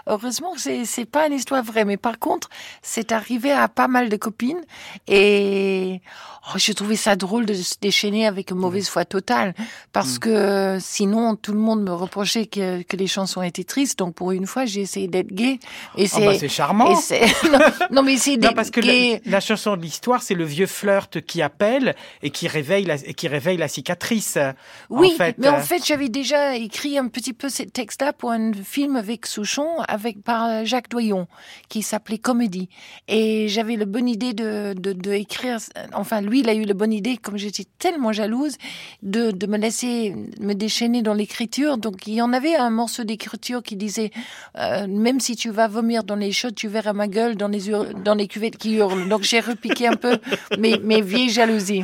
heureusement, 0.07 0.53
c'est 0.57 0.85
c'est 0.85 1.05
pas 1.05 1.27
une 1.27 1.33
histoire 1.33 1.63
vraie. 1.63 1.85
Mais 1.85 1.97
par 1.97 2.19
contre, 2.19 2.49
c'est 2.81 3.11
arrivé 3.11 3.51
à 3.51 3.67
pas 3.67 3.87
mal 3.87 4.09
de 4.09 4.15
copines 4.17 4.61
et 5.07 6.01
oh, 6.47 6.57
j'ai 6.57 6.73
trouvé 6.73 6.95
ça 6.95 7.15
drôle 7.15 7.45
de 7.45 7.53
se 7.53 7.75
déchaîner 7.81 8.25
avec 8.27 8.51
une 8.51 8.57
mauvaise 8.57 8.89
foi 8.89 9.05
totale 9.05 9.53
parce 9.93 10.17
que 10.19 10.77
sinon 10.79 11.35
tout 11.35 11.51
le 11.53 11.59
monde 11.59 11.83
me 11.83 11.93
reprochait 11.93 12.45
que, 12.45 12.81
que 12.83 12.95
les 12.97 13.07
chansons 13.07 13.41
étaient 13.41 13.63
tristes. 13.63 13.99
Donc 13.99 14.15
pour 14.15 14.31
une 14.31 14.47
fois, 14.47 14.65
j'ai 14.65 14.81
essayé 14.81 15.07
d'être 15.07 15.31
gay 15.33 15.59
et 15.97 16.07
Oh, 16.13 16.19
bah, 16.19 16.33
c'est 16.37 16.49
charmant. 16.49 16.91
et 16.91 16.95
c'est- 16.95 17.21
non, 17.51 17.59
non, 17.91 18.03
mais 18.03 18.17
c'est 18.17 18.37
parce 18.53 18.71
que 18.71 18.81
gay- 18.81 19.21
la, 19.25 19.31
la 19.33 19.39
chanson 19.39 19.77
de 19.77 19.81
l'histoire, 19.81 20.21
c'est 20.21 20.33
le 20.33 20.43
vieux 20.45 20.67
flirt 20.67 21.21
qui 21.21 21.41
appelle 21.41 21.95
et 22.23 22.29
qui 22.31 22.47
réveille 22.47 22.85
la, 22.85 22.95
et 22.95 23.13
qui 23.13 23.27
réveille 23.27 23.57
la 23.57 23.67
cicatrice. 23.67 24.37
Oui, 24.89 25.11
en 25.13 25.17
fait, 25.17 25.37
mais 25.37 25.47
en 25.49 25.60
euh, 25.61 25.65
fait, 25.65 25.85
j'avais 25.85 26.09
déjà 26.09 26.55
écrit 26.55 26.97
un 26.97 27.07
petit 27.07 27.33
peu 27.33 27.49
ces 27.49 27.65
textes-là 27.65 28.13
pour 28.13 28.31
un 28.31 28.53
film 28.53 28.95
avec 28.95 29.25
Souchon, 29.25 29.79
avec 29.87 30.21
par 30.21 30.65
Jacques 30.65 30.89
Doyon, 30.89 31.27
qui 31.69 31.81
s'appelait 31.81 32.17
Comédie. 32.17 32.69
Et 33.07 33.47
j'avais 33.47 33.75
la 33.75 33.85
bonne 33.85 34.07
idée 34.07 34.33
de, 34.33 34.73
de, 34.73 34.93
de 34.93 35.11
écrire. 35.11 35.57
Enfin, 35.93 36.21
lui, 36.21 36.41
il 36.41 36.49
a 36.49 36.53
eu 36.53 36.63
la 36.63 36.73
bonne 36.73 36.93
idée, 36.93 37.17
comme 37.17 37.37
j'étais 37.37 37.65
tellement 37.79 38.11
jalouse, 38.11 38.57
de, 39.03 39.31
de 39.31 39.47
me 39.47 39.57
laisser 39.57 40.15
me 40.39 40.53
déchaîner 40.53 41.01
dans 41.01 41.13
l'écriture. 41.13 41.77
Donc, 41.77 42.07
il 42.07 42.13
y 42.13 42.21
en 42.21 42.33
avait 42.33 42.55
un 42.55 42.69
morceau 42.69 43.03
d'écriture 43.03 43.63
qui 43.63 43.75
disait 43.75 44.11
euh, 44.57 44.87
même 44.87 45.19
si 45.19 45.35
tu 45.35 45.49
vas 45.49 45.67
vomir 45.67 46.03
dans 46.03 46.15
les 46.15 46.31
chaudes, 46.31 46.55
tu 46.55 46.67
verras 46.67 46.93
ma 46.93 47.07
gueule 47.07 47.35
dans 47.35 47.47
les 47.47 47.61
dans 48.03 48.15
les 48.15 48.27
cuvettes 48.27 48.57
qui 48.57 48.75
hurlent. 48.75 49.07
Donc, 49.09 49.23
j'ai 49.23 49.39
repiqué 49.39 49.87
un 49.87 49.95
peu 49.95 50.17
mes, 50.59 50.77
mes 50.79 51.01
vieilles 51.01 51.29
jalousies. 51.29 51.83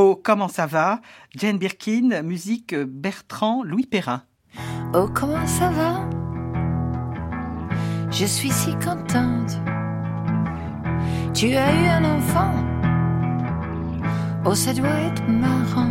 Oh, 0.00 0.14
comment 0.14 0.46
ça 0.46 0.66
va? 0.66 1.00
Jane 1.34 1.58
Birkin, 1.58 2.22
musique 2.22 2.72
euh, 2.72 2.86
Bertrand 2.88 3.64
Louis 3.64 3.84
Perrin. 3.84 4.22
Oh, 4.94 5.08
comment 5.12 5.44
ça 5.44 5.70
va? 5.70 6.08
Je 8.08 8.24
suis 8.24 8.52
si 8.52 8.74
contente. 8.74 9.58
Tu 11.34 11.52
as 11.56 11.74
eu 11.74 11.86
un 11.88 12.16
enfant. 12.16 12.54
Oh, 14.44 14.54
ça 14.54 14.72
doit 14.72 15.00
être 15.00 15.26
marrant. 15.26 15.90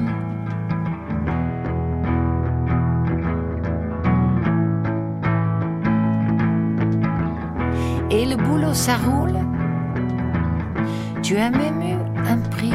Et 8.09 8.25
le 8.25 8.37
boulot, 8.37 8.73
ça 8.73 8.95
roule? 8.95 9.37
Tu 11.21 11.35
as 11.35 11.49
même 11.49 11.81
eu 11.81 12.21
un 12.25 12.37
prix. 12.37 12.71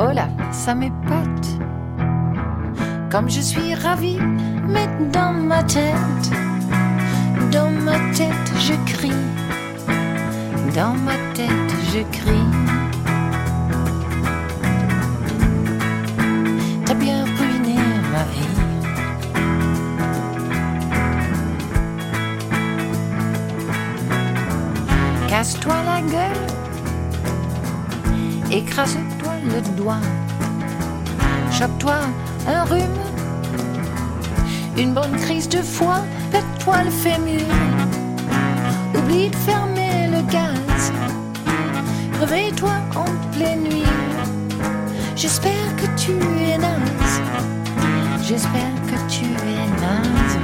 Oh 0.00 0.12
là, 0.12 0.28
ça 0.52 0.76
m'épate. 0.76 1.48
Comme 3.10 3.28
je 3.28 3.40
suis 3.40 3.74
ravie, 3.74 4.20
mais 4.68 4.86
dans 5.12 5.32
ma 5.32 5.64
tête, 5.64 6.30
dans 7.50 7.70
ma 7.70 7.98
tête, 8.14 8.52
je 8.60 8.74
crie. 8.86 9.10
Dans 10.72 10.94
ma 10.94 11.14
tête, 11.34 11.74
je 11.92 12.02
crie. 12.16 12.46
T'as 16.86 16.94
bien 16.94 17.24
ruiné 17.24 17.74
ma 18.12 18.22
vie. 18.34 18.54
Casse-toi 25.28 25.74
la 25.84 26.00
gueule, 26.02 26.57
écrase-toi 28.50 29.32
le 29.44 29.60
doigt, 29.76 30.00
chope-toi 31.52 31.96
un 32.46 32.64
rhume, 32.64 33.00
une 34.76 34.94
bonne 34.94 35.16
crise 35.16 35.48
de 35.48 35.62
foie, 35.62 36.02
pète-toi 36.30 36.84
le 36.84 36.90
fémur, 36.90 37.46
oublie 38.94 39.30
de 39.30 39.36
fermer 39.36 40.08
le 40.10 40.22
gaz, 40.30 40.92
réveille-toi 42.20 42.74
en 42.96 43.06
pleine 43.36 43.62
nuit, 43.62 43.84
J'espère 45.20 45.74
que 45.74 45.86
tu 45.96 46.12
es 46.12 46.56
naze. 46.58 47.20
J'espère 48.22 48.72
que 48.86 48.96
tu 49.10 49.24
es 49.24 49.66
naze. 49.80 50.37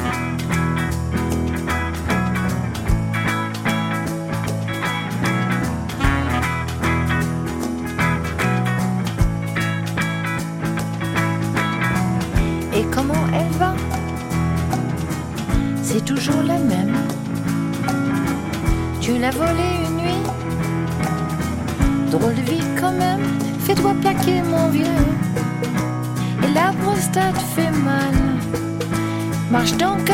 Tu 19.24 19.30
l'as 19.30 19.36
volée 19.38 19.76
une 19.88 19.96
nuit 19.96 20.22
Drôle 22.10 22.34
de 22.34 22.42
vie 22.42 22.62
quand 22.78 22.92
même, 22.92 23.22
fais-toi 23.60 23.94
plaquer 24.02 24.42
mon 24.42 24.68
vieux. 24.68 24.84
Et 26.42 26.52
la 26.52 26.72
prostate 26.82 27.40
fait 27.56 27.70
mal. 27.70 28.12
Marche 29.50 29.74
donc 29.78 30.10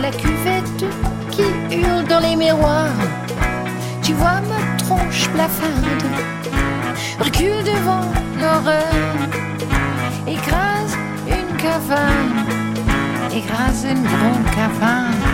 la 0.00 0.10
cuvette 0.10 0.84
qui 1.30 1.42
hurle 1.74 2.04
dans 2.08 2.20
les 2.20 2.36
miroirs. 2.36 3.02
Tu 4.02 4.12
vois 4.14 4.40
ma 4.40 4.76
tronche 4.78 5.28
blafarde, 5.30 6.04
recule 7.18 7.62
devant 7.64 8.06
l'horreur, 8.40 8.92
écrase 10.26 10.96
une 11.26 11.56
caverne, 11.56 12.46
écrase 13.34 13.84
une 13.84 14.02
grande 14.02 14.46
caverne. 14.54 15.27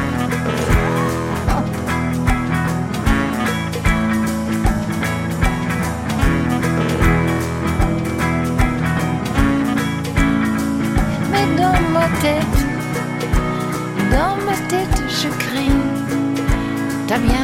T'as 17.14 17.43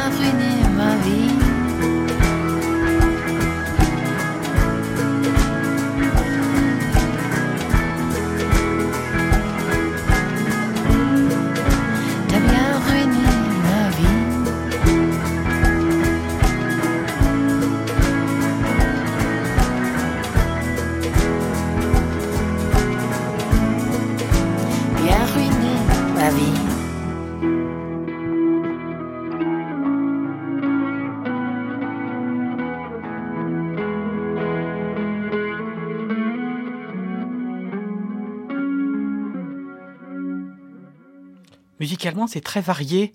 Musicalement, 41.80 42.26
c'est 42.26 42.40
très 42.42 42.60
varié. 42.60 43.14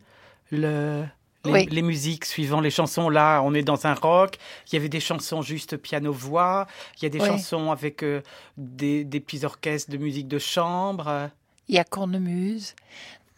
Le, 0.51 1.05
les, 1.45 1.51
Oui. 1.51 1.67
les 1.71 1.81
musiques 1.81 2.25
suivant 2.25 2.59
les 2.61 2.69
chansons. 2.71 3.09
Là, 3.09 3.41
on 3.43 3.53
est 3.53 3.61
dans 3.63 3.85
un 3.85 3.93
rock. 3.93 4.37
Il 4.67 4.75
y 4.75 4.77
avait 4.77 4.89
des 4.89 4.99
chansons 4.99 5.41
juste 5.41 5.77
piano-voix. 5.77 6.67
Il 6.97 7.03
y 7.03 7.05
a 7.05 7.09
des 7.09 7.19
Oui. 7.21 7.27
chansons 7.27 7.71
avec 7.71 8.03
euh, 8.03 8.21
des, 8.57 9.03
des 9.03 9.19
petits 9.19 9.45
orchestres 9.45 9.91
de 9.91 9.97
musique 9.97 10.27
de 10.27 10.39
chambre. 10.39 11.29
Il 11.69 11.75
y 11.75 11.79
a 11.79 11.83
Cornemuse. 11.83 12.75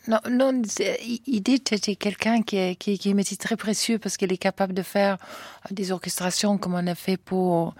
Non, 0.10 0.20
non, 0.32 0.62
Edith 1.28 1.74
était 1.74 1.98
quelqu'un 1.98 2.42
qui, 2.42 2.56
est- 2.56 2.76
qui, 2.76 2.98
qui 2.98 3.14
m'était 3.14 3.36
très 3.36 3.58
précieux 3.58 4.00
parce 4.00 4.16
qu'elle 4.16 4.32
est 4.32 4.38
capable 4.38 4.74
de 4.74 4.82
faire 4.82 5.18
des 5.72 5.92
orchestrations 5.92 6.58
comme 6.58 6.74
on 6.76 6.88
a 6.88 6.96
fait 6.96 7.18
pour, 7.18 7.74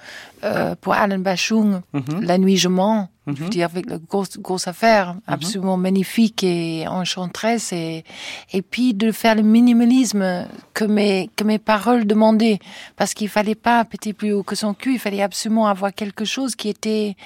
euh, 0.44 0.76
pour 0.80 0.94
Alan 0.94 1.20
Bachung, 1.20 1.82
Mhm. 1.94 2.22
La 2.22 2.38
nuit 2.38 2.58
je 2.58 2.68
mens. 2.68 3.10
Je 3.30 3.34
veux 3.34 3.44
Mhm. 3.44 3.50
dire, 3.50 3.66
avec 3.66 3.90
la 3.90 3.98
grosse, 3.98 4.38
grosse 4.38 4.70
affaire, 4.70 5.18
absolument 5.28 5.76
magnifique 5.76 6.46
et 6.46 6.88
enchanteresse. 6.88 7.74
Et, 7.74 8.06
et 8.54 8.62
puis 8.62 8.94
de 8.94 9.12
faire 9.12 9.36
le 9.36 9.42
minimalisme 9.42 10.48
que 10.74 10.86
mes, 10.86 11.30
que 11.36 11.44
mes 11.44 11.60
paroles 11.60 12.08
demandaient. 12.08 12.60
Parce 12.96 13.14
qu'il 13.14 13.28
fallait 13.28 13.54
pas 13.54 13.84
péter 13.84 14.14
plus 14.14 14.32
haut 14.32 14.44
que 14.44 14.56
son 14.56 14.74
cul, 14.74 14.94
il 14.94 15.00
fallait 15.00 15.22
absolument 15.22 15.68
avoir 15.68 15.94
quelque 15.94 16.24
chose 16.24 16.56
qui 16.56 16.70
était, 16.70 17.18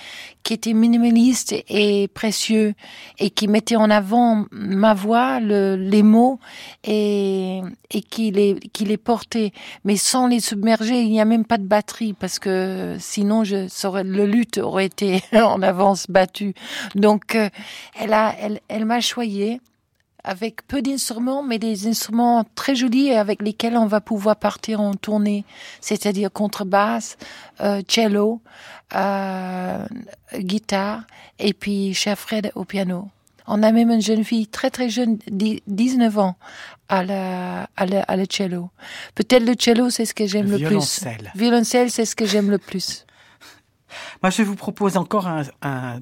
qui 0.42 0.54
était 0.56 0.74
minimaliste 0.74 1.54
et 1.70 2.08
précieux 2.08 2.74
et 3.20 3.30
qui 3.30 3.48
mettait 3.48 3.76
en 3.76 3.92
avant 3.92 4.46
ma 4.50 4.96
voix, 4.96 5.40
le, 5.40 5.76
les 5.76 6.02
mots 6.02 6.40
et, 6.84 7.62
et 7.92 8.02
qui 8.02 8.32
les, 8.32 8.56
qui 8.74 8.86
les 8.86 8.98
portait. 8.98 9.52
Mais 9.86 9.98
sans 9.98 10.26
les 10.26 10.40
il 10.52 11.10
n'y 11.10 11.22
a 11.22 11.26
même 11.26 11.46
pas 11.46 11.58
de 11.58 11.66
batterie 11.66 12.14
parce 12.14 12.40
que 12.40 12.98
sinon 13.00 13.44
je 13.44 13.68
le 14.02 14.26
lutte 14.26 14.58
aurait 14.58 14.86
été 14.86 15.24
en 15.34 15.62
avance 15.62 16.08
battu. 16.10 16.54
Donc, 16.96 17.36
euh, 17.36 17.50
elle 18.00 18.14
a, 18.14 18.36
elle, 18.40 18.60
elle 18.68 18.86
m'a 18.86 19.02
choyé 19.02 19.62
avec 20.24 20.68
peu 20.68 20.82
d'instruments, 20.82 21.44
mais 21.44 21.60
des 21.60 21.88
instruments 21.88 22.44
très 22.56 22.76
jolis 22.76 23.08
et 23.08 23.18
avec 23.18 23.42
lesquels 23.42 23.76
on 23.76 23.88
va 23.88 24.02
pouvoir 24.02 24.36
partir 24.36 24.82
en 24.82 24.94
tournée, 24.94 25.46
c'est-à-dire 25.80 26.32
contrebasse, 26.32 27.18
euh, 27.62 27.82
cello, 27.88 28.42
euh, 28.96 29.86
guitare 30.38 31.04
et 31.40 31.54
puis 31.54 31.94
cher 31.94 32.18
Fred 32.18 32.52
au 32.56 32.66
piano. 32.66 33.08
On 33.48 33.64
a 33.64 33.72
même 33.72 33.90
une 33.90 34.02
jeune 34.02 34.24
fille 34.24 34.48
très 34.48 34.70
très 34.70 34.90
jeune, 34.90 35.18
dix- 35.30 35.62
19 35.68 36.18
ans, 36.20 36.36
à 36.92 37.04
la, 37.04 37.70
à 37.78 37.86
la, 37.86 38.04
à 38.04 38.16
la 38.18 38.26
cello. 38.30 38.70
Peut-être 39.16 39.46
le 39.46 39.56
cello, 39.58 39.90
c'est 39.90 40.06
ce 40.06 40.14
que 40.14 40.28
j'aime 40.28 40.52
le, 40.52 40.58
plus. 40.58 40.68
Violoncelle. 40.68 41.32
Violoncelle, 41.36 41.90
c'est 41.90 42.06
ce 42.06 42.16
que 42.16 42.26
j'aime 42.26 42.52
le 42.52 42.58
plus. 42.58 43.06
Moi, 44.22 44.30
je 44.30 44.44
vous 44.44 44.56
propose 44.58 44.98
encore 44.98 45.26
un, 45.28 45.44
un 45.62 46.02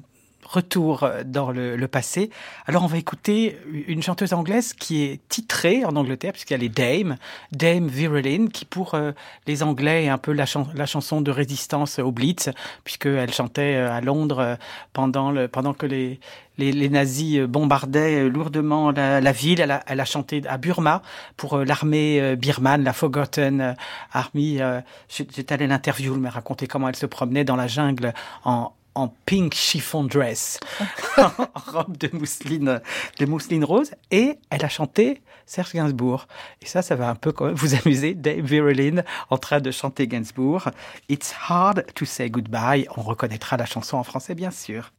retour 0.50 1.08
dans 1.24 1.52
le, 1.52 1.76
le 1.76 1.88
passé. 1.88 2.30
Alors, 2.66 2.82
on 2.82 2.88
va 2.88 2.98
écouter 2.98 3.56
une 3.86 4.02
chanteuse 4.02 4.32
anglaise 4.32 4.72
qui 4.72 5.04
est 5.04 5.20
titrée 5.28 5.84
en 5.84 5.94
Angleterre, 5.94 6.32
puisqu'elle 6.32 6.64
est 6.64 6.68
Dame, 6.68 7.16
Dame 7.52 7.86
Vireline, 7.86 8.48
qui 8.50 8.64
pour 8.64 8.94
euh, 8.94 9.12
les 9.46 9.62
Anglais 9.62 10.04
est 10.04 10.08
un 10.08 10.18
peu 10.18 10.32
la, 10.32 10.46
chan- 10.46 10.66
la 10.74 10.86
chanson 10.86 11.20
de 11.20 11.30
résistance 11.30 11.98
au 12.00 12.10
Blitz, 12.10 12.50
puisqu'elle 12.82 13.32
chantait 13.32 13.76
euh, 13.76 13.92
à 13.92 14.00
Londres 14.00 14.40
euh, 14.40 14.56
pendant, 14.92 15.30
le, 15.30 15.46
pendant 15.46 15.72
que 15.72 15.86
les, 15.86 16.18
les, 16.58 16.88
nazis 16.88 17.38
euh, 17.38 17.46
bombardaient 17.46 18.24
euh, 18.24 18.28
lourdement 18.28 18.90
la, 18.90 19.20
la 19.20 19.32
ville. 19.32 19.60
Elle 19.60 19.70
a, 19.70 19.82
elle 19.86 20.00
a 20.00 20.04
chanté 20.04 20.42
à 20.48 20.58
Burma 20.58 21.02
pour 21.36 21.54
euh, 21.58 21.64
l'armée 21.64 22.20
euh, 22.20 22.34
birmane, 22.36 22.82
la 22.82 22.92
Forgotten 22.92 23.60
euh, 23.60 23.72
Army. 24.12 24.60
Euh, 24.60 24.80
J'étais 25.08 25.52
allé 25.52 25.66
l'interview, 25.68 26.14
elle 26.14 26.20
m'a 26.20 26.30
raconté 26.30 26.66
comment 26.66 26.88
elle 26.88 26.96
se 26.96 27.06
promenait 27.06 27.44
dans 27.44 27.56
la 27.56 27.68
jungle 27.68 28.12
en, 28.44 28.72
en 28.94 29.08
pink 29.26 29.54
chiffon 29.54 30.04
dress, 30.04 30.58
en 31.18 31.30
robe 31.54 31.96
de 31.96 32.10
mousseline, 32.12 32.80
de 33.18 33.26
mousseline 33.26 33.64
rose, 33.64 33.92
et 34.10 34.38
elle 34.50 34.64
a 34.64 34.68
chanté 34.68 35.22
Serge 35.46 35.72
Gainsbourg. 35.72 36.26
Et 36.62 36.66
ça, 36.66 36.82
ça 36.82 36.96
va 36.96 37.08
un 37.08 37.14
peu 37.14 37.32
quand 37.32 37.46
même 37.46 37.54
vous 37.54 37.74
amuser, 37.74 38.14
Dave 38.14 38.44
Vireline 38.44 39.04
en 39.30 39.38
train 39.38 39.60
de 39.60 39.70
chanter 39.70 40.06
Gainsbourg. 40.06 40.70
It's 41.08 41.34
hard 41.48 41.86
to 41.94 42.04
say 42.04 42.30
goodbye. 42.30 42.86
On 42.96 43.02
reconnaîtra 43.02 43.56
la 43.56 43.66
chanson 43.66 43.96
en 43.96 44.04
français, 44.04 44.34
bien 44.34 44.50
sûr. 44.50 44.92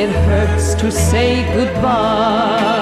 It 0.00 0.08
hurts 0.24 0.74
to 0.74 0.90
say 0.90 1.44
goodbye. 1.54 2.79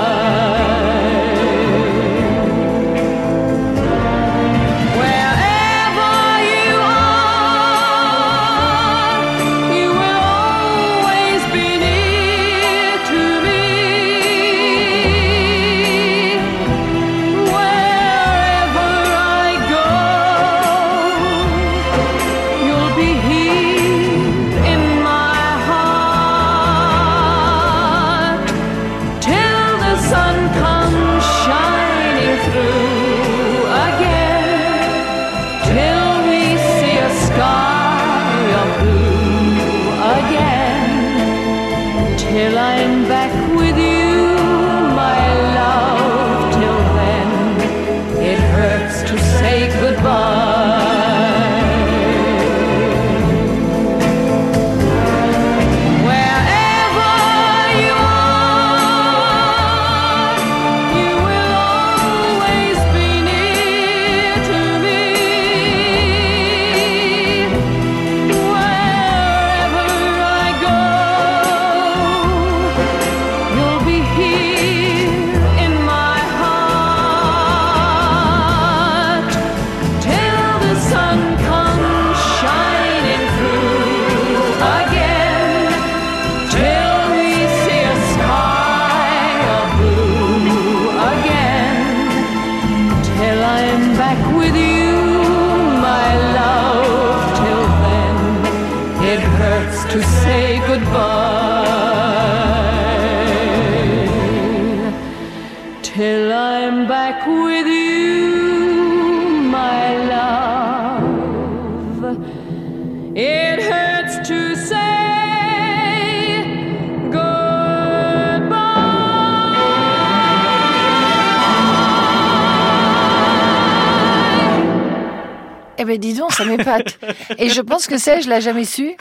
Ben 125.88 125.98
dis 125.98 126.14
donc, 126.14 126.32
ça 126.32 126.44
m'épate. 126.44 126.98
Et 127.38 127.48
je 127.48 127.60
pense 127.60 127.86
que 127.86 127.98
ça, 127.98 128.20
je 128.20 128.28
l'ai 128.28 128.40
jamais 128.40 128.64
su. 128.64 128.94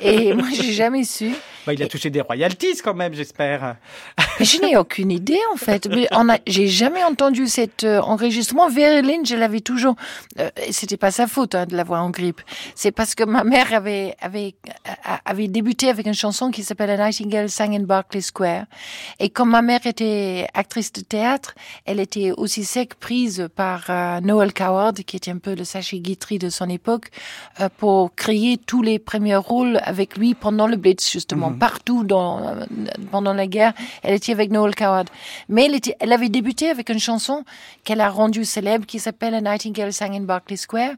Et 0.00 0.34
moi, 0.34 0.48
j'ai 0.52 0.72
jamais 0.72 1.04
su. 1.04 1.30
Bah, 1.66 1.72
il 1.72 1.82
a 1.82 1.88
touché 1.88 2.10
des 2.10 2.20
royalties 2.20 2.80
quand 2.82 2.94
même, 2.94 3.14
j'espère. 3.14 3.76
Je 4.40 4.60
n'ai 4.60 4.76
aucune 4.76 5.10
idée 5.10 5.40
en 5.52 5.56
fait. 5.56 5.88
J'ai 6.46 6.68
jamais 6.68 7.02
entendu 7.02 7.46
cet 7.46 7.84
euh, 7.84 8.00
enregistrement. 8.00 8.68
Vereline, 8.68 9.24
je 9.26 9.34
l'avais 9.34 9.60
toujours. 9.60 9.96
Euh, 10.38 10.50
c'était 10.70 10.96
pas 10.96 11.10
sa 11.10 11.26
faute 11.26 11.54
hein, 11.54 11.66
de 11.66 11.76
l'avoir 11.76 12.04
en 12.04 12.10
grippe. 12.10 12.40
C'est 12.74 12.92
parce 12.92 13.14
que 13.14 13.24
ma 13.24 13.44
mère 13.44 13.72
avait 13.72 14.14
avait 14.20 14.54
avait 15.24 15.48
débuté 15.48 15.88
avec 15.88 16.06
une 16.06 16.14
chanson 16.14 16.50
qui 16.50 16.62
s'appelle 16.62 16.90
A 16.90 16.96
Nightingale 16.96 17.50
Sang 17.50 17.72
in 17.72 17.82
Berkeley 17.82 18.20
Square. 18.20 18.64
Et 19.18 19.30
comme 19.30 19.50
ma 19.50 19.62
mère 19.62 19.86
était 19.86 20.46
actrice 20.54 20.92
de 20.92 21.00
théâtre, 21.00 21.54
elle 21.84 22.00
était 22.00 22.32
aussi 22.36 22.64
sec 22.64 22.94
prise 22.94 23.48
par 23.54 23.84
euh, 23.88 24.20
Noel 24.20 24.52
Coward, 24.52 24.94
qui 24.94 25.16
était 25.16 25.30
un 25.30 25.38
peu 25.38 25.54
le 25.54 25.64
sachet 25.64 25.98
Guitry 25.98 26.38
de 26.38 26.50
son 26.50 26.68
époque, 26.68 27.10
euh, 27.60 27.68
pour 27.76 28.14
créer 28.14 28.58
tous 28.58 28.82
les 28.82 28.98
premiers 28.98 29.36
rôles 29.36 29.80
avec 29.82 30.16
lui 30.16 30.34
pendant 30.34 30.66
le 30.66 30.76
Blitz 30.76 31.10
justement 31.10 31.52
partout 31.58 32.04
dans 32.04 32.54
pendant 33.10 33.32
la 33.34 33.46
guerre. 33.46 33.72
Elle 34.02 34.14
était 34.14 34.32
avec 34.32 34.50
Noel 34.50 34.74
Coward, 34.74 35.06
mais 35.48 35.66
elle 35.66 35.74
était, 35.74 35.96
elle 36.00 36.12
avait 36.12 36.28
débuté 36.28 36.70
avec 36.70 36.88
une 36.88 36.98
chanson 37.00 37.44
qu'elle 37.84 38.00
a 38.00 38.08
rendue 38.10 38.44
célèbre 38.44 38.86
qui 38.86 38.98
s'appelle 38.98 39.34
A 39.34 39.40
Nightingale 39.40 39.92
Sang 39.92 40.12
in 40.12 40.20
Berkeley 40.20 40.56
Square 40.56 40.92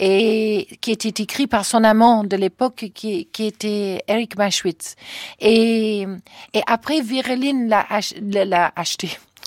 et 0.00 0.66
qui 0.80 0.92
était 0.92 1.22
écrit 1.22 1.46
par 1.46 1.64
son 1.64 1.84
amant 1.84 2.24
de 2.24 2.36
l'époque 2.36 2.90
qui, 2.94 3.26
qui 3.32 3.46
était 3.46 4.02
Eric 4.08 4.36
Maschwitz. 4.36 4.96
Et, 5.40 6.06
et 6.54 6.62
après, 6.66 7.00
Vireline 7.00 7.68
l'a 7.68 7.86
ach- 7.88 8.14
l'a. 8.20 8.72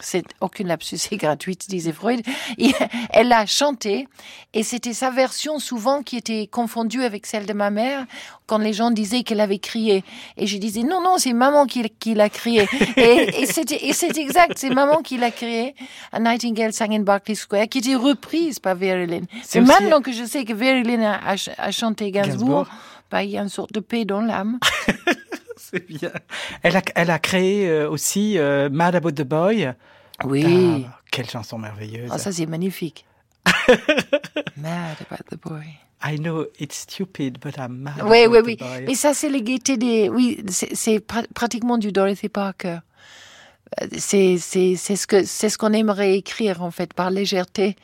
C'est 0.02 0.24
aucune 0.42 0.68
lapsus, 0.68 0.98
c'est 0.98 1.18
gratuite, 1.18 1.70
disait 1.70 1.92
Freud. 1.94 2.22
Et 2.58 2.72
elle 3.12 3.28
l'a 3.30 3.46
chanté 3.46 4.08
et 4.54 4.64
c'était 4.64 4.94
sa 4.94 5.10
version 5.12 5.60
souvent 5.60 6.02
qui 6.04 6.18
était 6.18 6.48
confondue 6.48 7.04
avec 7.04 7.26
celle 7.26 7.46
de 7.46 7.54
ma 7.54 7.70
mère 7.70 8.06
quand 8.48 8.58
les 8.58 8.74
gens 8.74 8.92
disaient 8.92 9.24
qu'elle 9.24 9.40
avait 9.40 9.60
crié. 9.60 10.04
Et 10.38 10.46
je 10.48 10.58
disais 10.58 10.84
non, 10.84 11.02
non, 11.02 11.18
c'est 11.18 11.34
maman 11.34 11.66
qui, 11.66 11.90
qui 12.00 12.14
l'a 12.16 12.30
crié. 12.30 12.68
Et, 12.98 13.42
et 13.42 13.46
c'est 13.46 14.18
exact, 14.18 14.58
c'est 14.58 14.70
maman 14.72 15.02
qui 15.02 15.18
l'a 15.18 15.32
crié. 15.32 15.74
A 16.12 16.20
Nightingale 16.20 16.74
sang 16.74 16.92
in 16.92 17.00
Berkeley 17.02 17.36
Square, 17.36 17.68
qui 17.70 17.78
était 17.78 17.96
reprise 17.96 18.60
par 18.60 18.76
Verilyn. 18.76 19.22
C'est 19.44 19.62
Mais 19.62 19.70
aussi- 19.72 19.84
maintenant 19.84 20.02
que 20.02 20.12
je 20.12 20.26
sais 20.26 20.44
que 20.44 20.54
Verilyn 20.54 21.02
a, 21.04 21.16
a, 21.30 21.38
ch- 21.38 21.56
a 21.58 21.72
chanté 21.72 22.12
Gainsbourg, 22.12 22.66
Gainsbourg. 22.66 22.68
bah, 23.10 23.24
il 23.24 23.30
y 23.32 23.38
a 23.38 23.42
une 23.42 23.50
sorte 23.50 23.72
de 23.72 23.80
paix 23.80 24.04
dans 24.04 24.22
l'âme. 24.22 24.60
C'est 25.72 25.86
bien. 25.88 26.12
Elle 26.64 26.76
a, 26.78 26.82
elle 26.96 27.10
a 27.12 27.20
créé 27.20 27.68
euh, 27.70 27.90
aussi 27.90 28.38
euh, 28.38 28.70
Mad 28.72 28.96
About 28.96 29.12
the 29.12 29.24
Boy. 29.24 29.72
Oui. 30.24 30.86
Ah, 30.88 31.00
quelle 31.12 31.30
chanson 31.30 31.58
merveilleuse. 31.58 32.10
Oh, 32.14 32.18
ça 32.18 32.32
c'est 32.32 32.46
magnifique. 32.46 33.06
Mad 34.58 34.98
about 35.02 35.24
the 35.30 35.38
boy. 35.42 35.64
I 36.04 36.18
know 36.18 36.46
it's 36.60 36.80
stupid, 36.80 37.40
but 37.40 37.58
I'm 37.58 37.84
mad 37.84 38.02
Oui, 38.04 38.24
about 38.24 38.32
oui, 38.34 38.42
the 38.42 38.46
oui. 38.46 38.56
boy. 38.58 38.86
Mais 38.88 38.96
ça, 38.96 39.14
c'est 39.14 39.30
les 39.30 39.42
gaietés 39.42 39.78
des. 39.78 40.10
Oui, 40.10 40.44
c'est 40.50 40.98
pra- 41.00 41.28
pratiquement 41.34 41.78
du 41.78 41.92
Dorothy 41.92 42.30
Parker. 42.30 42.80
Euh, 43.82 43.88
C'est 43.98 44.38
ce 44.38 45.08
que 45.08 45.24
c'est 45.24 45.50
ce 45.50 45.58
qu'on 45.58 45.74
aimerait 45.74 46.18
écrire 46.18 46.62
en 46.62 46.72
fait 46.72 46.94
par 46.94 47.10
légèreté 47.10 47.76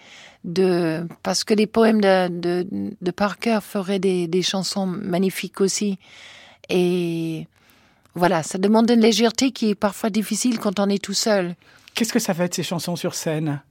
de 0.43 1.07
parce 1.23 1.43
que 1.43 1.53
les 1.53 1.67
poèmes 1.67 2.01
de 2.01 2.27
de, 2.27 2.67
de 3.01 3.11
Parker 3.11 3.59
feraient 3.61 3.99
des 3.99 4.27
des 4.27 4.41
chansons 4.41 4.85
magnifiques 4.85 5.61
aussi 5.61 5.97
et 6.69 7.47
voilà, 8.17 8.43
ça 8.43 8.57
demande 8.57 8.89
une 8.89 9.01
légèreté 9.01 9.51
qui 9.51 9.69
est 9.69 9.75
parfois 9.75 10.09
difficile 10.09 10.59
quand 10.59 10.79
on 10.79 10.89
est 10.89 11.01
tout 11.01 11.13
seul. 11.13 11.55
Qu'est-ce 11.93 12.11
que 12.11 12.19
ça 12.19 12.33
va 12.33 12.45
être 12.45 12.55
ces 12.55 12.63
chansons 12.63 12.95
sur 12.95 13.13
scène? 13.13 13.61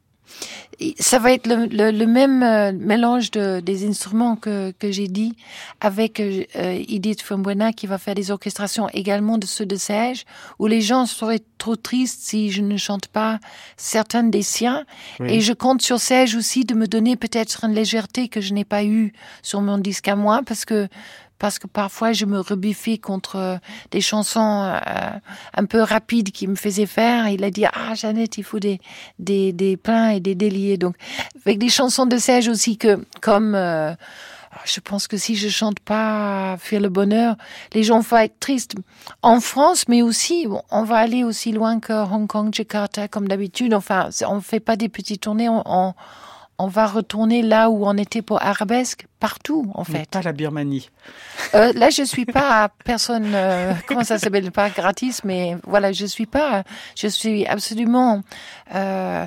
Ça 0.98 1.18
va 1.18 1.32
être 1.32 1.46
le, 1.46 1.66
le, 1.66 1.90
le 1.90 2.06
même 2.06 2.42
euh, 2.42 2.72
mélange 2.72 3.30
de, 3.30 3.60
des 3.60 3.86
instruments 3.88 4.36
que, 4.36 4.72
que 4.72 4.90
j'ai 4.90 5.06
dit 5.06 5.34
avec 5.80 6.20
euh, 6.20 6.44
Edith 6.54 7.22
Fumbuena 7.22 7.72
qui 7.72 7.86
va 7.86 7.96
faire 7.96 8.14
des 8.14 8.30
orchestrations 8.30 8.88
également 8.90 9.38
de 9.38 9.46
ceux 9.46 9.64
de 9.64 9.76
Serge 9.76 10.24
où 10.58 10.66
les 10.66 10.80
gens 10.80 11.06
seraient 11.06 11.42
trop 11.58 11.76
tristes 11.76 12.20
si 12.22 12.50
je 12.50 12.60
ne 12.60 12.76
chante 12.76 13.06
pas 13.06 13.38
certaines 13.76 14.30
des 14.30 14.42
siens. 14.42 14.84
Oui. 15.20 15.34
Et 15.34 15.40
je 15.40 15.52
compte 15.52 15.80
sur 15.80 16.00
Serge 16.00 16.34
aussi 16.34 16.64
de 16.64 16.74
me 16.74 16.86
donner 16.86 17.16
peut-être 17.16 17.64
une 17.64 17.72
légèreté 17.72 18.28
que 18.28 18.40
je 18.40 18.52
n'ai 18.52 18.64
pas 18.64 18.84
eue 18.84 19.12
sur 19.42 19.62
mon 19.62 19.78
disque 19.78 20.08
à 20.08 20.16
moi 20.16 20.42
parce 20.44 20.64
que 20.64 20.88
parce 21.38 21.58
que 21.58 21.66
parfois 21.66 22.12
je 22.12 22.24
me 22.24 22.40
rebiffais 22.40 22.98
contre 22.98 23.36
euh, 23.36 23.56
des 23.90 24.00
chansons 24.00 24.62
euh, 24.64 25.10
un 25.54 25.64
peu 25.64 25.80
rapides 25.80 26.30
qui 26.30 26.46
me 26.46 26.56
faisaient 26.56 26.86
faire. 26.86 27.28
Il 27.28 27.44
a 27.44 27.50
dit 27.50 27.64
ah 27.66 27.94
Jeannette, 27.94 28.38
il 28.38 28.44
faut 28.44 28.58
des 28.58 28.80
des 29.18 29.52
des 29.52 29.76
pleins 29.76 30.10
et 30.10 30.20
des 30.20 30.34
déliés. 30.34 30.78
Donc 30.78 30.96
avec 31.44 31.58
des 31.58 31.68
chansons 31.68 32.06
de 32.06 32.16
Serge 32.16 32.48
aussi 32.48 32.78
que 32.78 33.04
comme 33.20 33.54
euh, 33.54 33.94
je 34.64 34.80
pense 34.80 35.06
que 35.06 35.16
si 35.18 35.36
je 35.36 35.48
chante 35.48 35.80
pas 35.80 36.56
Faire 36.58 36.80
le 36.80 36.88
bonheur, 36.88 37.36
les 37.74 37.82
gens 37.82 38.00
vont 38.00 38.16
être 38.16 38.40
tristes 38.40 38.74
en 39.22 39.40
France, 39.40 39.86
mais 39.88 40.00
aussi 40.00 40.46
on 40.70 40.84
va 40.84 40.96
aller 40.96 41.24
aussi 41.24 41.52
loin 41.52 41.80
que 41.80 41.92
Hong 41.92 42.26
Kong, 42.26 42.54
Jakarta 42.54 43.08
comme 43.08 43.28
d'habitude. 43.28 43.74
Enfin, 43.74 44.08
on 44.26 44.40
fait 44.40 44.60
pas 44.60 44.76
des 44.76 44.88
petites 44.88 45.22
tournées, 45.22 45.48
on, 45.48 45.62
on 45.66 45.94
on 46.58 46.68
va 46.68 46.86
retourner 46.86 47.42
là 47.42 47.70
où 47.70 47.86
on 47.86 47.96
était 47.96 48.22
pour 48.22 48.42
Arabesque, 48.42 49.06
partout 49.20 49.70
en 49.74 49.84
Mais 49.88 50.00
fait. 50.00 50.10
pas 50.10 50.22
la 50.22 50.32
Birmanie. 50.32 50.90
Euh, 51.54 51.72
là, 51.74 51.90
je 51.90 52.02
suis 52.02 52.26
pas 52.26 52.70
personne, 52.84 53.32
euh, 53.34 53.72
comment 53.86 54.04
ça 54.04 54.18
s'appelle, 54.18 54.50
pas 54.50 54.68
gratis, 54.70 55.24
mais 55.24 55.56
voilà, 55.66 55.92
je 55.92 56.06
suis 56.06 56.26
pas, 56.26 56.64
je 56.96 57.06
suis 57.06 57.46
absolument 57.46 58.22
euh, 58.74 59.26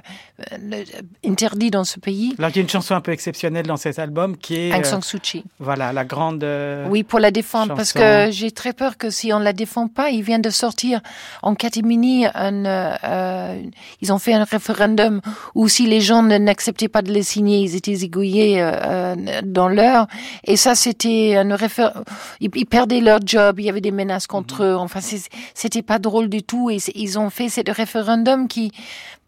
interdit 1.26 1.72
dans 1.72 1.84
ce 1.84 2.00
pays. 2.00 2.36
Alors, 2.38 2.52
il 2.52 2.58
y 2.58 2.60
a 2.60 2.62
une 2.62 2.70
chanson 2.70 2.96
un 2.96 3.02
peu 3.02 3.12
exceptionnelle 3.12 3.66
dans 3.66 3.78
cet 3.78 4.00
album 4.00 4.38
qui 4.38 4.56
est, 4.56 4.74
Aung 4.74 4.86
San 4.86 5.02
Suu 5.02 5.20
Kyi. 5.20 5.44
voilà, 5.60 5.94
la 5.94 6.06
grande. 6.06 6.46
Oui, 6.90 7.04
pour 7.04 7.20
la 7.20 7.32
défendre, 7.32 7.76
parce 7.76 7.94
que 7.94 8.30
j'ai 8.32 8.52
très 8.52 8.74
peur 8.74 8.98
que 8.98 9.10
si 9.10 9.34
on 9.34 9.40
la 9.40 9.54
défend 9.54 9.88
pas, 9.88 10.10
il 10.10 10.24
vient 10.24 10.40
de 10.40 10.50
sortir 10.50 11.02
en 11.42 11.56
catimini 11.56 12.26
un, 12.34 13.58
ils 14.02 14.14
ont 14.14 14.20
fait 14.20 14.34
un 14.34 14.44
référendum 14.44 15.22
où 15.56 15.68
si 15.68 15.86
les 15.88 16.02
gens 16.02 16.24
n'acceptaient 16.24 16.88
pas 16.88 17.02
de 17.02 17.12
les 17.12 17.24
signer, 17.24 17.60
ils 17.60 17.76
étaient 17.76 18.04
égouillés 18.04 18.62
euh, 18.62 19.16
dans 19.44 19.68
l'heure. 19.80 20.08
Et 20.44 20.58
ça, 20.58 20.76
c'était 20.76 21.36
un 21.36 21.56
réfé- 21.56 21.94
ils, 22.40 22.50
ils 22.56 22.66
perdaient 22.66 23.02
leur 23.02 23.20
job, 23.26 23.60
il 23.60 23.66
y 23.66 23.70
avait 23.70 23.82
des 23.82 23.92
menaces 23.92 24.28
contre 24.28 24.64
eux. 24.64 24.76
Enfin, 24.76 25.00
c'était 25.54 25.82
pas 25.82 26.00
drôle 26.00 26.30
du 26.30 26.44
tout. 26.44 26.70
Et 26.70 26.78
ils 26.96 27.18
ont 27.18 27.30
fait 27.30 27.50
ce 27.50 27.62
référendum 27.72 28.48
qui 28.48 28.72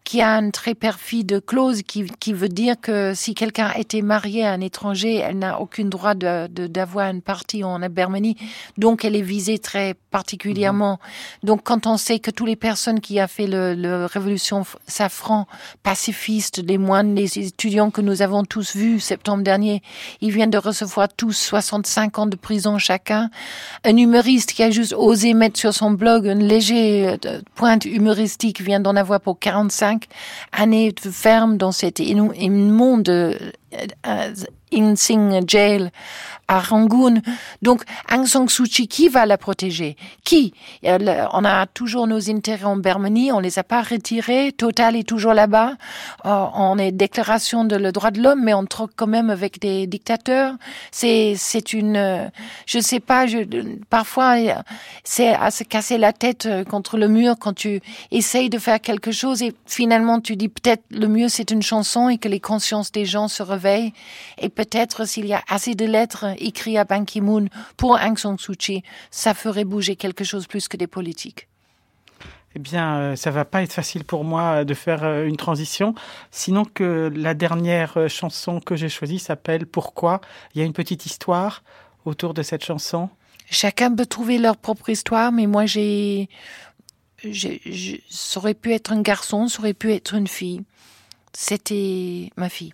qui 0.04 0.20
a 0.20 0.30
une 0.38 0.50
très 0.52 0.74
perfide 0.74 1.44
clause 1.46 1.82
qui, 1.82 2.04
qui 2.20 2.32
veut 2.32 2.48
dire 2.48 2.74
que 2.80 3.12
si 3.14 3.34
quelqu'un 3.34 3.70
été 3.72 4.02
marié 4.02 4.44
à 4.44 4.52
un 4.52 4.60
étranger, 4.60 5.16
elle 5.16 5.38
n'a 5.38 5.60
aucun 5.60 5.84
droit 5.84 6.14
de, 6.14 6.48
de- 6.48 6.66
d'avoir 6.66 7.08
une 7.10 7.22
partie 7.22 7.62
en 7.64 7.78
Birmanie. 7.88 8.36
Donc, 8.78 9.04
elle 9.04 9.14
est 9.16 9.22
visée 9.22 9.58
très 9.58 9.94
particulièrement. 10.10 10.98
Donc, 11.42 11.62
quand 11.62 11.86
on 11.86 11.96
sait 11.96 12.18
que 12.18 12.30
toutes 12.30 12.48
les 12.48 12.56
personnes 12.56 13.00
qui 13.00 13.20
a 13.20 13.28
fait 13.28 13.46
le, 13.46 13.74
le 13.74 14.06
révolution 14.06 14.64
safran, 14.86 15.46
pacifistes, 15.82 16.62
les 16.66 16.78
moines, 16.78 17.14
les 17.14 17.38
étudiants 17.38 17.90
que 17.90 18.00
nous 18.00 18.22
avons 18.22 18.44
tous 18.44 18.74
vus 18.76 18.98
septembre 19.00 19.42
dernier, 19.44 19.82
ils 20.20 20.30
viennent 20.32 20.50
de 20.50 20.58
recevoir 20.58 21.08
tous 21.08 21.32
65 21.32 22.18
ans 22.18 22.26
de 22.26 22.36
prison 22.36 22.78
chacun. 22.78 23.30
Un 23.84 23.96
humoriste 23.96 24.52
qui 24.52 24.62
a 24.62 24.70
juste 24.70 24.94
osé 24.96 25.34
mettre 25.34 25.58
sur 25.58 25.72
son 25.74 25.90
blog 25.92 26.26
une 26.26 26.42
légère 26.46 27.18
euh, 27.26 27.40
pointe 27.54 27.84
humoristique 27.84 28.60
vient 28.60 28.80
d'en 28.80 28.96
avoir 28.96 29.20
pour 29.20 29.38
45 29.38 29.91
années 30.52 30.92
de 30.92 31.10
ferme 31.10 31.56
dans 31.56 31.72
cet 31.72 31.98
inou- 31.98 32.32
immonde 32.34 33.36
Insing 34.72 35.42
Jail 35.46 35.90
à 36.48 36.60
Rangoon. 36.60 37.22
Donc, 37.62 37.82
Aung 38.12 38.26
San 38.26 38.48
Suu 38.48 38.64
Kyi, 38.64 38.88
qui 38.88 39.08
va 39.08 39.26
la 39.26 39.38
protéger? 39.38 39.96
Qui? 40.24 40.52
On 40.84 41.44
a 41.44 41.66
toujours 41.66 42.06
nos 42.06 42.30
intérêts 42.30 42.64
en 42.64 42.76
Birmanie, 42.76 43.32
on 43.32 43.38
les 43.38 43.58
a 43.58 43.64
pas 43.64 43.82
retirés. 43.82 44.52
Total 44.52 44.96
est 44.96 45.08
toujours 45.08 45.34
là-bas. 45.34 45.74
Euh, 46.26 46.44
on 46.54 46.78
est 46.78 46.92
déclaration 46.92 47.64
de 47.64 47.76
le 47.76 47.92
droit 47.92 48.10
de 48.10 48.20
l'homme, 48.20 48.42
mais 48.44 48.54
on 48.54 48.66
troque 48.66 48.92
quand 48.96 49.06
même 49.06 49.30
avec 49.30 49.60
des 49.60 49.86
dictateurs. 49.86 50.54
C'est 50.90 51.34
c'est 51.36 51.72
une, 51.72 52.30
je 52.66 52.78
sais 52.78 53.00
pas. 53.00 53.26
Je, 53.26 53.38
parfois, 53.88 54.36
c'est 55.04 55.34
à 55.34 55.50
se 55.50 55.64
casser 55.64 55.98
la 55.98 56.12
tête 56.12 56.46
euh, 56.46 56.64
contre 56.64 56.96
le 56.96 57.08
mur 57.08 57.36
quand 57.38 57.54
tu 57.54 57.80
essayes 58.10 58.50
de 58.50 58.58
faire 58.58 58.80
quelque 58.80 59.12
chose 59.12 59.42
et 59.42 59.54
finalement 59.66 60.20
tu 60.20 60.36
dis 60.36 60.48
peut-être 60.48 60.82
le 60.90 61.08
mieux 61.08 61.28
c'est 61.28 61.50
une 61.50 61.62
chanson 61.62 62.08
et 62.08 62.18
que 62.18 62.28
les 62.28 62.40
consciences 62.40 62.92
des 62.92 63.04
gens 63.04 63.28
se 63.28 63.42
réveillent 63.42 63.92
et 64.38 64.48
peut-être 64.62 65.06
s'il 65.06 65.26
y 65.26 65.34
a 65.34 65.42
assez 65.48 65.74
de 65.74 65.84
lettres 65.84 66.26
écrites 66.38 66.76
à 66.76 66.84
Ban 66.84 67.04
Ki-moon 67.04 67.46
pour 67.76 67.92
Aung 67.92 68.16
San 68.16 68.38
Suu 68.38 68.56
Kyi, 68.56 68.82
ça 69.10 69.34
ferait 69.34 69.64
bouger 69.64 69.96
quelque 69.96 70.24
chose 70.24 70.46
plus 70.46 70.68
que 70.68 70.76
des 70.76 70.86
politiques. 70.86 71.48
Eh 72.54 72.58
bien, 72.58 72.96
euh, 72.98 73.16
ça 73.16 73.30
va 73.30 73.44
pas 73.44 73.62
être 73.62 73.72
facile 73.72 74.04
pour 74.04 74.24
moi 74.24 74.42
euh, 74.42 74.64
de 74.64 74.74
faire 74.74 75.04
euh, 75.04 75.26
une 75.26 75.38
transition. 75.38 75.94
Sinon 76.30 76.64
que 76.66 77.10
la 77.14 77.34
dernière 77.34 78.08
chanson 78.08 78.60
que 78.60 78.76
j'ai 78.76 78.90
choisie 78.90 79.18
s'appelle 79.18 79.66
Pourquoi? 79.66 80.20
Il 80.54 80.60
y 80.60 80.62
a 80.62 80.66
une 80.66 80.74
petite 80.74 81.06
histoire 81.06 81.62
autour 82.04 82.34
de 82.34 82.42
cette 82.42 82.64
chanson. 82.64 83.08
Chacun 83.50 83.94
peut 83.94 84.06
trouver 84.06 84.38
leur 84.38 84.56
propre 84.58 84.90
histoire, 84.90 85.32
mais 85.32 85.46
moi 85.46 85.66
j'ai- 85.66 86.28
ça 88.10 88.38
aurait 88.38 88.54
pu 88.54 88.72
être 88.72 88.92
un 88.92 89.00
garçon, 89.00 89.48
ça 89.48 89.60
aurait 89.60 89.74
pu 89.74 89.92
être 89.92 90.14
une 90.14 90.26
fille. 90.28 90.62
C'était 91.32 92.30
ma 92.36 92.48
fille. 92.48 92.72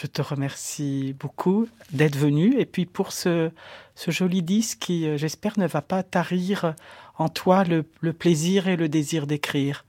Je 0.00 0.06
te 0.06 0.22
remercie 0.22 1.14
beaucoup 1.18 1.66
d'être 1.90 2.16
venu 2.16 2.54
et 2.58 2.66
puis 2.66 2.86
pour 2.86 3.10
ce, 3.12 3.50
ce 3.96 4.10
joli 4.12 4.42
disque 4.42 4.78
qui, 4.78 5.06
euh, 5.08 5.16
j'espère, 5.16 5.58
ne 5.58 5.66
va 5.66 5.82
pas 5.82 6.02
tarir 6.04 6.74
en 7.16 7.28
toi 7.28 7.64
le, 7.64 7.84
le 8.00 8.12
plaisir 8.12 8.68
et 8.68 8.76
le 8.76 8.88
désir 8.88 9.26
d'écrire. 9.26 9.84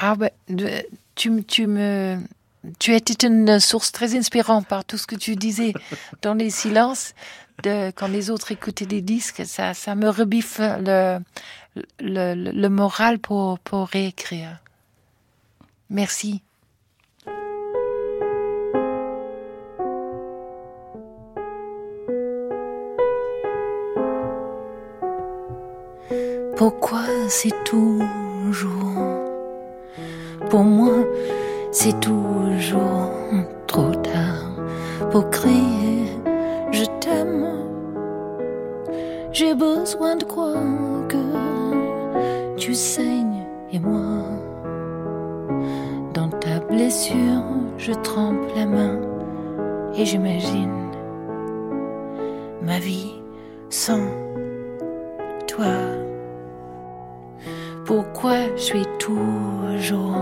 Ah 0.00 0.14
ben, 0.14 0.30
tu, 1.16 1.44
tu 1.44 1.66
me, 1.66 2.18
tu 2.78 2.94
étais 2.94 3.26
une 3.26 3.58
source 3.58 3.90
très 3.90 4.16
inspirante 4.16 4.68
par 4.68 4.84
tout 4.84 4.98
ce 4.98 5.06
que 5.08 5.16
tu 5.16 5.34
disais 5.34 5.72
dans 6.22 6.34
les 6.34 6.50
silences. 6.50 7.14
De, 7.62 7.90
quand 7.92 8.08
les 8.08 8.30
autres 8.30 8.50
écoutaient 8.52 8.86
des 8.86 9.00
disques, 9.02 9.42
ça, 9.46 9.74
ça 9.74 9.94
me 9.96 10.08
rebiffe 10.08 10.58
le, 10.60 11.18
le, 12.00 12.34
le- 12.34 12.50
le 12.52 12.68
moral 12.68 13.18
pour, 13.20 13.58
pour 13.60 13.86
réécrire. 13.88 14.58
Merci. 15.90 16.42
Pourquoi 26.56 27.04
c'est 27.28 27.64
toujours 27.64 28.24
pour 30.50 30.62
moi, 30.62 31.04
c'est 31.72 31.98
toujours 32.00 33.10
trop 33.66 33.94
tard 33.94 34.52
pour 35.10 35.28
crier 35.30 35.94
je 36.70 36.84
t'aime. 37.00 37.46
J'ai 39.32 39.54
besoin 39.54 40.16
de 40.16 40.24
croire 40.24 41.08
que 41.08 42.56
tu 42.56 42.74
saignes 42.74 43.44
et 43.72 43.78
moi. 43.78 44.24
Dans 46.12 46.28
ta 46.28 46.60
blessure, 46.60 47.44
je 47.78 47.92
trempe 47.92 48.42
la 48.56 48.66
main 48.66 49.00
et 49.96 50.04
j'imagine 50.04 50.90
ma 52.62 52.78
vie 52.78 53.14
sans 53.70 54.06
toi. 55.46 56.03
Pourquoi 57.86 58.56
je 58.56 58.62
suis 58.62 58.86
toujours 58.98 60.16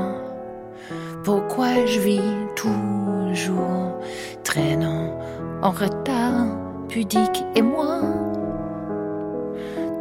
Pourquoi 1.22 1.86
je 1.86 2.00
vis 2.00 2.20
toujours 2.56 4.00
traînant 4.42 5.16
en 5.62 5.70
retard, 5.70 6.46
pudique 6.88 7.44
et 7.54 7.62
moi? 7.62 8.00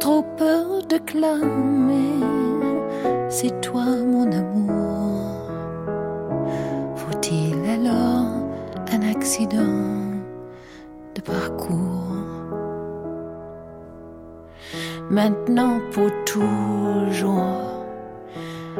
Trop 0.00 0.22
peur 0.36 0.82
de 0.88 0.98
clamer, 0.98 2.18
c'est 3.28 3.60
toi 3.60 3.84
mon 3.84 4.32
amour. 4.32 5.46
Faut-il 6.96 7.54
alors 7.70 8.26
un 8.92 9.08
accident 9.08 10.10
de 11.14 11.20
parcours? 11.20 12.41
Maintenant 15.12 15.78
pour 15.92 16.08
toujours. 16.24 17.44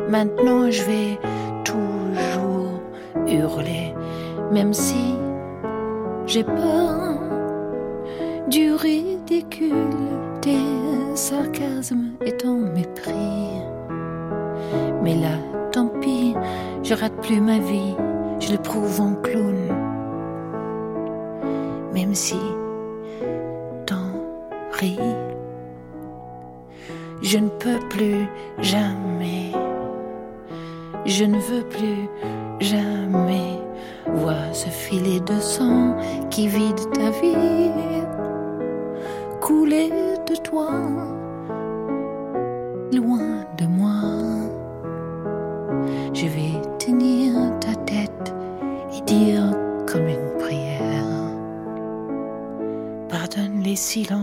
Maintenant 0.09 0.71
je 0.71 0.83
vais 0.85 1.19
toujours 1.63 2.81
hurler, 3.27 3.95
même 4.51 4.73
si 4.73 5.15
j'ai 6.25 6.43
peur 6.43 7.19
du 8.49 8.73
ridicule, 8.73 9.75
des 10.41 10.57
sarcasmes 11.15 12.13
et 12.25 12.35
ton 12.35 12.57
mépris. 12.57 13.61
Mais 15.03 15.17
là, 15.17 15.37
tant 15.71 15.89
pis, 16.01 16.35
je 16.83 16.95
rate 16.95 17.21
plus 17.21 17.43
ma 17.43 17.59
vie, 17.59 17.95
je 18.41 18.53
le 18.53 18.59
prouve 18.59 19.03
en 19.03 19.15
clown. 19.17 19.69
Même 21.93 22.15
si 22.15 22.39
t'en 23.85 24.15
ris. 24.73 24.99
Je 27.23 27.39
ne 27.39 27.49
peux 27.49 27.79
plus 27.89 28.27
jamais, 28.59 29.53
je 31.07 31.25
ne 31.25 31.39
veux 31.39 31.63
plus 31.63 32.09
jamais 32.59 33.61
voir 34.07 34.53
ce 34.53 34.69
filet 34.69 35.21
de 35.21 35.39
sang 35.41 35.95
qui 36.31 36.49
vide 36.49 36.81
ta 36.93 37.11
vie. 37.11 37.71
couler 39.41 39.91
de 40.29 40.35
toi, 40.35 40.71
loin 42.93 43.47
de 43.57 43.67
moi. 43.67 44.03
Je 46.13 46.27
vais 46.27 46.61
tenir 46.79 47.35
ta 47.61 47.75
tête 47.87 48.35
et 48.97 49.01
dire 49.03 49.45
comme 49.87 50.09
une 50.09 50.39
prière. 50.41 51.31
Pardonne 53.09 53.63
les 53.63 53.77
silences 53.77 54.22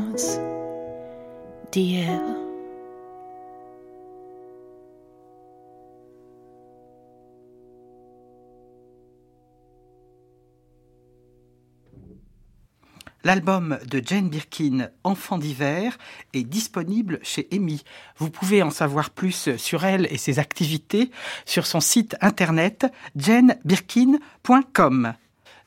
L'album 13.24 13.78
de 13.86 14.02
Jane 14.06 14.30
Birkin, 14.30 14.90
Enfant 15.04 15.38
d'hiver, 15.38 15.98
est 16.34 16.44
disponible 16.44 17.20
chez 17.22 17.54
EMI. 17.54 17.84
Vous 18.18 18.30
pouvez 18.30 18.64
en 18.64 18.72
savoir 18.72 19.10
plus 19.10 19.58
sur 19.58 19.84
elle 19.84 20.08
et 20.10 20.18
ses 20.18 20.40
activités 20.40 21.12
sur 21.46 21.66
son 21.66 21.82
site 21.82 22.16
internet 22.22 22.88
janebirkin.com. 23.18 25.14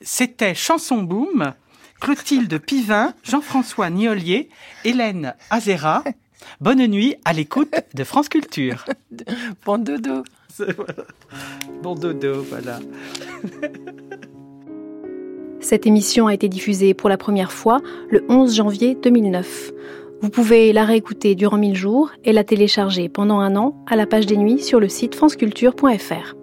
C'était 0.01 0.55
Chanson 0.55 1.03
Boom, 1.03 1.53
Clotilde 2.01 2.59
Pivin, 2.59 3.15
Jean-François 3.23 3.91
Niolier, 3.91 4.49
Hélène 4.85 5.35
Azera. 5.51 6.05
Bonne 6.61 6.87
nuit 6.87 7.17
à 7.25 7.33
l'écoute 7.33 7.75
de 7.95 8.05
France 8.05 8.29
Culture. 8.29 8.85
Bon 9.65 9.79
dodo. 9.79 10.25
Bon 11.83 11.95
dodo, 11.95 12.43
voilà. 12.43 12.79
Cette 15.63 15.87
émission 15.87 16.27
a 16.27 16.35
été 16.35 16.49
diffusée 16.49 16.93
pour 16.93 17.09
la 17.09 17.17
première 17.17 17.53
fois 17.53 17.81
le 18.11 18.25
11 18.29 18.55
janvier 18.55 18.97
2009. 19.01 19.73
Vous 20.21 20.29
pouvez 20.29 20.73
la 20.73 20.85
réécouter 20.85 21.37
durant 21.37 21.57
1000 21.57 21.77
jours 21.77 22.11
et 22.25 22.33
la 22.33 22.43
télécharger 22.43 23.09
pendant 23.09 23.39
un 23.39 23.55
an 23.55 23.77
à 23.87 23.95
la 23.95 24.07
page 24.07 24.27
des 24.27 24.37
nuits 24.37 24.61
sur 24.61 24.81
le 24.81 24.89
site 24.89 25.15
franceculture.fr. 25.15 26.42